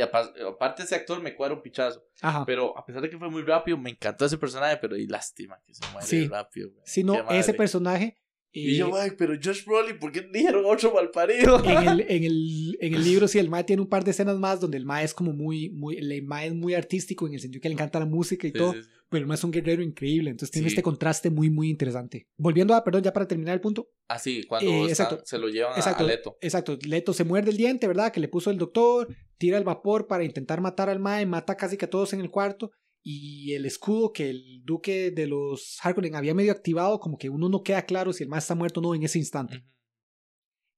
[0.46, 2.04] aparte ese actor me cuadra un pichazo.
[2.20, 2.44] Ajá.
[2.46, 5.58] Pero a pesar de que fue muy rápido, me encantó ese personaje, pero y lástima
[5.66, 6.70] que se muere rápido.
[6.70, 6.82] güey.
[6.84, 8.16] Sí, no, ese personaje.
[8.50, 11.62] Y eh, yo, mae, pero Josh Brolin, ¿por qué dijeron otro malparido?
[11.64, 14.38] en el, en, el, en el libro, sí, el Mae tiene un par de escenas
[14.38, 17.40] más donde el Mae es como muy, muy, el Mae es muy artístico en el
[17.40, 18.88] sentido que le encanta la música y todo, sí, sí.
[19.11, 20.74] Pero el Mae es un guerrero increíble, entonces tiene Sí.
[20.74, 22.28] este contraste muy, muy interesante.
[22.36, 25.20] Volviendo a, perdón, ya para terminar el punto, Ah, sí, cuando Eh, exacto.
[25.24, 26.04] se lo llevan a- Exacto.
[26.04, 26.38] a Leto.
[26.40, 28.12] Exacto, Leto se muerde el diente, ¿verdad?
[28.12, 31.76] Que le puso el doctor, tira el vapor para intentar matar al Mae, mata casi
[31.76, 32.70] que a todos en el cuarto.
[33.02, 37.48] Y el escudo que el duque de los Harkonnen había medio activado, como que uno
[37.48, 39.64] no queda claro si el Mae está muerto o no en ese instante.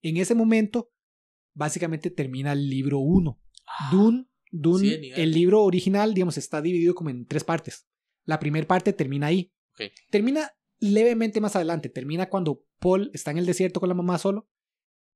[0.03, 0.91] En ese momento,
[1.55, 3.41] básicamente termina el libro 1.
[3.91, 5.21] Dune, Dune Sí, nivel.
[5.21, 7.87] el libro original, digamos, está dividido como en tres partes.
[8.31, 9.53] La primera parte termina ahí.
[10.09, 11.89] Termina levemente más adelante.
[11.89, 14.49] Termina cuando Paul está en el desierto con la mamá solo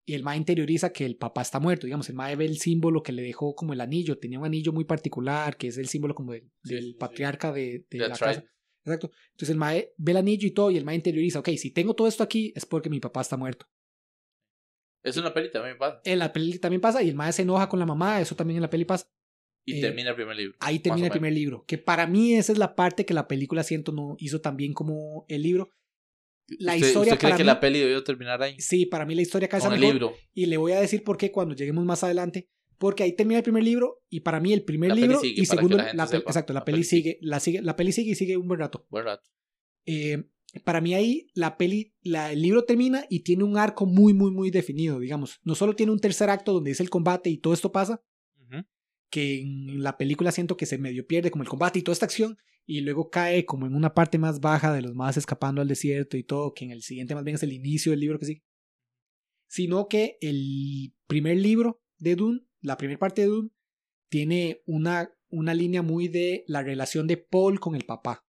[0.05, 1.87] y el Mae interioriza que el papá está muerto.
[1.87, 4.19] Digamos, el Mae ve el símbolo que le dejó como el anillo.
[4.19, 6.97] Tenía un anillo muy particular que es el símbolo como del, Sí, del sí, sí.
[6.99, 8.45] patriarca de, la casa.
[8.85, 9.13] Exacto.
[9.31, 11.95] Entonces el Mae ve el anillo y todo y el Mae interioriza, ok, si tengo
[11.95, 13.67] todo esto aquí es porque mi papá está muerto.
[15.05, 16.01] Es una peli también pasa.
[16.05, 18.57] En la peli también pasa y el Mae se enoja con la mamá, eso también
[18.57, 19.09] en la peli pasa.
[19.67, 20.57] Y Eh, termina el primer libro.
[20.61, 21.65] Ahí termina el primer libro.
[21.67, 24.73] Que para mí esa es la parte que la película siento no hizo tan bien
[24.75, 25.71] como el libro.
[26.59, 28.57] La ¿Usted, historia ¿Usted cree para que mí- la peli debió terminar ahí?
[28.61, 29.95] Sí, para mí la historia calza Con el mejor.
[29.95, 30.15] libro.
[30.35, 32.49] Y le voy a decir por qué cuando lleguemos más adelante.
[32.77, 35.41] Porque ahí termina el primer libro y para mí el primer La peli libro sigue,
[35.41, 36.29] y segundo la la sepa.
[36.31, 38.61] exacto la, La peli, peli sigue, la sigue la peli sigue y sigue un buen
[38.61, 38.85] rato.
[38.91, 39.23] Buen rato.
[39.87, 40.25] Eh,
[40.65, 44.31] para mí ahí la peli la, el libro termina y tiene un arco muy muy
[44.31, 47.55] muy definido digamos no solo tiene un tercer acto donde es el combate y todo
[47.55, 48.03] esto pasa.
[49.15, 52.07] Que en la película siento que se medio pierde como el combate y toda esta
[52.07, 52.37] acción
[52.67, 56.17] y luego cae como en una parte más baja de los más escapando al desierto
[56.17, 58.43] y todo, que en el siguiente más bien es el inicio del libro que sí.
[59.47, 63.51] Sino que el primer libro de Dune, la primera parte de Dune,
[64.09, 68.27] tiene una, una línea muy de la relación de Paul con el papá.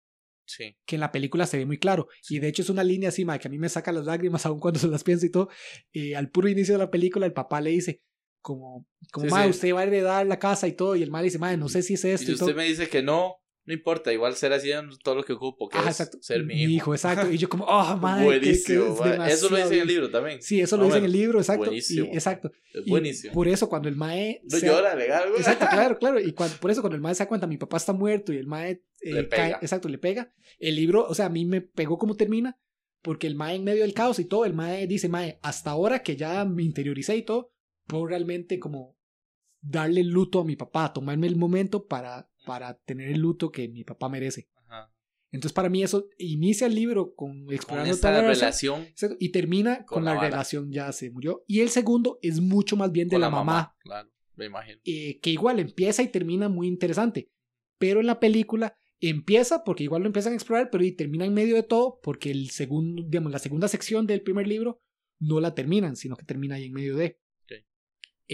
[0.47, 0.75] Sí.
[0.85, 2.07] que en la película se ve muy claro.
[2.27, 4.47] Y de hecho es una línea así, mae, que a mí me saca las lágrimas
[4.47, 5.49] aun cuando se las pienso y todo.
[5.93, 8.01] Eh, al puro inicio de la película, el papá le dice,
[8.41, 9.49] como, como Sí, mae, sí.
[9.51, 10.95] usted va a heredar la casa y todo.
[10.95, 12.45] Y el mae le dice, mae, no sé si es Y esto y, todo.
[12.45, 15.77] usted me dice que no, no importa, igual ser haciendo todo lo que ocupo, que
[15.77, 16.17] Ajá, es exacto.
[16.21, 16.93] ser mi hijo.
[16.95, 17.29] exacto.
[17.31, 19.05] Y yo como, oh, mae, que- que buenísimo.
[19.25, 19.33] es.
[19.33, 20.41] Eso lo dice en el libro también.
[20.41, 21.65] Sí, eso lo Más o dice en el libro, exacto.
[21.65, 22.05] Buenísimo.
[22.07, 22.51] Y, exacto.
[22.73, 23.33] Es Y buenísimo.
[23.33, 24.41] por eso cuando el mae...
[24.49, 25.39] No se- llora, legal, güey.
[25.41, 26.19] Exacto, claro, claro.
[26.19, 28.37] Y cuando, por eso cuando el mae se da cuenta, mi papá está muerto y
[28.37, 28.71] el mae
[29.01, 29.59] eh, Le cae- pega.
[29.61, 30.33] exacto, le pega.
[30.57, 32.57] El libro, o sea, a mí me pegó como termina,
[33.03, 36.01] porque el mae en medio del caos y todo, el mae dice, mae, hasta ahora
[36.03, 37.50] que ya me interioricé y todo,
[37.91, 38.97] puedo realmente como
[39.59, 43.67] darle el luto a mi papá, tomarme el momento para, para tener el luto que
[43.67, 44.49] mi papá merece.
[44.55, 44.93] Ajá.
[45.29, 48.87] Entonces para mí eso inicia el libro con explorando toda la relación
[49.19, 51.43] Y termina con, Con la, relación ya se murió.
[51.47, 54.79] Y el segundo es mucho más bien de con la, mamá, Claro, me imagino.
[54.85, 57.29] eh, que igual empieza y termina muy interesante.
[57.77, 61.33] Pero en la película empieza porque igual lo empiezan a explorar, pero y termina en
[61.33, 64.81] medio de todo porque el segundo, digamos, la segunda sección del primer libro
[65.19, 67.19] no la terminan, sino que termina ahí en medio de.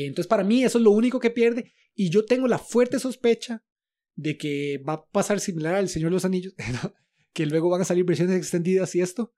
[0.06, 3.64] Entonces para mí eso es lo único que pierde y yo tengo la fuerte sospecha
[4.16, 6.54] de que va a pasar similar al Señor de los Anillos,
[7.34, 9.34] que luego van a salir versiones extendidas y esto.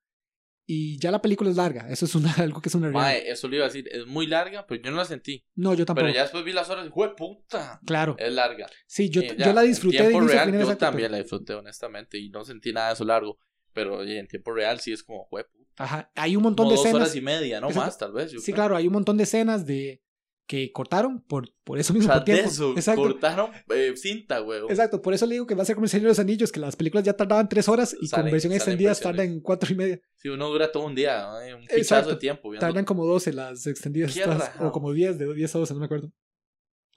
[0.72, 3.18] Y ya la película es larga, eso es una, algo que es una realidad.
[3.26, 5.44] Eso le iba a decir, es muy larga, pero yo no la sentí.
[5.56, 6.06] No, yo tampoco.
[6.06, 7.80] Pero ya después vi las horas y ¡jue puta!
[7.86, 8.16] Claro.
[8.20, 8.68] Es larga.
[8.86, 11.12] Sí, yo, Eh, yo ya, la en disfruté de tiempo a real, Yo también pero-
[11.14, 13.40] la disfruté, honestamente, y no sentí nada de eso largo.
[13.74, 15.84] Pero oye, en tiempo real sí es como, ¡jue puta!
[15.84, 17.02] Ajá, hay un montón Como de dos escenas.
[17.08, 17.86] horas y media, no Exacto.
[17.88, 18.32] más, tal vez.
[18.32, 18.56] yo Sí, creo.
[18.56, 20.04] claro, hay un montón de escenas de
[20.50, 22.50] que cortaron por, por eso mismo, por tiempo.
[22.50, 23.04] eso, Exacto.
[23.04, 24.62] cortaron eh, cinta, güey.
[24.68, 26.52] Exacto, por eso le digo que va a ser como el Señor de los Anillos,
[26.52, 29.76] que las películas ya tardaban tres horas y Salen- con versión extendida tardan cuatro y
[29.78, 30.02] media.
[30.16, 31.58] Si uno dura todo un día, ¿no?
[31.58, 32.50] un fichazo de tiempo.
[32.50, 35.82] viendo- Tardan como 12 las extendidas, estas, o como 10, de 10 a 12, no
[35.82, 36.12] me acuerdo.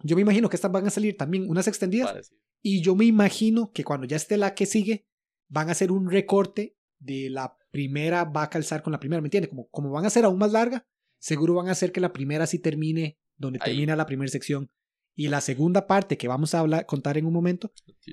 [0.02, 2.32] Yo me imagino que estas van a salir también unas extendidas
[2.62, 5.06] y yo me imagino que cuando ya esté la que sigue,
[5.48, 9.26] van a hacer un recorte de la primera, va a calzar con la primera, ¿me
[9.26, 9.50] entiendes?
[9.50, 10.86] Como, como van a ser aún más larga,
[11.18, 13.72] seguro van a hacer que la primera sí termine donde Ahí.
[13.72, 14.70] termina la primera sección.
[15.14, 17.72] Y la segunda parte que vamos a hablar, contar en un momento,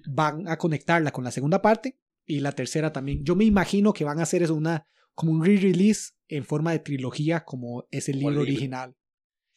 [0.09, 3.23] van a conectarla con la segunda parte y la tercera también.
[3.23, 6.79] Yo me imagino que van a hacer eso una como un re-release en forma de
[6.79, 8.41] trilogía como es el libro.
[8.41, 8.95] original.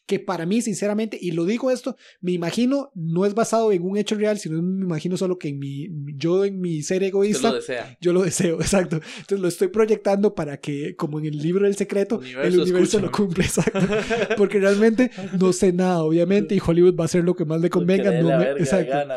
[0.04, 3.96] Que para mí, sinceramente, y lo digo esto, me imagino, no es basado en un
[3.96, 7.54] hecho real, sino me imagino solo que en mi, yo en mi ser egoísta, lo
[7.54, 7.96] desea.
[8.00, 8.96] yo lo deseo, exacto.
[8.96, 13.10] Entonces lo estoy proyectando para que, como en el libro del secreto, el Universo, lo
[13.12, 13.78] cumple, exacto.
[14.36, 17.70] Porque realmente no sé nada, obviamente, y Hollywood va a hacer lo que más le
[17.70, 18.10] convenga.
[18.20, 18.90] No me- exacto.
[18.92, 19.16] gana.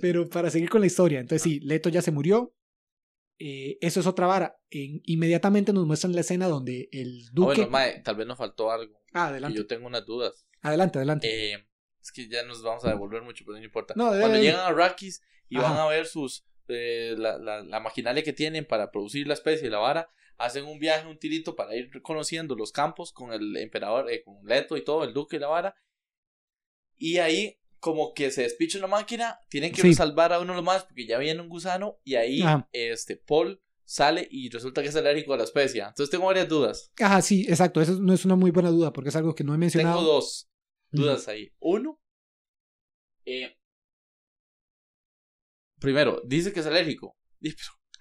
[0.00, 2.54] Pero para seguir con la historia, entonces sí, Leto ya se murió.
[3.38, 4.58] Eh, eso es otra vara.
[4.70, 7.54] En- inmediatamente nos muestran la escena donde el Ah, duque.
[7.56, 9.00] bueno, mae, tal vez nos faltó algo.
[9.12, 9.58] ah, Y adelante.
[9.58, 10.46] yo tengo unas dudas.
[10.62, 11.52] Adelante, adelante.
[11.54, 11.66] Eh,
[12.00, 13.94] es que ya nos vamos a devolver mucho, pero no importa.
[13.96, 18.22] No, Cuando llegan a Rakis y van a ver sus eh, la, la, la maquinaria
[18.22, 20.08] que tienen para producir la especie y la vara,
[20.38, 24.36] hacen un viaje, un tirito para ir conociendo los campos con el emperador, eh, con
[24.46, 25.76] Leto y todo, el duque y la vara.
[26.96, 29.92] Y ahí, como que se despicha una máquina, tienen que Sí.
[29.92, 31.98] salvar a uno de los más porque ya viene un gusano.
[32.02, 32.66] Y ahí, Ajá.
[32.72, 35.82] este, Paul sale y resulta que es alérgico a la especie.
[35.82, 36.90] Entonces tengo varias dudas.
[36.98, 37.82] Ajá, sí, exacto.
[37.82, 39.98] Eso no es una muy buena duda porque es algo que no he mencionado.
[39.98, 40.48] Tengo dos
[40.92, 41.52] dudas ahí.
[41.58, 42.00] Uno,
[43.26, 43.54] eh,
[45.78, 47.18] primero, dice que es alérgico.
[47.38, 47.54] Pero,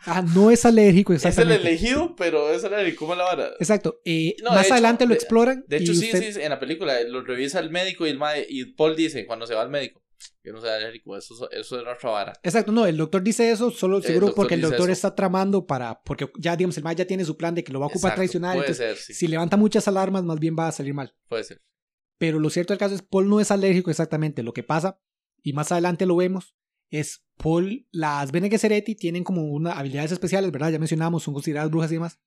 [0.06, 1.68] Ah, no es alérgico, Es el exactamente.
[1.70, 2.99] elegido, pero es alérgico.
[3.06, 3.49] ¿Cómo la vara?
[3.60, 3.99] Exacto.
[4.06, 5.64] eh, No, más hecho, adelante lo de- exploran.
[5.68, 8.45] De hecho, sí, usted- sí, en la película lo revisa el médico y el mae-
[8.49, 10.01] y Paul dice cuando se va al médico,
[10.43, 12.34] yo no soy alérgico, eso, eso es otra vara.
[12.43, 14.91] Exacto, no, el doctor dice eso solo El seguro doctor porque el doctor eso.
[14.91, 17.80] está tramando para, porque ya digamos, el MAE ya tiene su plan de que lo
[17.80, 20.56] va a ocupar Exacto, traicionar, Puede entonces ser, sí, si levanta muchas alarmas más bien
[20.58, 21.14] va a salir mal.
[21.30, 21.62] puede ser.
[22.18, 24.99] Pero lo cierto del caso es Paul no es alérgico exactamente, lo que pasa,
[25.41, 26.56] y más adelante lo vemos,
[27.00, 30.72] es Paul, las Bene Gesserit tienen como unas habilidades especiales, ¿verdad?
[30.72, 32.20] Ya mencionamos, son consideradas brujas y demás.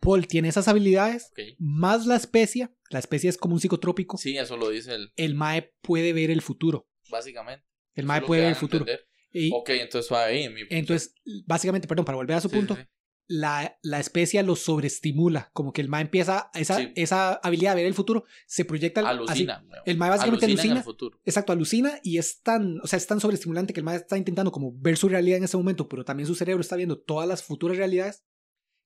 [0.00, 4.56] Paul tiene esas habilidades, más la especie, la especie es como un psicotrópico, Sí, eso
[4.56, 7.64] lo dice él, el MAE puede ver el futuro, básicamente.
[7.94, 8.86] el MAE puede ver el futuro.
[9.30, 10.48] Y Ok, entonces suave ahí.
[10.48, 11.14] mi- entonces,
[11.46, 12.82] básicamente, perdón, para volver a su Sí, punto, sí.
[13.28, 16.92] La, la especie lo sobreestimula, como que el MAE empieza, esa, Sí.
[16.96, 19.44] esa habilidad de ver el futuro se proyecta al- así.
[19.44, 19.64] Alucina.
[19.68, 19.82] weón.
[19.86, 20.84] El mae básicamente en alucina.
[20.86, 21.10] el.
[21.24, 24.52] Exacto, alucina y es tan, o sea, es tan sobreestimulante que el mae está intentando
[24.52, 27.42] como ver su realidad en ese momento, pero también su cerebro está viendo todas las
[27.42, 28.24] futuras realidades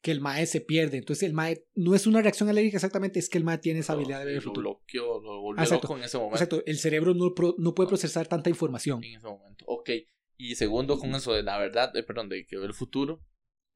[0.03, 0.99] que el mae se pierde.
[0.99, 3.95] Entonces el mae no es una reacción alérgica exactamente, es que el mae tiene esa
[3.95, 4.71] habilidad de ver el lo futuro.
[4.77, 5.89] bloqueó, lo volvió Exacto.
[5.89, 6.37] loco en ese momento.
[6.37, 9.03] Exacto, el cerebro no, pro- no puede procesar tanta información.
[9.03, 9.65] En ese momento.
[9.67, 9.91] Ok.
[10.37, 13.23] Y segundo, con eso de la verdad, eh, perdón, de que ve el futuro.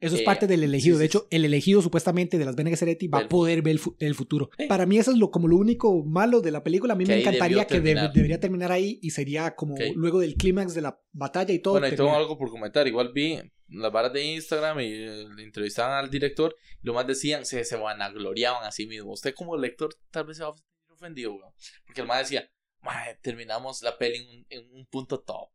[0.00, 0.96] Eso es Eh, parte del elegido.
[0.96, 3.72] sí, de sí, hecho, el elegido supuestamente de las Bene Gesserit va a poder ver
[3.72, 4.48] el, fu- el futuro.
[4.58, 4.66] Sí.
[4.66, 6.94] Para mí eso es lo, como lo único malo de la película.
[6.94, 8.12] A mí Que me encantaría que terminar.
[8.12, 9.80] debería terminar ahí y sería como Ok.
[9.94, 11.74] luego del clímax de la batalla y todo.
[11.74, 12.88] Bueno, y tengo algo por comentar.
[12.88, 13.38] Igual vi
[13.68, 16.56] las varas de Instagram y eh, le entrevistaban al director.
[16.82, 19.18] Y lo más decían, se, se vanagloriaban a sí mismos.
[19.18, 21.52] Usted como lector tal vez se va a sentir ofendido, weón.
[21.86, 25.50] Porque el más decía, "Mae, terminamos la peli en un, en un punto top.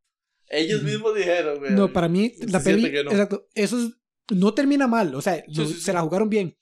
[0.50, 1.74] Ellos mismos dijeron, weón.
[1.76, 2.84] No, para mí, la peli.
[3.04, 3.10] no.
[3.12, 3.48] Exacto.
[3.56, 3.94] Eso es-
[4.30, 5.14] no termina mal.
[5.16, 5.82] O sea, Sí, no- sí, sí.
[5.82, 6.58] se la jugaron bien.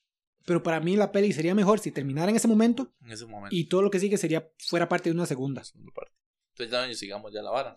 [0.46, 3.56] Pero para mí la peli sería mejor si terminara en ese momento En ese momento.
[3.56, 5.62] y todo lo que sigue sería fuera parte de una segunda.
[5.62, 6.12] la segunda parte.
[6.56, 7.74] Entonces ya sigamos ya la vara.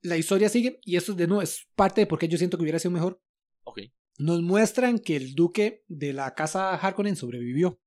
[0.00, 2.62] La historia sigue y eso de nuevo es parte de por qué yo siento que
[2.62, 3.20] hubiera sido mejor.
[3.64, 3.80] Ok,
[4.18, 7.80] Nos muestran que el duque de la casa Harkonnen sobrevivió.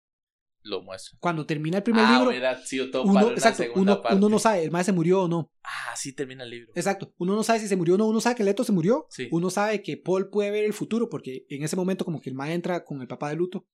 [0.64, 1.18] Lo muestro.
[1.20, 4.18] Cuando termina el primer ah, libro, hubiera sido todo para uno, exacto, uno, parte.
[4.18, 5.51] uno no sabe, el maestro se murió o no.
[5.64, 6.72] Ah, sí termina el libro.
[6.76, 9.05] Exacto, uno no sabe si se murió o no, uno sabe que Leto se murió,
[9.10, 9.28] Sí.
[9.32, 12.36] uno sabe que Paul puede ver el futuro porque en ese momento como que el
[12.36, 13.66] maestro entra con el papá de luto,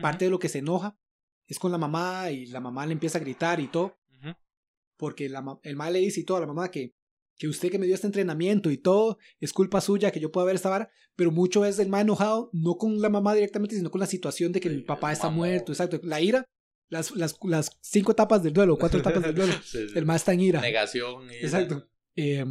[0.00, 0.96] parte de lo que se enoja
[1.46, 3.96] es con la mamá y la mamá le empieza a gritar y todo,
[4.96, 6.94] porque la, el maestro le dice y todo a la mamá que,
[7.40, 10.44] que usted que me dio este entrenamiento y todo, es culpa suya que yo pueda
[10.46, 13.90] ver esta vara, pero mucho es el más enojado, no con la mamá directamente, sino
[13.90, 16.44] con la situación de que el papá el está muerto, exacto, la ira,
[16.90, 19.94] las, las, las cinco etapas del duelo, cuatro etapas del duelo, Sí, sí.
[19.98, 20.60] el más está en ira.
[20.60, 21.30] Negación.
[21.30, 21.88] Exacto.
[22.14, 22.44] Eh,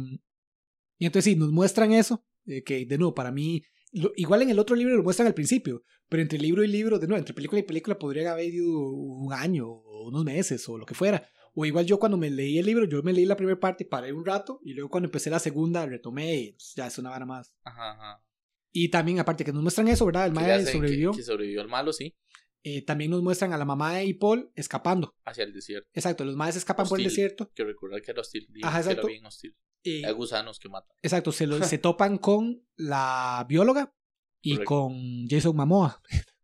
[0.98, 3.62] y entonces sí, nos muestran eso, eh, que de nuevo, para mí,
[3.92, 6.98] lo- igual en el otro libro lo muestran al principio, pero entre libro y libro,
[6.98, 10.76] de nuevo, entre película y película podría haber ido un año o unos meses o
[10.76, 11.28] lo que fuera.
[11.54, 14.12] O igual yo cuando me leí el libro, yo me leí la primera parte, paré
[14.12, 17.26] un rato y luego cuando empecé la segunda retomé y pues, ya es una vara
[17.26, 17.52] más.
[17.64, 18.24] Ajá, ajá.
[18.72, 20.26] Y también aparte que nos muestran eso, ¿verdad?
[20.26, 21.12] El maestro sé que- sobrevivió.
[21.12, 22.16] Que, sobrevivió el malo, sí.
[22.62, 25.16] Eh, también nos muestran a la mamá y Paul escapando.
[25.24, 25.88] Hacia el desierto.
[25.94, 27.22] Exacto, los maestros escapan por el Hostil.
[27.24, 27.50] desierto.
[27.54, 28.46] Que recordar que era hostil.
[28.62, 29.06] Ajá, que era exacto.
[29.08, 29.56] bien hostil.
[29.82, 30.94] eh, Hay gusanos que matan.
[31.02, 33.94] Exacto, se, lo- se topan con la bióloga
[34.42, 34.68] y Correcto.
[34.68, 36.00] con Jason Momoa,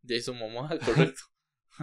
[0.07, 0.68] Jason Momoa,
[1.14, 1.20] correcto.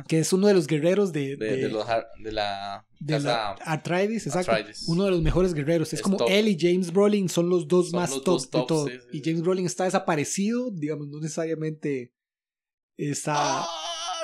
[0.07, 3.19] Que es uno de los guerreros de, De, de- de los, har- de la de
[3.19, 4.53] la Atreides, exacto.
[4.87, 5.89] Uno de los mejores guerreros.
[5.89, 6.27] Es, Es como top.
[6.31, 8.87] él y James Brolin son los dos Son más los top dos de todo.
[8.87, 9.21] sí, sí, y.
[9.23, 12.13] James Brolin está desaparecido, digamos, no necesariamente
[12.97, 13.33] está...
[13.63, 13.67] ¡Ah!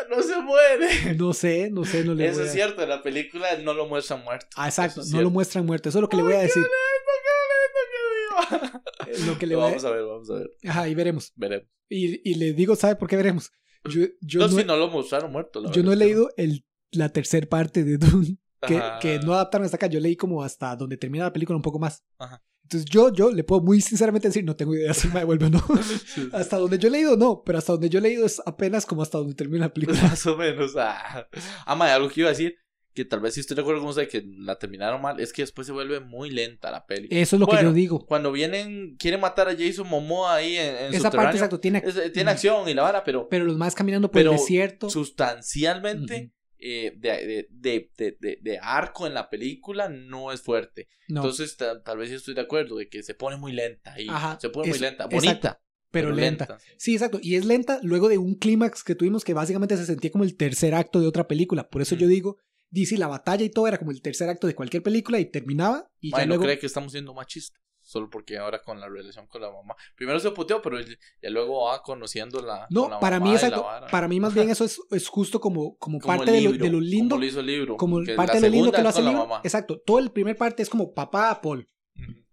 [0.10, 0.88] No se muere.
[1.18, 2.54] No sé, no sé, no le Eso voy es a...
[2.54, 4.48] cierto, en la película no lo muestran muerto.
[4.56, 5.90] Ah, exacto, es no lo muestran muerto.
[5.90, 6.64] Eso es lo que le voy a decir.
[6.64, 9.32] ¡Qué lindo, qué lindo, qué viva!
[9.34, 9.70] Lo que le Lo voy a...
[9.72, 10.50] vamos a ver, vamos a ver.
[10.68, 11.32] Ajá, y veremos.
[11.36, 11.68] Veremos.
[11.90, 13.52] Y, y le digo, ¿sabe por qué veremos?
[13.86, 15.62] Yo, yo no, no, si he- no lo mostraron muerto.
[15.62, 18.38] la yo no he leído el, la tercera parte de Dune.
[19.02, 19.88] que, no adaptaron hasta acá.
[19.88, 22.04] Yo leí como hasta donde termina la película un poco más.
[22.18, 22.44] Ajá.
[22.64, 25.50] Entonces yo, yo le puedo muy sinceramente decir, no tengo idea si me devuelve o
[25.50, 25.64] no.
[26.06, 26.30] Sí.
[26.34, 29.02] hasta donde yo he leído, no, pero hasta donde yo he leído es apenas como
[29.02, 30.00] hasta donde termina la película.
[30.04, 30.76] Más o menos.
[30.78, 31.28] Ah,
[31.66, 32.56] ah mae, algo que iba a decir,
[33.04, 35.42] que tal vez si estoy de acuerdo con usted que la terminaron mal, es que
[35.42, 37.08] después se vuelve muy lenta la peli.
[37.12, 38.06] Eso es lo que yo digo.
[38.06, 41.96] Cuando vienen, quieren matar a Jason Momoa ahí en, en Esa parte, exacto, tiene, es-
[41.98, 44.90] eh, tiene acción y la vara, pero, pero los más caminando por Pero el desierto.
[44.90, 46.32] sustancialmente
[46.62, 50.88] eh, de, de, de, de, de- de arco en la película no es fuerte.
[51.08, 54.10] no, Entonces ta- tal vez estoy de acuerdo de que se pone muy lenta y
[54.10, 56.58] Ajá, se pone muy lenta, exacto, bonita, pero, lenta.
[56.78, 57.20] Sí, exacto.
[57.22, 60.36] Y es lenta luego de un clímax que tuvimos que básicamente se sentía como el
[60.36, 61.70] tercer acto de otra película.
[61.70, 62.00] Por eso Mm.
[62.00, 62.38] yo digo,
[62.72, 65.90] DC, la batalla y todo era como el tercer acto de cualquier película y terminaba
[66.00, 66.44] y ya no luego...
[66.44, 67.60] cree que estamos siendo machistas.
[67.90, 69.76] Solo porque ahora con la relación con la mamá.
[69.96, 72.68] Primero se puteó, pero ya luego va conociendo la.
[72.70, 73.66] No, con la para mamá mí, exacto.
[73.90, 76.64] Para mí, más bien, eso es, es justo como, como, Como parte el de lo,
[76.66, 77.16] de lo lindo.
[77.16, 77.78] Como lo hizo el libro.
[77.78, 79.26] Como parte de lo lindo que lo hace el libro.
[79.26, 79.42] mamá.
[79.44, 79.82] Exacto.
[79.84, 81.68] Toda la primera parte es como papá a Paul.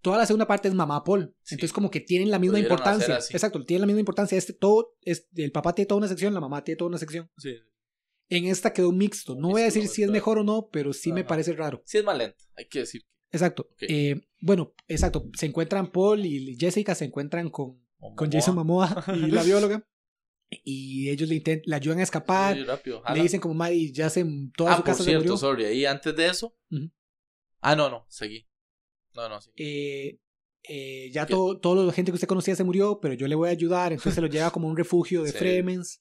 [0.03, 1.35] Toda la segunda parte es mamá a Paul.
[1.43, 1.55] Sí.
[1.55, 3.17] Entonces, como que tienen la misma Pudieron importancia.
[3.31, 4.37] Exacto, tienen la misma importancia.
[4.37, 7.31] Este todo, es, el papá tiene toda una sección, la mamá tiene toda una sección.
[7.39, 7.57] Sí.
[8.29, 9.35] En esta quedó mixto.
[9.37, 11.83] No voy a decir si es mejor o no, pero sí me parece raro.
[11.85, 13.03] Sí es más lenta, hay que decir.
[13.31, 13.69] Exacto.
[13.81, 15.29] Eh, bueno, exacto.
[15.37, 17.81] Se encuentran Paul y Jessica, se encuentran con,
[18.17, 18.31] con.
[18.31, 19.87] Jason Momoa y la bióloga.
[20.49, 22.57] Y ellos le, intent- le ayudan a escapar.
[22.57, 24.25] Sí, rápido, Le dicen como Maddy, ya se
[24.57, 25.37] toda ah, su por casa se cierto, murió.
[25.37, 25.65] sorry.
[25.65, 26.57] Ahí antes de eso.
[27.61, 28.47] Ah, no, no, seguí.
[29.15, 29.51] No, no, sí.
[29.57, 30.21] Eh,
[30.69, 33.49] eh, ya todo, toda la gente que usted conocía se murió, pero yo le voy
[33.49, 33.93] a ayudar.
[33.93, 35.39] Entonces se lo lleva como a un refugio de Sí.
[35.39, 36.01] Fremens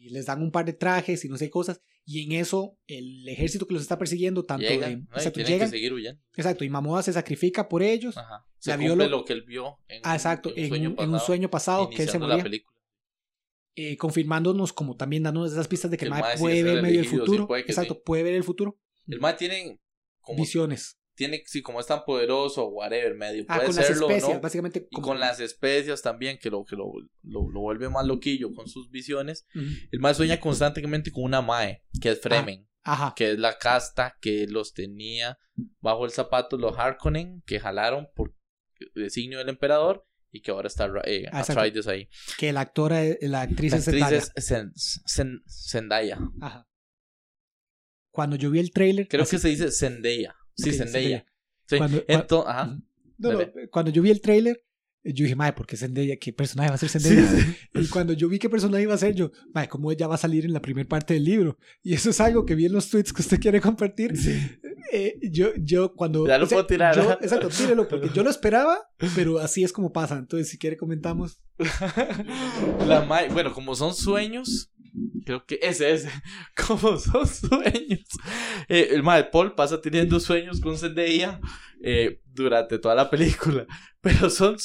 [0.00, 1.80] y les dan un par de trajes y no sé cosas.
[2.04, 5.16] Y en eso, el ejército que los está persiguiendo, tanto de- Llegan, ¿no?
[5.16, 6.20] Y exacto, llegan, que seguir huyendo.
[6.36, 8.16] exacto, y Mamoa se sacrifica por ellos.
[8.16, 8.46] Ajá.
[8.58, 11.50] Se La cumple lo que él vio en, Ah, exacto, en, un- en un sueño
[11.50, 12.76] pasado que él se la moría, película.
[13.76, 16.62] eh, confirmándonos como también dándonos esas pistas de que Que el el mae mae puede
[16.62, 17.46] ver medio el sí, futuro.
[17.46, 18.00] puede exacto, sí.
[18.04, 18.78] puede ver el futuro.
[19.06, 19.78] El man tiene
[20.20, 20.98] como Visiones.
[21.20, 24.34] Tiene sí como es tan poderoso whatever medio Ah, puede con las serlo o especias,
[24.34, 24.88] no básicamente.
[24.90, 26.92] y como- con las especias también que lo que lo,
[27.22, 29.64] lo, lo vuelve más loquillo con sus visiones Ujú.
[29.92, 33.12] el man sueña constantemente con una mae que es Fremen Ajá.
[33.14, 35.38] que es la casta que los tenía
[35.80, 38.34] bajo el zapato los Harkonnen que jalaron por
[38.94, 41.40] designio del emperador y que ahora está eh, Ah.
[41.40, 42.08] Atreides ahí.
[42.38, 44.16] Que la actora, la actriz La es actriz Zendaya.
[44.36, 44.72] es Zen-
[45.04, 46.18] Zen- Zendaya.
[46.40, 46.66] Ajá.
[48.12, 49.08] Cuando yo vi el trailer.
[49.08, 50.34] Creo así- que se dice Zendaya.
[50.62, 51.24] Sí, Zendaya.
[51.66, 51.76] Sí.
[51.78, 52.64] Cuando- Ento- ajá.
[52.72, 52.82] Ujú.
[53.18, 53.38] No, no,
[53.70, 54.64] cuando yo vi el trailer,
[55.04, 56.16] eh, yo dije, madre, ¿por qué Zendaya?
[56.16, 57.28] ¿Qué personaje va a ser Sí, Zendaya?
[57.30, 57.56] sí.
[57.74, 60.18] Y cuando yo vi qué personaje iba a ser, yo, madre, ¿cómo ella va a
[60.18, 61.58] salir en la primera parte del libro?
[61.82, 64.12] Y eso es algo que vi en los tweets que usted quiere compartir.
[64.92, 66.26] Eh, yo, yo cuando...
[66.26, 67.18] Ya lo puedo tirar, yo- ajá.
[67.22, 68.78] exacto, tírelo, porque yo lo esperaba,
[69.14, 70.16] pero así es como pasa.
[70.18, 71.40] Entonces, si quiere comentamos.
[72.86, 74.72] La bueno, como son sueños,
[75.24, 76.08] creo que ese es.
[76.66, 78.06] Como son sueños.
[78.68, 81.40] Eh, el mae Paul pasa teniendo sueños con Zendaya
[81.82, 83.66] eh, durante toda la película.
[84.00, 84.56] Pero son,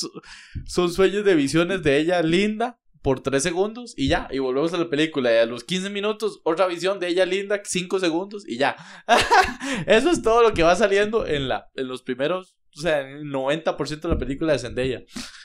[0.66, 4.28] son sueños de visiones de ella linda por 3 segundos y ya.
[4.32, 5.32] Y volvemos a la película.
[5.32, 8.76] Y a los 15 minutos, otra visión de ella linda, 5 segundos y ya.
[9.88, 12.58] Eso es todo lo que va saliendo en, la, en los primeros.
[12.78, 15.04] O sea, en el 90% de la película de Zendaya.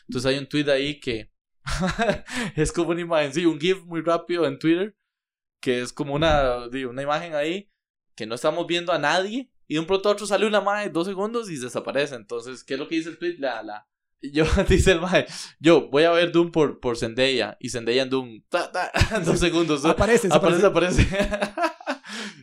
[0.08, 1.29] Entonces hay un tweet ahí que
[2.56, 4.96] es como una imagen, sí, un GIF muy rápido en Twitter,
[5.60, 7.70] que es como una, una imagen ahí
[8.16, 10.90] que no estamos viendo a nadie y de un pronto a otro sale una mae
[10.90, 12.16] dos segundos y desaparece.
[12.16, 13.36] Entonces, ¿qué es lo que dice el tweet?
[13.38, 13.88] La, la,
[14.20, 15.26] yo, dice el mae,
[15.58, 18.90] yo voy a ver Doom por, por Zendaya y Zendaya en Doom, ta, ta,
[19.24, 19.84] dos segundos.
[19.84, 21.02] Aparece, aparece, aparece.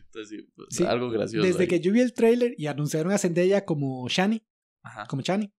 [0.06, 1.46] Entonces, sí, pues, Sí, algo gracioso.
[1.46, 1.68] Desde ahí.
[1.68, 4.44] que yo vi el trailer y anunciaron a Zendaya como Shani,
[4.82, 5.06] Ajá.
[5.06, 5.54] como Chani,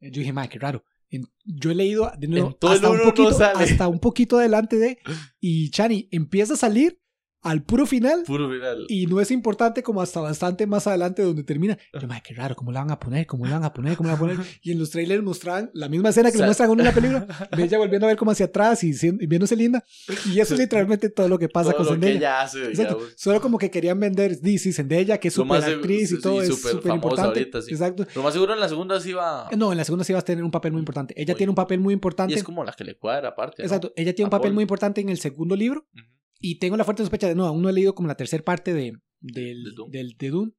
[0.00, 0.84] eh, yo dije, madre, qué raro.
[1.12, 3.64] En- yo he leído de nuevo hasta, un no poquito, sale.
[3.64, 4.98] hasta un poquito adelante de
[5.40, 6.98] y Chani empieza a salir
[7.42, 8.86] al puro final Puro viral.
[8.88, 11.76] y no es importante como hasta bastante más adelante donde termina.
[11.92, 13.26] Yo, madre, qué raro, ¿cómo la van a poner?
[13.26, 13.96] ¿Cómo la van a poner?
[13.96, 14.46] ¿Cómo la van a poner?
[14.62, 16.82] Y en los trailers mostraban la misma escena que O sea- le muestran a uno
[16.82, 19.56] en la película, de ella volviendo a ver como hacia atrás y, siendo- y viéndose
[19.56, 19.84] linda.
[20.32, 22.14] Y eso es literalmente todo lo que pasa Todo con Zendaya.
[22.14, 23.00] ella hace, Exacto.
[23.16, 26.48] Solo como que querían vender DC Zendaya, que es súper actriz y sí, todo, es
[26.56, 27.40] súper importante.
[27.40, 27.72] ahorita, sí.
[27.72, 28.06] Exacto.
[28.14, 29.48] Lo más seguro en la segunda sí va.
[29.56, 31.12] No, en la segunda sí vas a tener un papel muy importante.
[31.20, 32.34] Ella tiene un papel muy importante.
[32.34, 33.62] Y es como la que le cuadra aparte.
[33.62, 33.66] ¿no?
[33.66, 33.92] Exacto.
[33.96, 35.86] Ella tiene un papel muy importante en el segundo libro.
[35.92, 36.04] Ujú.
[36.42, 38.74] Y tengo la fuerte sospecha de, no, aún no he leído como la tercera parte
[38.74, 39.90] de, del, De Dune.
[39.96, 40.52] del, de Dune.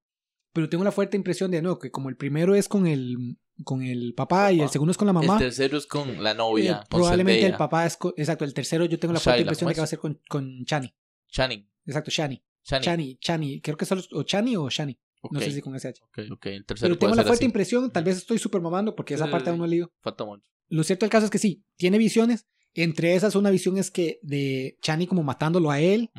[0.54, 3.82] Pero tengo la fuerte impresión de, no, que como el primero es con el, con
[3.84, 4.72] el papá y el Papá.
[4.72, 5.34] segundo es con la mamá.
[5.34, 6.78] El tercero es con la eh, novia.
[6.90, 9.70] con probablemente el papá es con, exacto, el tercero yo tengo la fuerte impresión ¿cómo
[9.70, 10.94] de que va a ser con, con Chani.
[11.30, 11.70] Channing.
[11.86, 12.42] Exacto, Shani.
[12.64, 12.84] Channing.
[12.86, 13.62] Chani, Chani.
[13.62, 14.98] Creo que solo es o Chani o Shani.
[15.24, 16.02] No Ok, sé si con ese H.
[16.04, 16.46] ok, ok.
[16.48, 17.46] El tercero Pero tengo la fuerte así.
[17.46, 19.92] impresión, tal vez estoy súper mamando porque esa parte aún no he leído.
[20.02, 20.50] Falta mucho.
[20.68, 22.46] Lo cierto del caso es que sí, tiene visiones.
[22.76, 26.10] Entre esas, una visión es que de Chani como matándolo a él.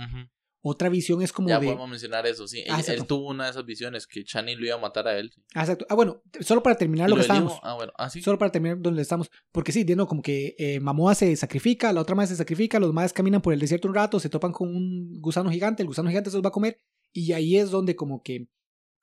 [0.66, 1.66] Otra visión es como Ya de.
[1.66, 2.64] podemos mencionar eso, sí.
[2.70, 5.30] Ah, Él, tuvo una de esas visiones que Channing lo iba a matar a él.
[5.30, 5.42] sí.
[5.54, 5.84] Ah, exacto.
[5.90, 7.58] Ah, bueno, solo para terminar lo que estábamos.
[7.62, 7.92] Ah, bueno.
[7.98, 8.22] Ah, sí.
[8.22, 9.30] Solo para terminar donde estamos.
[9.52, 12.80] Porque sí, de nuevo, como que eh, Mamoa se sacrifica, la otra madre se sacrifica,
[12.80, 15.86] los madres caminan por el desierto un rato, se topan con un gusano gigante, el
[15.86, 16.78] gusano gigante se los va a comer.
[17.12, 18.48] Y ahí es donde, como que.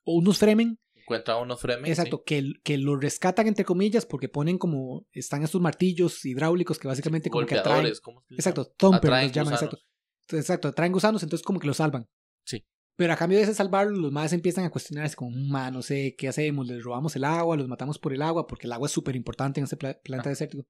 [0.02, 0.80] O unos fremen,
[1.14, 1.90] Encuentra unos fremen.
[1.90, 5.06] exacto, que, que lo rescatan entre comillas porque ponen como.
[5.12, 6.88] Están estos martillos hidráulicos que sí.
[6.88, 7.92] básicamente como que atraen.
[8.02, 8.34] ¿cómo se?
[8.34, 9.74] Exacto, Thumper los llaman, gusanos.
[9.74, 9.78] exacto.
[10.36, 12.08] Exacto, atraen gusanos, entonces como que los salvan.
[12.46, 12.64] Sí.
[12.96, 16.14] Pero a cambio de ese salvarlos, los más empiezan a cuestionarse como, ma, no sé,
[16.16, 16.66] ¿qué hacemos?
[16.66, 17.56] ¿Les robamos el agua?
[17.56, 18.46] ¿Los matamos por el agua?
[18.46, 20.32] Porque el agua es súper importante en ese pla- planeta Ah.
[20.32, 20.64] desértico.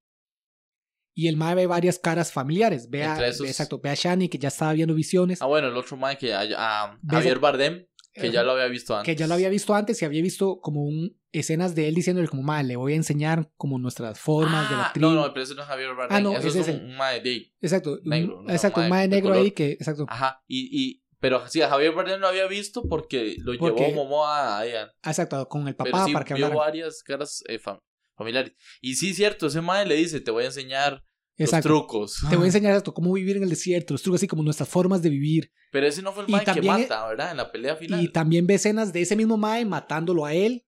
[1.15, 2.89] Y el mae ve varias caras familiares.
[2.89, 5.43] Ve a, esos- ve- exacto, ve a Shani que ya estaba viendo visiones.
[5.43, 6.41] Ah, bueno, el otro Mike, que a,
[6.87, 7.11] a ¿Ves?
[7.11, 9.07] Javier Bardem, que ya lo había visto antes.
[9.15, 12.29] que ya lo había visto antes y había visto como un escenas de él diciéndole
[12.29, 15.01] como, ma, le voy a enseñar como nuestras formas de la Ah, actriz.
[15.01, 16.17] No, no, pero ese no es Javier Bardem.
[16.17, 19.09] Ah, no, eso ese es un, mae de- Exacto, un- negro, no, exacto, un mae
[19.09, 20.05] negro ahí que, exacto.
[20.09, 24.05] Ajá, y, y, pero sí, a Javier Bardem lo había visto porque lo Porque- llevó
[24.05, 24.73] Momoa ahí.
[24.73, 26.67] a- Ah, Exacto, con el Pero papá sí, para que vio hablara.
[26.67, 27.81] varias caras eh, fam-
[28.15, 28.53] familiares.
[28.83, 31.03] Y sí, cierto, ese mae le dice, te voy a enseñar
[31.39, 31.69] Exacto.
[31.69, 32.17] los trucos.
[32.29, 34.69] Te voy a enseñar esto, cómo vivir en el desierto, los trucos así como nuestras
[34.69, 35.51] formas de vivir.
[35.71, 37.31] Pero ese no fue el Y mae que también- mata, ¿verdad?
[37.31, 38.03] En la pelea final.
[38.03, 40.65] Y también ve escenas de ese mismo Mae matándolo a él.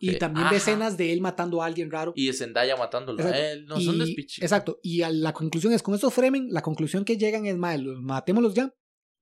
[0.00, 0.52] Y también ajá.
[0.52, 2.12] ve escenas de él matando a alguien raro.
[2.14, 3.40] Y de Zendaya matándolo Exacto.
[3.42, 3.66] a él.
[3.66, 4.42] No, y, son despiches.
[4.42, 4.78] Exacto.
[4.82, 8.00] Y a la conclusión es, con estos Fremen, la conclusión que llegan es, Mae, los
[8.00, 8.72] matémoslos ya.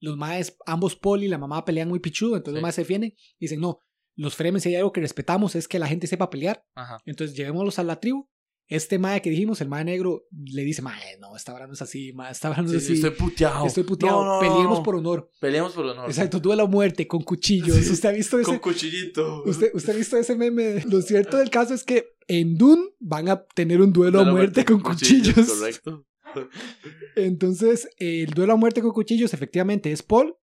[0.00, 2.56] Los Maes, ambos Poli y la mamá pelean muy pichudo, entonces Sí.
[2.56, 3.14] los Maes se defienden.
[3.40, 3.80] Dicen, no,
[4.14, 6.62] los Fremen, si hay algo que respetamos es que la gente sepa pelear.
[6.74, 6.98] Ajá.
[7.06, 8.28] Entonces llevémoslos a la tribu.
[8.68, 11.82] Este Mae que dijimos, el Mae negro, le dice, Mae, no, esta hora no es
[11.82, 12.92] así, Mae, esta hora no es sí, así.
[12.94, 13.64] estoy puteado.
[13.66, 14.24] Estoy puteado.
[14.24, 14.82] No, no, Peleemos no.
[14.82, 15.30] por honor.
[15.40, 16.06] Peleemos por honor.
[16.08, 17.76] Exacto, duelo a muerte con cuchillos.
[17.76, 17.92] Sí.
[17.92, 18.46] ¿Usted ha visto ese?
[18.46, 19.44] Con cuchillito.
[19.44, 20.82] ¿Usted, ¿Usted ha visto ese meme?
[20.88, 24.64] Lo cierto del caso es que en Dune van a tener un duelo a muerte
[24.64, 25.48] con cuchillos.
[25.48, 26.04] Correcto.
[27.16, 30.36] Entonces, el duelo a muerte con cuchillos efectivamente es Paul.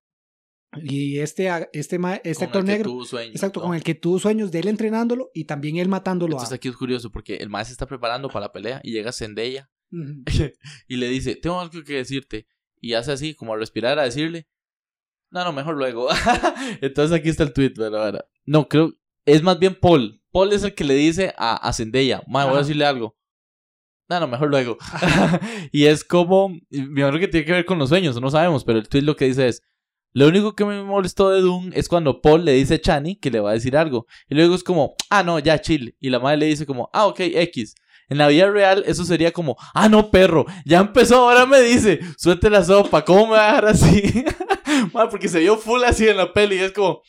[0.82, 3.06] Y este, este, este Con actor el que negro.
[3.06, 3.68] sueños, Exacto, ¿no?
[3.68, 6.56] con el que tuvo sueños de él entrenándolo y también él matándolo Entonces a.
[6.56, 9.70] aquí es curioso porque el maestro se está preparando para la pelea y llega Zendaya
[9.92, 10.24] Ujú.
[10.88, 12.48] y le dice, tengo algo que decirte.
[12.80, 14.48] Y hace así, como a respirar, a decirle,
[15.32, 16.10] no, no, mejor luego.
[16.82, 17.74] Entonces aquí está el tweet.
[18.46, 18.94] No, creo,
[19.26, 20.22] es más bien Paul.
[20.32, 23.18] Paul es el que le dice a, a Zendaya, voy a decirle algo.
[24.10, 24.78] No, no, mejor luego.
[25.72, 28.80] y es como, me imagino que tiene que ver con los sueños, no sabemos, pero
[28.80, 29.64] el tweet lo que dice es,
[30.14, 33.32] lo único que me molestó de Doom es cuando Paul le dice a Chani que
[33.32, 34.06] le va a decir algo.
[34.30, 35.96] Y luego es como, ah, no, ya, chill.
[36.00, 37.76] Y la madre le dice como, ah, ok, X.
[38.10, 42.00] En la vida real eso sería como, ah, no, perro, ya empezó, ahora me dice,
[42.18, 44.26] suelte la sopa, ¿cómo me va a dejar así?
[44.94, 47.02] Madre, porque se vio full así en la peli y es como,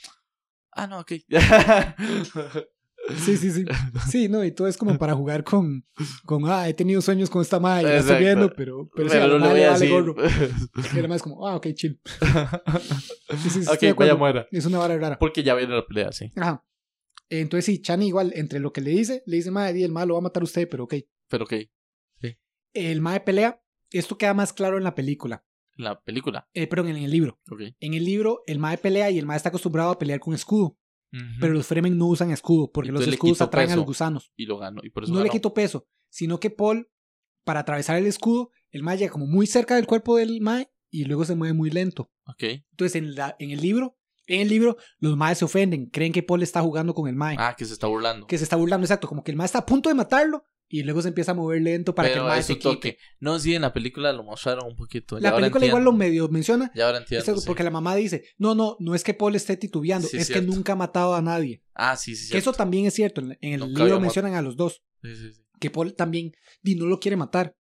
[0.73, 1.13] ah, no, ok.
[3.17, 3.65] Sí, sí, sí.
[4.11, 5.85] Sí, no, y todo es como para jugar con,
[6.25, 9.27] con ah, he tenido sueños con esta madre, la estoy viendo, pero, pero, sí, a
[9.27, 9.91] la no madre voy a vale decir.
[9.91, 10.15] gorro.
[11.11, 12.01] Y es como, ah, ok, chill.
[13.43, 14.47] Sí, sí, sí, ok, vaya muera.
[14.51, 15.19] Es una vara rara.
[15.19, 16.31] Porque ya viene la pelea, sí.
[16.37, 16.65] Ajá.
[17.29, 20.21] Entonces sí, Chani igual, entre lo que le dice, le dice, madre, el malo va
[20.21, 20.95] a matar a usted, pero ok.
[21.29, 21.55] Pero ok,
[22.75, 25.45] El mae pelea, esto queda más claro en la película,
[25.77, 26.49] la película.
[26.55, 27.41] eh, perdón, en el libro.
[27.51, 27.63] Ok.
[27.81, 30.79] En el libro, el mae pelea y el mae está acostumbrado a pelear con escudo,
[31.41, 34.33] Pero los Fremen no usan escudo, porque los Entonces escudos atraen a los gusanos.
[34.37, 34.81] Y lo ganó.
[34.83, 36.89] Y por eso No le quito peso, sino que Paul,
[37.45, 41.05] para atravesar el escudo, el mae llega como muy cerca del cuerpo del mae y
[41.05, 42.11] luego se mueve muy lento.
[42.27, 42.43] Ok.
[42.71, 43.97] Entonces en, la, en el libro,
[44.27, 47.37] en el libro, los maes se ofenden, creen que Paul está jugando con el mae,
[47.39, 48.27] Ah, que se está burlando.
[48.27, 50.45] que se está burlando, exacto, como que el mae está a punto de matarlo
[50.77, 52.99] y luego se empieza a mover lento para que el es se toque.
[53.21, 55.21] No, sí, en la película lo mostraron un poquito.
[55.21, 57.37] La película igual lo medio menciona, Ya ahora entiendo.
[57.37, 57.47] sí.
[57.47, 60.43] porque la mamá dice, no, no, no es que Paul esté titubeando, Sí, es que
[60.43, 61.63] nunca ha matado a nadie.
[61.77, 62.33] Ah, sí, sí.
[62.33, 65.33] Que eso también es cierto, en el Nunca libro mencionan a los dos, Sí, sí,
[65.33, 65.43] sí.
[65.61, 67.55] que Paul también di, no lo quiere matar,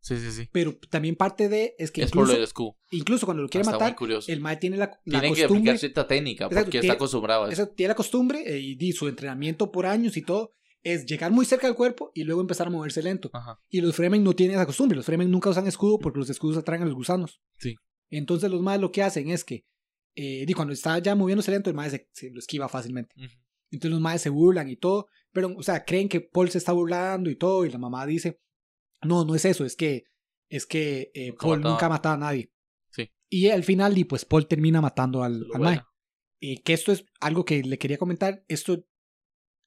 [0.00, 0.48] Sí, sí, sí.
[0.50, 2.76] pero también parte de es que es por lo incluso, escudo.
[2.92, 4.32] incluso cuando lo quiere Está muy matar, curioso.
[4.32, 7.52] el mae tiene la, la Tienen que costumbre aplicar cierta técnica porque está acostumbrado a
[7.52, 7.68] eso.
[7.68, 10.52] Tiene la costumbre eh, y di, su entrenamiento por años y todo
[10.84, 13.30] es llegar muy cerca del cuerpo y luego empezar a moverse lento.
[13.32, 13.58] Ajá.
[13.70, 14.94] Y los Fremen no tienen esa costumbre.
[14.96, 17.40] Los Fremen nunca usan escudo porque los escudos atraen a los gusanos.
[17.58, 17.74] Sí.
[18.10, 19.64] Entonces los más lo que hacen es que
[20.14, 23.14] eh, cuando está ya moviéndose lento, el mae se, se lo esquiva fácilmente.
[23.70, 25.08] Entonces los maes se burlan y todo.
[25.32, 27.64] Pero, o sea, creen que Paul se está burlando y todo.
[27.64, 28.40] Y la mamá dice,
[29.02, 29.64] no, no es eso.
[29.64, 30.04] Es que,
[30.48, 31.72] es que eh, Nunca Paul mataba.
[31.74, 32.52] nunca ha matado a nadie.
[32.90, 33.10] Sí.
[33.28, 35.80] Y al final, y pues Paul termina matando al, al mae.
[36.40, 38.44] Eh, que esto es algo que le quería comentar.
[38.48, 38.86] Esto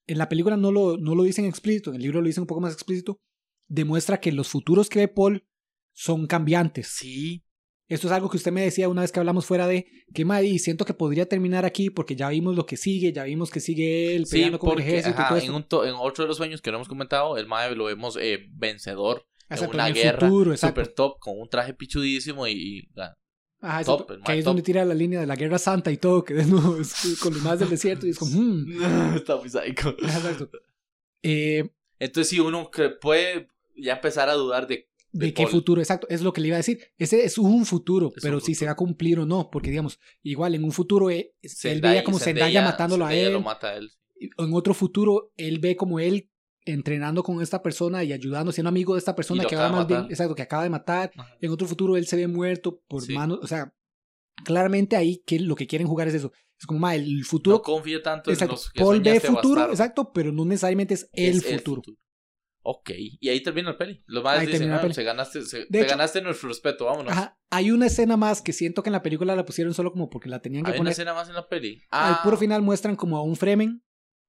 [0.07, 2.47] en la película no lo, no lo dicen explícito, en el libro lo dicen un
[2.47, 3.19] poco más explícito.
[3.67, 5.45] Demuestra que los futuros que ve Paul
[5.93, 6.87] son cambiantes.
[6.87, 7.43] Sí.
[7.89, 10.59] Esto es algo que usted me decía una vez que hablamos fuera de que Maddy,
[10.59, 14.15] siento que podría terminar aquí porque ya vimos lo que sigue, ya vimos que sigue
[14.15, 15.29] él Sí, peleando con el ejército y ajá,
[15.69, 18.17] todo en, un otro de los sueños que no hemos comentado, el Mae lo vemos
[18.19, 22.51] eh, vencedor Exacto, en una en guerra futuro, super top con un traje pichudísimo y,
[22.51, 22.89] y,
[23.59, 24.49] Ajá, top, que ahí es top.
[24.51, 27.33] donde tira la línea de la guerra santa y todo, que de nuevo es con
[27.33, 28.71] los más del desierto y es como, hmm.
[29.15, 29.47] está muy.
[29.47, 30.49] Ajá, exacto.
[31.23, 31.69] Eh,
[31.99, 34.87] Entonces sí, uno que puede ya empezar a dudar de...
[35.11, 35.51] ¿De de qué Paul.
[35.51, 35.81] futuro?
[35.81, 36.79] Exacto, es lo que le iba a decir.
[36.97, 38.67] Ese es un futuro, Es un pero si se futuro.
[38.67, 42.03] va a cumplir o no, porque digamos, igual en un futuro eh, él Zendaya- veía
[42.03, 43.91] como Zendaya, matándolo a Zendaya él, lo mata a él.
[44.19, 46.29] en otro futuro él ve como él
[46.67, 49.87] entrenando con esta persona y ayudando, siendo amigo de esta persona que acaba de más
[49.87, 51.11] bien, exacto, que acaba de matar.
[51.17, 51.35] Ajá.
[51.41, 53.13] En otro futuro él se ve muerto por Sí.
[53.13, 53.73] manos, o sea,
[54.43, 56.31] claramente ahí que lo que quieren jugar es eso.
[56.59, 59.41] Es como, ma, el futuro, No confía tanto exacto, en los que Paul ve futuro,
[59.55, 59.71] bastardo.
[59.73, 61.81] exacto, pero no necesariamente es el Es futuro.
[62.69, 64.03] Ok, y ahí termina el peli.
[64.07, 64.93] Los más dicen, "Ah, peli.
[64.93, 67.13] se ganaste, se- te hecho- ganaste nuestro respeto, vámonos.
[67.13, 70.09] Ajá, hay una escena más que siento que en la película la pusieron solo como
[70.09, 70.91] porque la tenían que Hay una poner.
[70.91, 71.81] escena más en la peli.
[71.91, 73.83] Al Ah, puro final muestran como a un Fremen,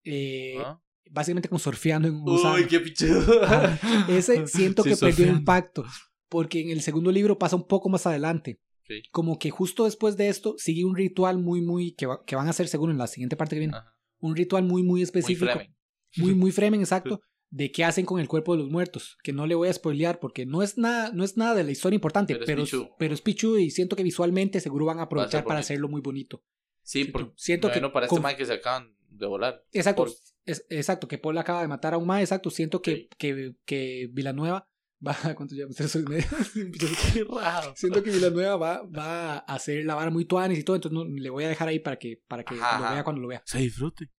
[0.04, 0.80] eh, ah.
[1.10, 2.54] Básicamente como surfeando en un gusano.
[2.54, 3.22] Uy, qué pichudo.
[4.08, 5.38] Ese siento Sí, que perdió surfeando.
[5.38, 5.84] impacto,
[6.28, 8.60] porque en el segundo libro pasa un poco más adelante.
[8.86, 9.02] Sí.
[9.10, 12.46] Como que justo después de esto sigue un ritual muy, muy, que, va- que van
[12.46, 13.76] a hacer según en la siguiente parte que viene.
[13.76, 13.94] Ajá.
[14.20, 15.52] Un ritual muy, muy Muy específico.
[15.52, 15.76] Fremen.
[16.16, 17.20] muy, muy Fremen, exacto,
[17.50, 20.18] de qué hacen con el cuerpo de los muertos, que no le voy a spoilear
[20.20, 22.96] porque no es nada, no es nada de la historia importante, Pero es pero, pichudo.
[22.98, 25.60] pero es pichudo y siento que visualmente seguro van a aprovechar para bonito.
[25.66, 26.42] hacerlo muy bonito.
[26.82, 29.64] Sí, Siento- porque siento que bueno, para con- este man que se acaban de volar.
[29.72, 30.14] Exacto, Paul.
[30.48, 33.08] Es- exacto, que Paul acaba de matar a un mae, exacto, siento que, Sí.
[33.18, 34.68] que, que Villanueva
[35.06, 35.76] va, ¿cuánto llevamos?
[35.76, 36.26] Tres y media.
[37.14, 37.72] Qué raro.
[37.76, 41.04] siento que Villanueva va, va a hacer la vara muy tuanes y todo, entonces no,
[41.04, 43.42] le voy a dejar ahí para que, para que Ajá, lo vea cuando lo vea.
[43.44, 44.10] Se disfrute.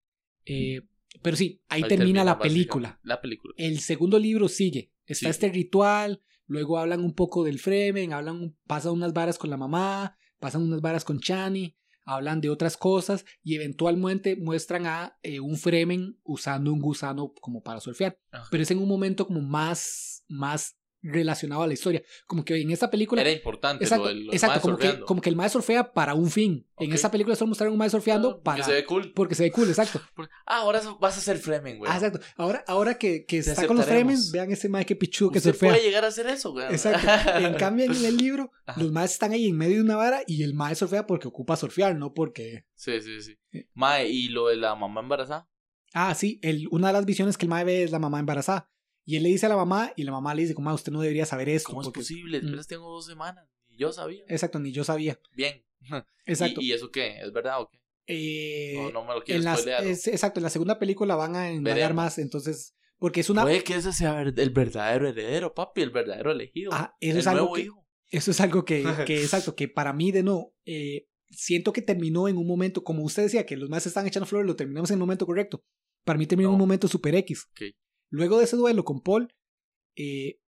[0.45, 0.81] Eh,
[1.21, 2.99] pero sí, ahí, termina, la película.
[3.03, 3.53] La película.
[3.57, 4.91] El segundo libro sigue.
[5.05, 5.29] Está Sí.
[5.31, 10.17] este ritual, luego hablan un poco del Fremen, hablan, pasan unas varas con la mamá,
[10.39, 11.75] pasan unas varas con Chani,
[12.13, 17.61] hablan de otras cosas y eventualmente muestran a eh, un Fremen usando un gusano como
[17.61, 18.17] para surfear.
[18.31, 18.47] Ajá.
[18.49, 22.01] Pero es en un momento como más, más relacionado a la historia.
[22.27, 23.21] Como que en esta película...
[23.21, 26.13] Era importante Exacto, lo del lo exacto como, que, como que el maestro surfea para
[26.13, 26.67] un fin.
[26.77, 28.57] En esta película solo mostraron un maestro surfeando Ah, para...
[28.57, 29.13] Que se ve cool.
[29.13, 30.01] Porque se ve cool, exacto.
[30.15, 31.91] Porque- Ah, ahora vas a ser Fremen, güey.
[31.91, 32.19] Ah, exacto.
[32.37, 33.85] Ahora, ahora que, que está con los.
[33.85, 35.71] Fremen, vean ese mae que pichudo que surfea.
[35.71, 36.65] puede llegar a hacer eso, güey.
[36.67, 37.07] Exacto.
[37.39, 38.81] En cambio, en el libro, Ajá.
[38.81, 41.55] los maes están ahí en medio de una vara y el mae surfea porque ocupa
[41.55, 42.65] surfear, no porque.
[42.75, 43.37] Sí, sí, sí.
[43.51, 43.67] Eh.
[43.73, 45.47] Mae, ¿y lo de la mamá embarazada?
[45.93, 48.69] Ah, sí, el, una de las visiones que el mae ve es la mamá embarazada.
[49.09, 51.01] Y él le dice a la mamá y la mamá le dice, mamá, usted no
[51.01, 51.69] debería saber esto.
[51.69, 52.41] ¿Cómo es posible?
[52.41, 52.47] Mm.
[52.49, 53.49] Apenas tengo dos semanas.
[53.67, 54.23] Y yo sabía.
[54.27, 55.19] Exacto, ni yo sabía.
[55.35, 55.65] Bien.
[56.27, 56.61] Exacto.
[56.61, 57.17] ¿Y, y eso qué?
[57.19, 57.79] ¿Es verdad o qué?
[58.05, 59.83] Eh, No, no me lo en quiero las- spoilear.
[59.83, 63.41] es- exacto, en la segunda película van a indagar más, entonces, porque es una...
[63.41, 66.69] Puede que ese sea el verdadero heredero, papi, el verdadero elegido.
[66.71, 67.87] Ah, eso el es algo nuevo que- hijo.
[68.11, 72.27] Eso es algo que, que exacto, que para mí de no, eh, siento que terminó
[72.27, 74.95] en un momento, como usted decía, que los más están echando flores, lo terminamos en
[74.95, 75.63] el momento correcto.
[76.03, 77.47] Para mí terminó en un momento super X.
[77.51, 77.75] Ok.
[78.09, 79.33] Luego de ese duelo con Paul,
[79.95, 80.39] eh,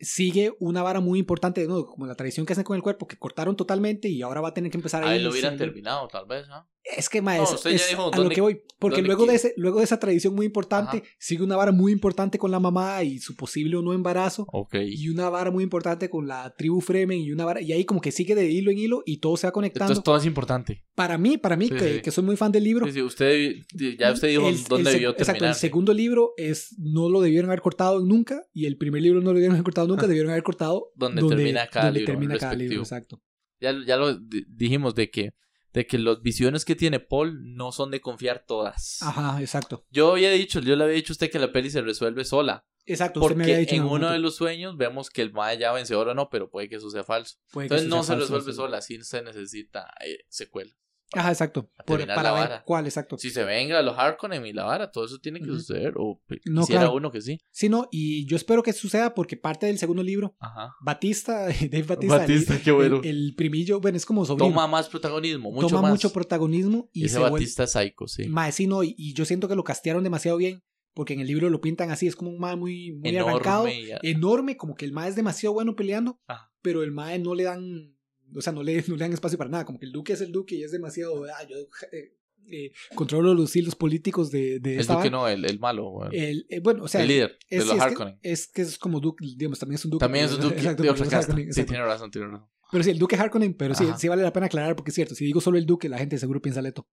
[0.00, 3.06] sigue una vara muy importante, de nuevo, como la tradición que hacen con el cuerpo,
[3.06, 6.08] que cortaron totalmente y ahora va a tener que empezar a Ahí lo hubieran terminado,
[6.08, 6.68] tal vez, ¿ah?
[6.82, 8.62] Es que, ma, No, es- dijo a lo que voy.
[8.78, 11.06] Porque luego de, ese, luego de esa tradición muy importante, Ajá.
[11.18, 14.46] sigue una vara muy importante con la mamá y su posible o no embarazo.
[14.72, 17.60] Y una vara muy importante con la tribu Fremen y una vara.
[17.60, 19.92] Y ahí como que sigue de hilo en hilo y todo se va conectando.
[19.92, 20.82] Entonces todo es importante.
[20.94, 22.00] para mí, para mí, Sí, que, sí.
[22.02, 22.86] que soy muy fan del libro.
[22.86, 23.54] Sí, sí, usted,
[23.98, 25.50] ya usted dijo el- dónde el debió Exacto, terminar.
[25.50, 29.26] el segundo libro es no lo debieron haber cortado nunca y el primer libro no
[29.26, 32.54] lo debieron haber cortado nunca, debieron haber cortado Donde termina cada donde libro, termina cada
[32.54, 33.22] libro, exacto.
[33.60, 35.30] Ya, ya lo di- dijimos de que,
[35.72, 39.02] de que las visiones que tiene Paul no son de confiar todas.
[39.02, 39.84] Ajá, exacto.
[39.90, 42.66] Yo había dicho, yo le había dicho a usted que la peli se resuelve sola.
[42.86, 45.58] Exacto, usted me Porque había dicho en uno de los sueños vemos que el Mae
[45.58, 47.36] ya vencedor o no, pero puede que eso sea falso.
[47.52, 48.56] Puede Entonces no sea se falso, resuelve sí.
[48.56, 50.72] sola, sí se necesita eh, secuela.
[51.12, 51.70] Ajá, exacto.
[51.86, 53.18] Por- para la ver cuál, exacto.
[53.18, 55.94] Si se venga los Harkonnen y la vara, todo eso tiene que suceder.
[55.96, 56.94] O No, quisiera claro.
[56.96, 57.38] uno que sí.
[57.50, 60.72] Sí, no, y yo espero que suceda porque parte del segundo libro, Ajá.
[60.82, 63.00] Batista, Dave Batista, Batista, el, qué bueno.
[63.02, 64.48] el, el primillo, bueno, es como sobrino.
[64.50, 65.90] Toma más protagonismo, mucho toma más.
[65.90, 68.28] mucho protagonismo y Ese se vuelve Batista es psycho, sí.
[68.28, 70.62] Mae, sí, no, y, y yo siento que lo castearon demasiado bien,
[70.94, 73.66] porque en el libro lo pintan así, es como un mae muy, muy Enorme arrancado,
[74.02, 76.52] enorme, como que el mae es demasiado bueno peleando, Ajá.
[76.62, 77.96] pero el mae no le dan,
[78.34, 80.20] o sea, no le, no le dan espacio para nada, como que el duque es
[80.20, 81.56] el duque y es demasiado, ah, yo
[81.92, 82.16] eh,
[82.50, 85.90] eh, controlo los hilos políticos de, de El esta Duque no, el, el malo.
[85.90, 86.10] bueno.
[86.12, 88.18] El, eh, bueno, o sea, el líder es, de los es que- Harkonnen.
[88.22, 90.00] es que es como duque, digamos, también es un duque.
[90.04, 91.18] También es un Duque exacto, de otra.
[91.18, 92.48] Harkonnen, Sí, tiene razón, tiene razón.
[92.72, 93.98] Pero sí, el duque Harkonnen, pero sí, Ajá.
[93.98, 96.16] sí vale la pena aclarar porque es cierto, si digo solo el duque, la gente
[96.18, 96.88] seguro piensa Leto.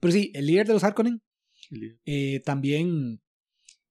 [0.00, 1.20] Pero sí, el líder de los Harkonnen
[2.06, 3.20] eh, también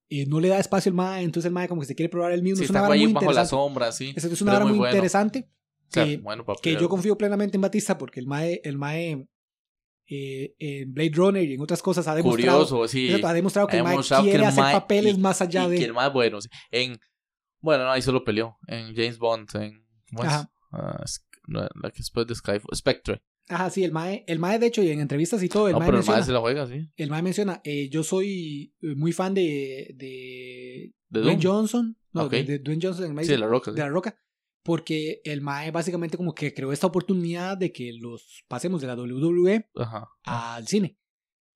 [0.09, 2.31] eh, no le da espacio al MAE, entonces el MAE como que se quiere probar
[2.33, 2.57] el mismo.
[2.57, 3.49] Sí, es una está ahí muy bajo la interesante.
[3.49, 4.13] sombra, sí.
[4.15, 4.91] Es, es una vara muy, bueno.
[4.93, 5.49] interesante
[5.93, 9.27] sea, que, bueno, que yo confío plenamente en Batista porque el MAE, el MAE
[10.09, 13.05] eh, en Blade Runner y en otras cosas ha demostrado, Curioso, sí.
[13.07, 15.19] exacto, ha demostrado que Ha el MAE demostrado que quiere el hacer mae- papeles y-
[15.19, 15.77] más allá y de...
[15.77, 16.39] que el más bueno.
[16.71, 16.99] En,
[17.61, 18.57] bueno, no, ahí solo peleó.
[18.67, 19.85] En James Bond, en.
[20.15, 21.25] ¿Cómo es?
[21.47, 22.75] No, la que después de Skyfall.
[22.75, 23.21] Spectre.
[23.47, 25.79] Ajá, sí, el MAE, el MAE de hecho y en entrevistas y todo, el no,
[25.79, 26.87] MAE pero el menciona, más se la juega, sí.
[26.95, 31.39] el MAE menciona, eh, yo soy eh, muy fan de, de De Dwayne.
[31.43, 32.31] Johnson, no, Ok.
[32.31, 33.71] de, de Dwayne Johnson, el MAE Sí, de la roca.
[33.71, 33.75] sí.
[33.75, 34.15] de la roca
[34.63, 38.95] porque el MAE básicamente como que creó esta oportunidad de que los pasemos de la
[38.95, 40.07] WWE Ajá.
[40.23, 40.97] al cine.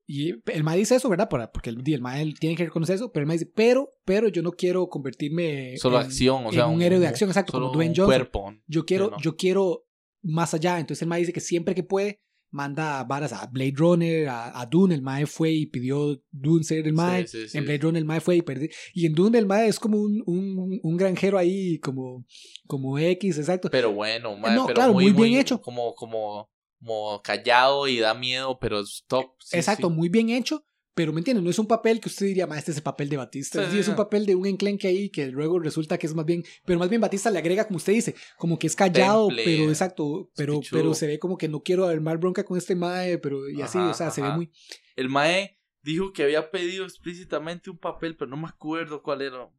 [0.08, 1.30] Y el MAE dice eso, ¿verdad?
[1.30, 4.28] Para- porque el, el MAE tiene que reconocer eso, pero el MAE dice, pero, pero
[4.28, 6.66] yo no quiero convertirme Solo en, acción, o sea.
[6.66, 8.10] en un héroe de acción, exacto, solo como Dwayne un Johnson.
[8.10, 8.54] cuerpo.
[8.68, 9.18] Yo quiero, no.
[9.20, 9.88] yo quiero
[10.22, 10.80] más allá.
[10.80, 12.22] Entonces el MAE dice que siempre que puede
[12.52, 14.96] manda varas a Blade Runner, a, a Dune.
[14.96, 17.28] El MAE fue y pidió Dune ser el MAE.
[17.28, 17.58] Sí, sí, sí.
[17.58, 18.70] En Blade Runner el Mae fue y perdió.
[18.94, 22.26] Y en Dune el Mae es como un, un, un granjero ahí, como,
[22.68, 23.70] como X, exacto.
[23.70, 25.62] Pero bueno, mae, No, pero claro, muy, muy bien muy hecho.
[25.62, 26.50] Como, como,
[26.80, 29.32] como callado y da miedo, pero es top.
[29.52, 30.66] exacto, muy bien hecho.
[30.96, 33.10] Pero me entiendes, no es un papel que usted diría, ma, este es el papel
[33.10, 33.66] de Batista.
[33.66, 36.26] Sí, Sí, es un papel de un enclenque ahí que luego resulta que es más
[36.26, 36.44] bien.
[36.66, 39.44] Pero más bien Batista le agrega, como usted dice, como que es callado, Temple.
[39.44, 40.32] pero exacto.
[40.38, 43.62] Pero, pero se ve como que no quiero armar bronca con este Mae, pero y
[43.62, 44.52] así, Ajá, o sea, se ve muy.
[44.96, 49.50] El Mae dijo que había pedido explícitamente un papel, pero no me acuerdo cuál era.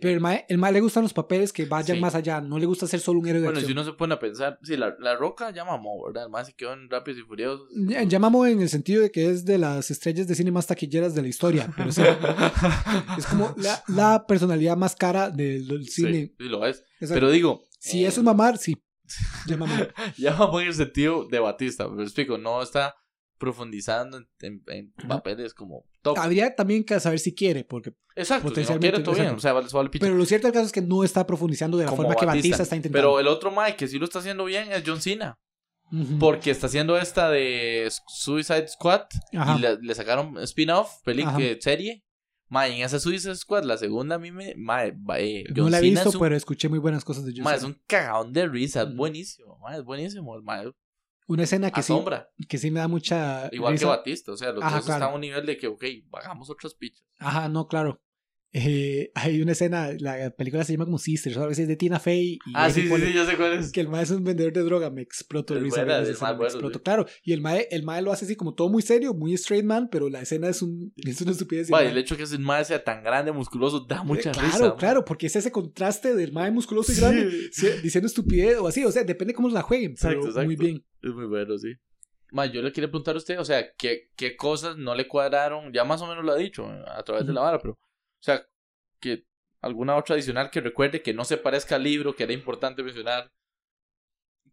[0.00, 2.00] Pero el Mae, el mae le gustan los papeles que vayan Sí.
[2.00, 2.40] más allá.
[2.40, 4.58] No le gusta ser solo un héroe de Bueno, si uno se pone a pensar,
[4.62, 6.24] sí, la, la roca ya mamó, ¿verdad?
[6.24, 7.68] El Mae se quedó en Rápidos y Furiosos.
[7.74, 11.14] Ya- Llamamos en el sentido de que es de las estrellas de cine más taquilleras
[11.14, 12.02] de la historia, pero sí,
[13.18, 16.32] es como la, la personalidad más cara del, cine.
[16.38, 16.78] sí, lo es.
[17.00, 17.14] Exacto.
[17.14, 17.62] Pero digo.
[17.78, 18.76] si eh, eso es mamar, sí.
[19.46, 19.74] Ya mamó.
[20.16, 22.94] Ya mamó en el sentido de Batista, me explico, no está
[23.38, 25.08] profundizando en, en- en Ajá.
[25.08, 26.18] papeles como top.
[26.18, 29.40] Habría también que saber si quiere, porque Exacto, si no potencialmente, quiere todo bien, o
[29.40, 31.90] sea, vale, vale pero lo cierto del caso es que no está profundizando de la
[31.90, 32.98] Como forma que Batista está intentando.
[33.08, 35.38] Pero el otro Mike que sí lo está haciendo bien es John Cena.
[36.18, 39.02] Porque está haciendo esta de Suicide Squad.
[39.36, 39.56] Ajá.
[39.56, 42.02] Y le, le sacaron spin-off, película, serie.
[42.48, 44.54] Ma, y en esa Suicide Squad, la segunda a mí me.
[44.56, 47.32] Ma, va, eh, no la he Cena visto, un, pero escuché muy buenas cosas de
[47.32, 49.58] John ma, es un cagadón de risa, es buenísimo.
[49.58, 50.40] Ma, es buenísimo.
[50.42, 50.62] Ma,
[51.26, 51.94] Una escena que sí,
[52.48, 53.84] que sí me da mucha Igual risa.
[53.84, 54.32] que Batista.
[54.32, 54.98] O sea, los Ajá, dos claro.
[54.98, 57.06] están a un nivel de que, ok, hagamos otras pichas.
[57.18, 58.02] Ajá, no, claro.
[58.56, 61.76] Eh, hay una escena, la película se llama como Sisters, o algo así, es de
[61.76, 62.38] Tina Fey.
[62.46, 63.72] Y Ah, sí, sí, sí, yo sé cuál es.
[63.72, 65.84] Que el mae es un vendedor de droga, me exploto de Es risa.
[66.82, 69.64] Claro, y el mae, el mae lo hace así como todo muy serio, muy straight
[69.64, 71.68] man, pero la escena es, un, es una estupidez.
[71.70, 74.64] el el hecho que ese mae sea tan grande, musculoso, da mucha claro, risa.
[74.68, 74.76] ma.
[74.76, 77.48] claro, porque es ese contraste del mae musculoso y grande Sí.
[77.52, 80.46] sí, diciendo estupidez o así, o sea, depende cómo la jueguen, pero Exacto, exacto.
[80.46, 80.84] muy bien.
[81.02, 81.72] Es muy bueno, sí.
[82.30, 85.72] Ma, yo le quería preguntar a usted, o sea, ¿qué, qué cosas no le cuadraron?
[85.72, 87.78] Ya más o menos lo ha dicho eh, a través de la vara, pero,
[88.24, 88.46] sea,
[89.00, 89.26] que
[89.60, 93.32] alguna otra adicional que recuerde que no se parezca al libro, que era importante mencionar,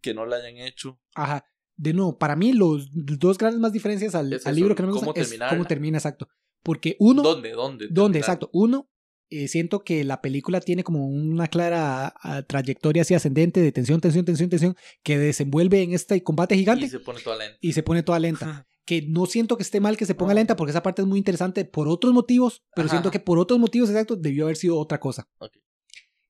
[0.02, 1.00] que no la hayan hecho.
[1.16, 1.46] Ajá.
[1.76, 4.90] De nuevo, para mí los dos grandes más diferencias al, Es al libro que no
[4.90, 5.58] me cómo gusta es terminarla.
[5.58, 6.28] cómo termina, exacto.
[6.64, 7.52] Porque uno, ¿Dónde?
[7.52, 7.88] ¿Dónde?
[7.90, 8.20] ¿Dónde?
[8.20, 8.20] terminar?
[8.20, 8.50] Exacto.
[8.54, 8.90] Uno,
[9.30, 14.00] eh, siento que la película tiene como una clara ah, trayectoria así ascendente de tensión,
[14.02, 17.58] tensión, tensión, tensión, que desenvuelve en este combate gigante Y se pone toda lenta.
[17.62, 18.68] y se pone toda lenta.
[18.92, 20.40] Que no siento que esté mal que se ponga No.
[20.42, 22.98] lenta porque esa parte es muy interesante por otros motivos, pero Ajá.
[22.98, 25.30] siento que por otros motivos exactos debió haber sido otra cosa.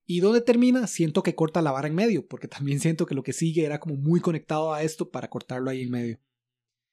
[0.06, 3.24] Y donde termina, siento que corta la vara en medio, porque también siento que lo
[3.24, 6.20] que sigue era como muy conectado a esto para cortarlo ahí en medio.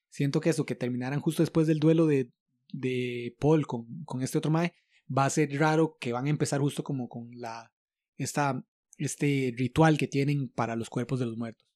[0.10, 2.32] Siento que eso, que terminaran justo después del duelo de,
[2.74, 4.74] de Paul con, con este otro Mae,
[5.16, 7.72] va a ser raro que van a empezar justo como con la
[8.18, 8.66] esta,
[8.98, 11.69] este ritual que tienen para los cuerpos de los muertos.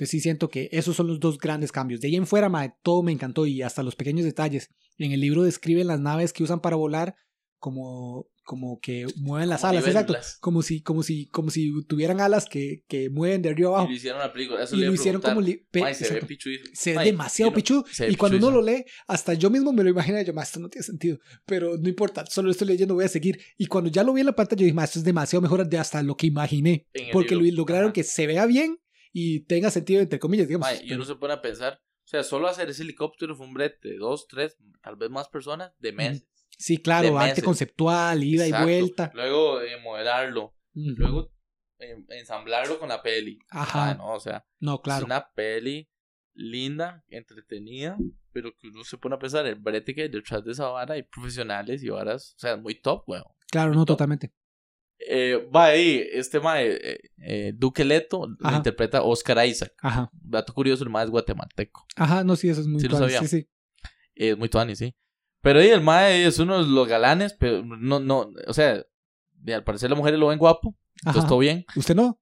[0.00, 2.00] Entonces sí siento que esos son los dos grandes cambios.
[2.00, 4.70] De ahí en fuera, mae, todo me encantó y hasta los pequeños detalles.
[4.96, 7.14] En el libro describen las naves que usan para volar
[7.58, 10.14] como, como que mueven las Como alas, exacto.
[10.40, 13.88] Como si, como si, como si tuvieran alas que, que mueven de arriba Y abajo.
[13.88, 14.62] lo hicieron la película.
[14.64, 16.26] Eso Y lo hicieron como li- se ve.
[16.72, 17.84] Se ve demasiado y no- pichudo.
[17.92, 18.72] se ve Y cuando uno pichudísimo.
[18.72, 20.24] lo lee, hasta yo mismo me lo imaginé.
[20.24, 21.18] Yo, más esto no tiene sentido.
[21.44, 23.38] Pero no importa, solo lo estoy leyendo, voy a seguir.
[23.58, 25.68] Y cuando ya lo vi en la pantalla, yo dije, "Ma, esto es demasiado mejor
[25.68, 26.86] de hasta lo que imaginé.
[27.12, 27.56] Porque libro.
[27.58, 27.92] lograron Ajá.
[27.92, 28.78] que se vea bien
[29.12, 30.68] y tenga sentido, entre comillas, digamos.
[30.82, 33.88] Y uno se pone a pensar, o sea, solo hacer ese helicóptero fue un brete
[33.88, 36.26] de dos, tres, tal vez más personas de meses.
[36.58, 37.44] Sí, claro, arte meses.
[37.44, 38.70] conceptual, ida Exacto.
[38.70, 39.10] y vuelta.
[39.14, 41.32] Luego eh, modelarlo, luego
[41.78, 43.38] eh, ensamblarlo con la peli.
[43.50, 43.90] Ajá.
[43.90, 45.00] Ah, no, o sea, No, claro.
[45.00, 45.88] es una peli
[46.34, 47.96] linda, entretenida,
[48.32, 50.94] pero que uno se pone a pensar el brete que hay detrás de esa vara
[50.94, 53.24] hay profesionales y varas, o sea, muy top, weón.
[53.50, 54.32] Claro, no, totalmente.
[55.08, 59.72] Eh, va ahí, este mae, eh, eh, Duque Leto, lo interpreta Oscar Isaac.
[59.80, 60.10] Ajá.
[60.12, 61.86] Dato curioso, el mae es guatemalteco.
[61.96, 63.06] Ajá, no, sí, eso es muy Sí lo claro.
[63.06, 63.20] sabía.
[63.20, 63.48] Sí, sí.
[64.14, 64.94] Es muy tuani, sí.
[65.42, 68.84] Pero ahí el mae es uno de los galanes, pero no, no, o sea,
[69.46, 71.28] al parecer las mujeres lo ven guapo, entonces Ajá.
[71.28, 71.64] todo bien.
[71.74, 72.20] ¿Usted no?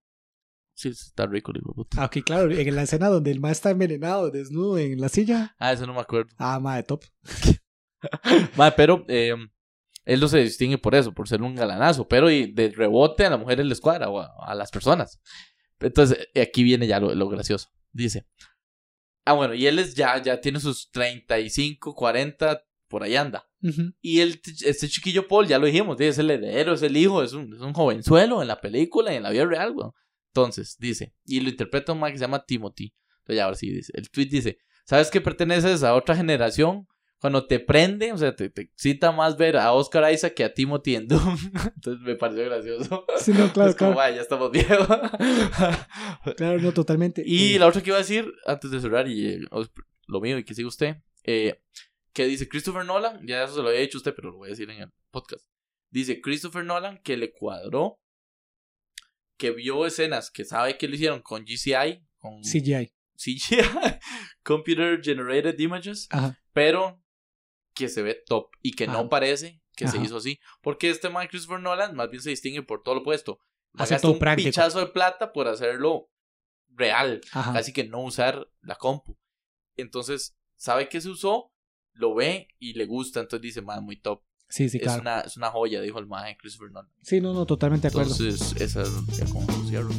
[0.75, 2.01] Sí, está rico, puta.
[2.01, 2.53] Ah, ok, claro.
[2.53, 5.57] En la escena donde el maestro está envenenado, desnudo en la silla.
[5.59, 6.31] Ah, eso no me acuerdo.
[6.39, 7.03] Ah, madre, top.
[8.57, 9.35] Mae, pero eh,
[10.09, 13.31] él no se distingue por eso, por ser un galanazo, pero y de rebote a
[13.31, 15.21] las mujeres les cuadra o a, a las personas.
[15.81, 17.69] Entonces, aquí viene ya lo, lo gracioso.
[17.93, 18.27] Dice,
[19.27, 23.47] ah, bueno, y él es ya, ya tiene sus 35, 40, por ahí anda.
[23.63, 23.93] Ujú.
[24.01, 27.35] Y el, este chiquillo Paul, ya lo dijimos, es el heredero, es el hijo, es
[27.35, 29.93] un, es un jovenzuelo en la película y en la vida real, weón.
[30.33, 32.95] Entonces, dice, y lo interpreta un man que se llama Timothy.
[33.19, 36.87] Entonces, ya ahora sí, dice, el tweet dice, ¿sabes que perteneces a otra generación?
[37.21, 40.55] Cuando te prende, o sea, te, te excita más ver a Oscar Isaac que a
[40.55, 41.37] Timothy en Doom.
[41.75, 43.05] Entonces me pareció gracioso.
[43.19, 44.01] Sí, no, claro, es como, claro.
[44.09, 44.87] "Ay, ya estamos viejos.
[46.37, 47.23] Claro, no, totalmente.
[47.27, 49.41] Y Eh, la otra que iba a decir, antes de cerrar, y eh,
[50.07, 51.61] lo mío y que siga usted, eh,
[52.13, 54.51] que dice Christopher Nolan, ya eso se lo había dicho usted, pero lo voy a
[54.51, 55.45] decir en el podcast.
[55.91, 58.01] Dice Christopher Nolan que le cuadró,
[59.37, 62.93] que vio escenas que sabe que lo hicieron con GCI, con CGI.
[63.17, 63.59] CGI,
[64.43, 66.39] Computer Generated Images, Ajá.
[66.53, 67.03] pero
[67.79, 70.41] que se ve top y que no parece que se hizo así.
[70.61, 73.39] Porque este man Christopher Nolan más bien se distingue por todo lo opuesto.
[73.75, 74.49] Hace todo un práctico.
[74.49, 76.11] pichazo de plata por hacerlo
[76.71, 79.17] real casi que no usar la compu.
[79.77, 81.53] Entonces, sabe que se usó,
[81.93, 84.23] lo ve y le gusta, entonces dice, man, muy top.
[84.49, 85.03] Sí, sí, es, claro.
[85.03, 86.91] una, es una joya, dijo el man Christopher Nolan.
[87.03, 88.11] Sí, no, no, totalmente de acuerdo.
[88.11, 89.91] Entonces, esa es como cierro,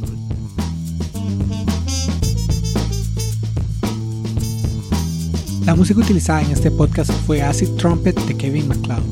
[5.69, 9.03] La música utilizada en este podcast fue Acid Trumpet de Kevin MacLeod.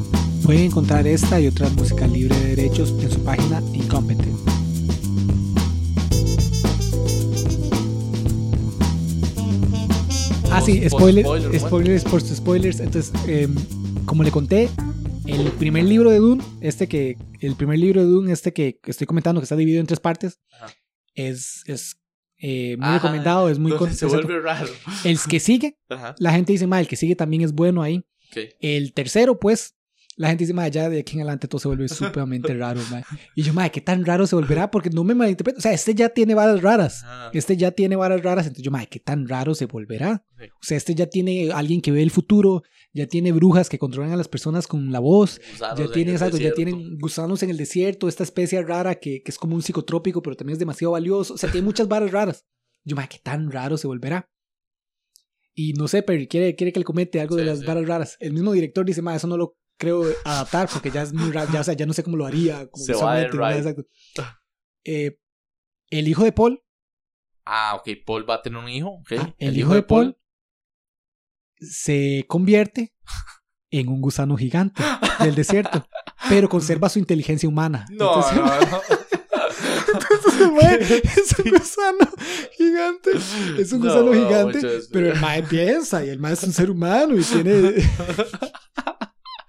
[0.44, 4.36] Pueden encontrar esta y otras músicas libre de derechos en su página Incompetent.
[10.50, 12.80] Ah, sí, spoilers, spoiler, spoilers, post spoilers.
[12.80, 13.54] Entonces, em,
[14.06, 14.72] como le conté,
[15.28, 19.06] el primer libro de Dune, este que, el primer libro de Dune, este que estoy
[19.06, 20.74] comentando, que está dividido en tres partes, Ajá.
[21.14, 21.98] es, es
[22.39, 23.73] eh, muy recomendado, es muy...
[23.91, 24.68] Se vuelve raro.
[25.03, 28.05] El que sigue, Ajá, la gente dice, ma, el que sigue también es bueno ahí.
[28.59, 29.76] El tercero, pues,
[30.18, 32.81] la gente dice, mae, ya de aquí en adelante todo se vuelve supremamente raro.
[33.35, 34.72] Y yo, mae, ¿qué tan raro se volverá?
[34.72, 35.59] Porque no me malinterpreto.
[35.59, 37.05] O sea, este ya tiene varas raras.
[37.34, 38.47] Este ya tiene varas raras.
[38.47, 40.26] Entonces yo, mae, ¿qué tan raro se volverá?
[40.39, 42.64] O sea, este ya tiene alguien que ve el futuro.
[42.98, 45.40] Ya tiene brujas que controlan a las personas con la voz.
[45.52, 48.07] Gusanos Ya en tiene, exacto, ya tienen gusanos en el desierto.
[48.07, 51.36] Esta especie rara que, que es como un psicotrópico, pero también es demasiado valioso.
[51.36, 52.45] O sea, tiene muchas varas raras.
[52.84, 54.30] Yo, mae, ¿qué tan raro se volverá?
[55.53, 57.65] Y no sé, Perry, quiere, quiere que le comente algo de las sí.
[57.65, 58.18] varas raras.
[58.19, 61.52] El mismo director dice, mae, eso no lo creo adaptar porque ya es muy raro,
[61.53, 62.68] ya, o sea, ya no sé cómo lo haría.
[62.69, 63.57] Como Se va ride.
[63.57, 63.86] Exacto.
[64.84, 65.19] Eh,
[65.90, 66.64] el hijo de Paul,
[67.48, 67.90] Ah, ok.
[68.06, 68.90] Paul va a tener un hijo.
[68.90, 69.14] ok.
[69.19, 70.18] ah, el, hijo de Paul,
[71.60, 72.94] se convierte
[73.72, 74.82] en un gusano gigante
[75.20, 75.86] del desierto,
[76.30, 77.86] pero conserva su inteligencia humana.
[77.92, 78.82] No, Entonces, no, no.
[79.94, 82.08] entonces el mae es un gusano
[82.58, 83.12] gigante,
[83.62, 84.60] es un No, gusano gigante,
[84.92, 87.74] pero el mae piensa y el mae es un ser humano y tiene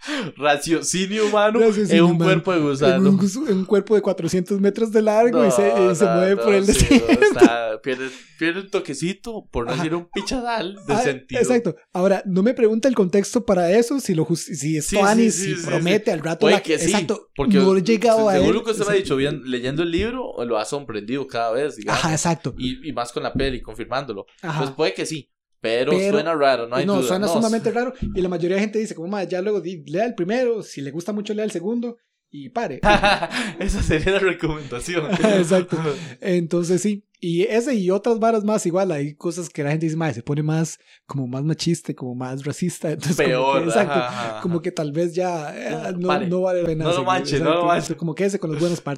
[0.36, 2.24] Raciocinio humano Raciocinio en un humano.
[2.42, 3.08] cuerpo de gusano.
[3.48, 6.54] en un cuerpo de 400 metros de largo y se, y se mueve no, por
[6.54, 6.86] el sí,
[7.20, 8.08] está- pierde,
[8.38, 9.82] pierde un toquecito, por no Ajá.
[9.82, 11.40] decir un pichadal de Ah, sentido.
[11.40, 11.76] Exacto.
[11.92, 16.10] Ahora, no me pregunta el contexto para eso, si lo si es Sí, si promete
[16.10, 17.28] al rato Puede la que sí, Exacto.
[17.36, 18.42] porque no he llegado a él.
[18.42, 21.76] seguro que usted me ha dicho, bien, leyendo el libro, lo ha sorprendido cada vez,
[21.76, 22.00] digamos.
[22.04, 22.54] Ajá, exacto.
[22.58, 24.26] y, y más con la peli, confirmándolo.
[24.42, 24.60] Ajá.
[24.60, 25.30] Pues puede que sí,
[25.60, 27.08] pero, Pero- suena raro, no hay no, duda.
[27.08, 27.92] suena no, sumamente raro.
[28.14, 30.90] Y la mayoría de gente dice, como, "Ma, ya luego lea el primero, si le
[30.90, 31.96] gusta mucho, lea el segundo
[32.30, 32.80] y pare.
[33.58, 35.06] Esa sería la recomendación.
[35.24, 35.78] Exacto.
[36.20, 37.04] Entonces sí.
[37.20, 40.22] Y ese y otras varas más, igual, hay cosas que la gente dice, "Ma, se
[40.22, 42.90] pone más, como más machista, como más racista.
[42.92, 43.62] Entonces, como Peor.
[43.62, 43.92] que, exacto.
[43.94, 44.40] ajá, ajá.
[44.40, 46.84] Como que tal vez ya eh, no, vale la pena.
[46.84, 47.66] No lo seguir, manche, no lo exacto.
[47.66, 47.96] manche.
[47.96, 48.96] Como que ese con las buenas partes.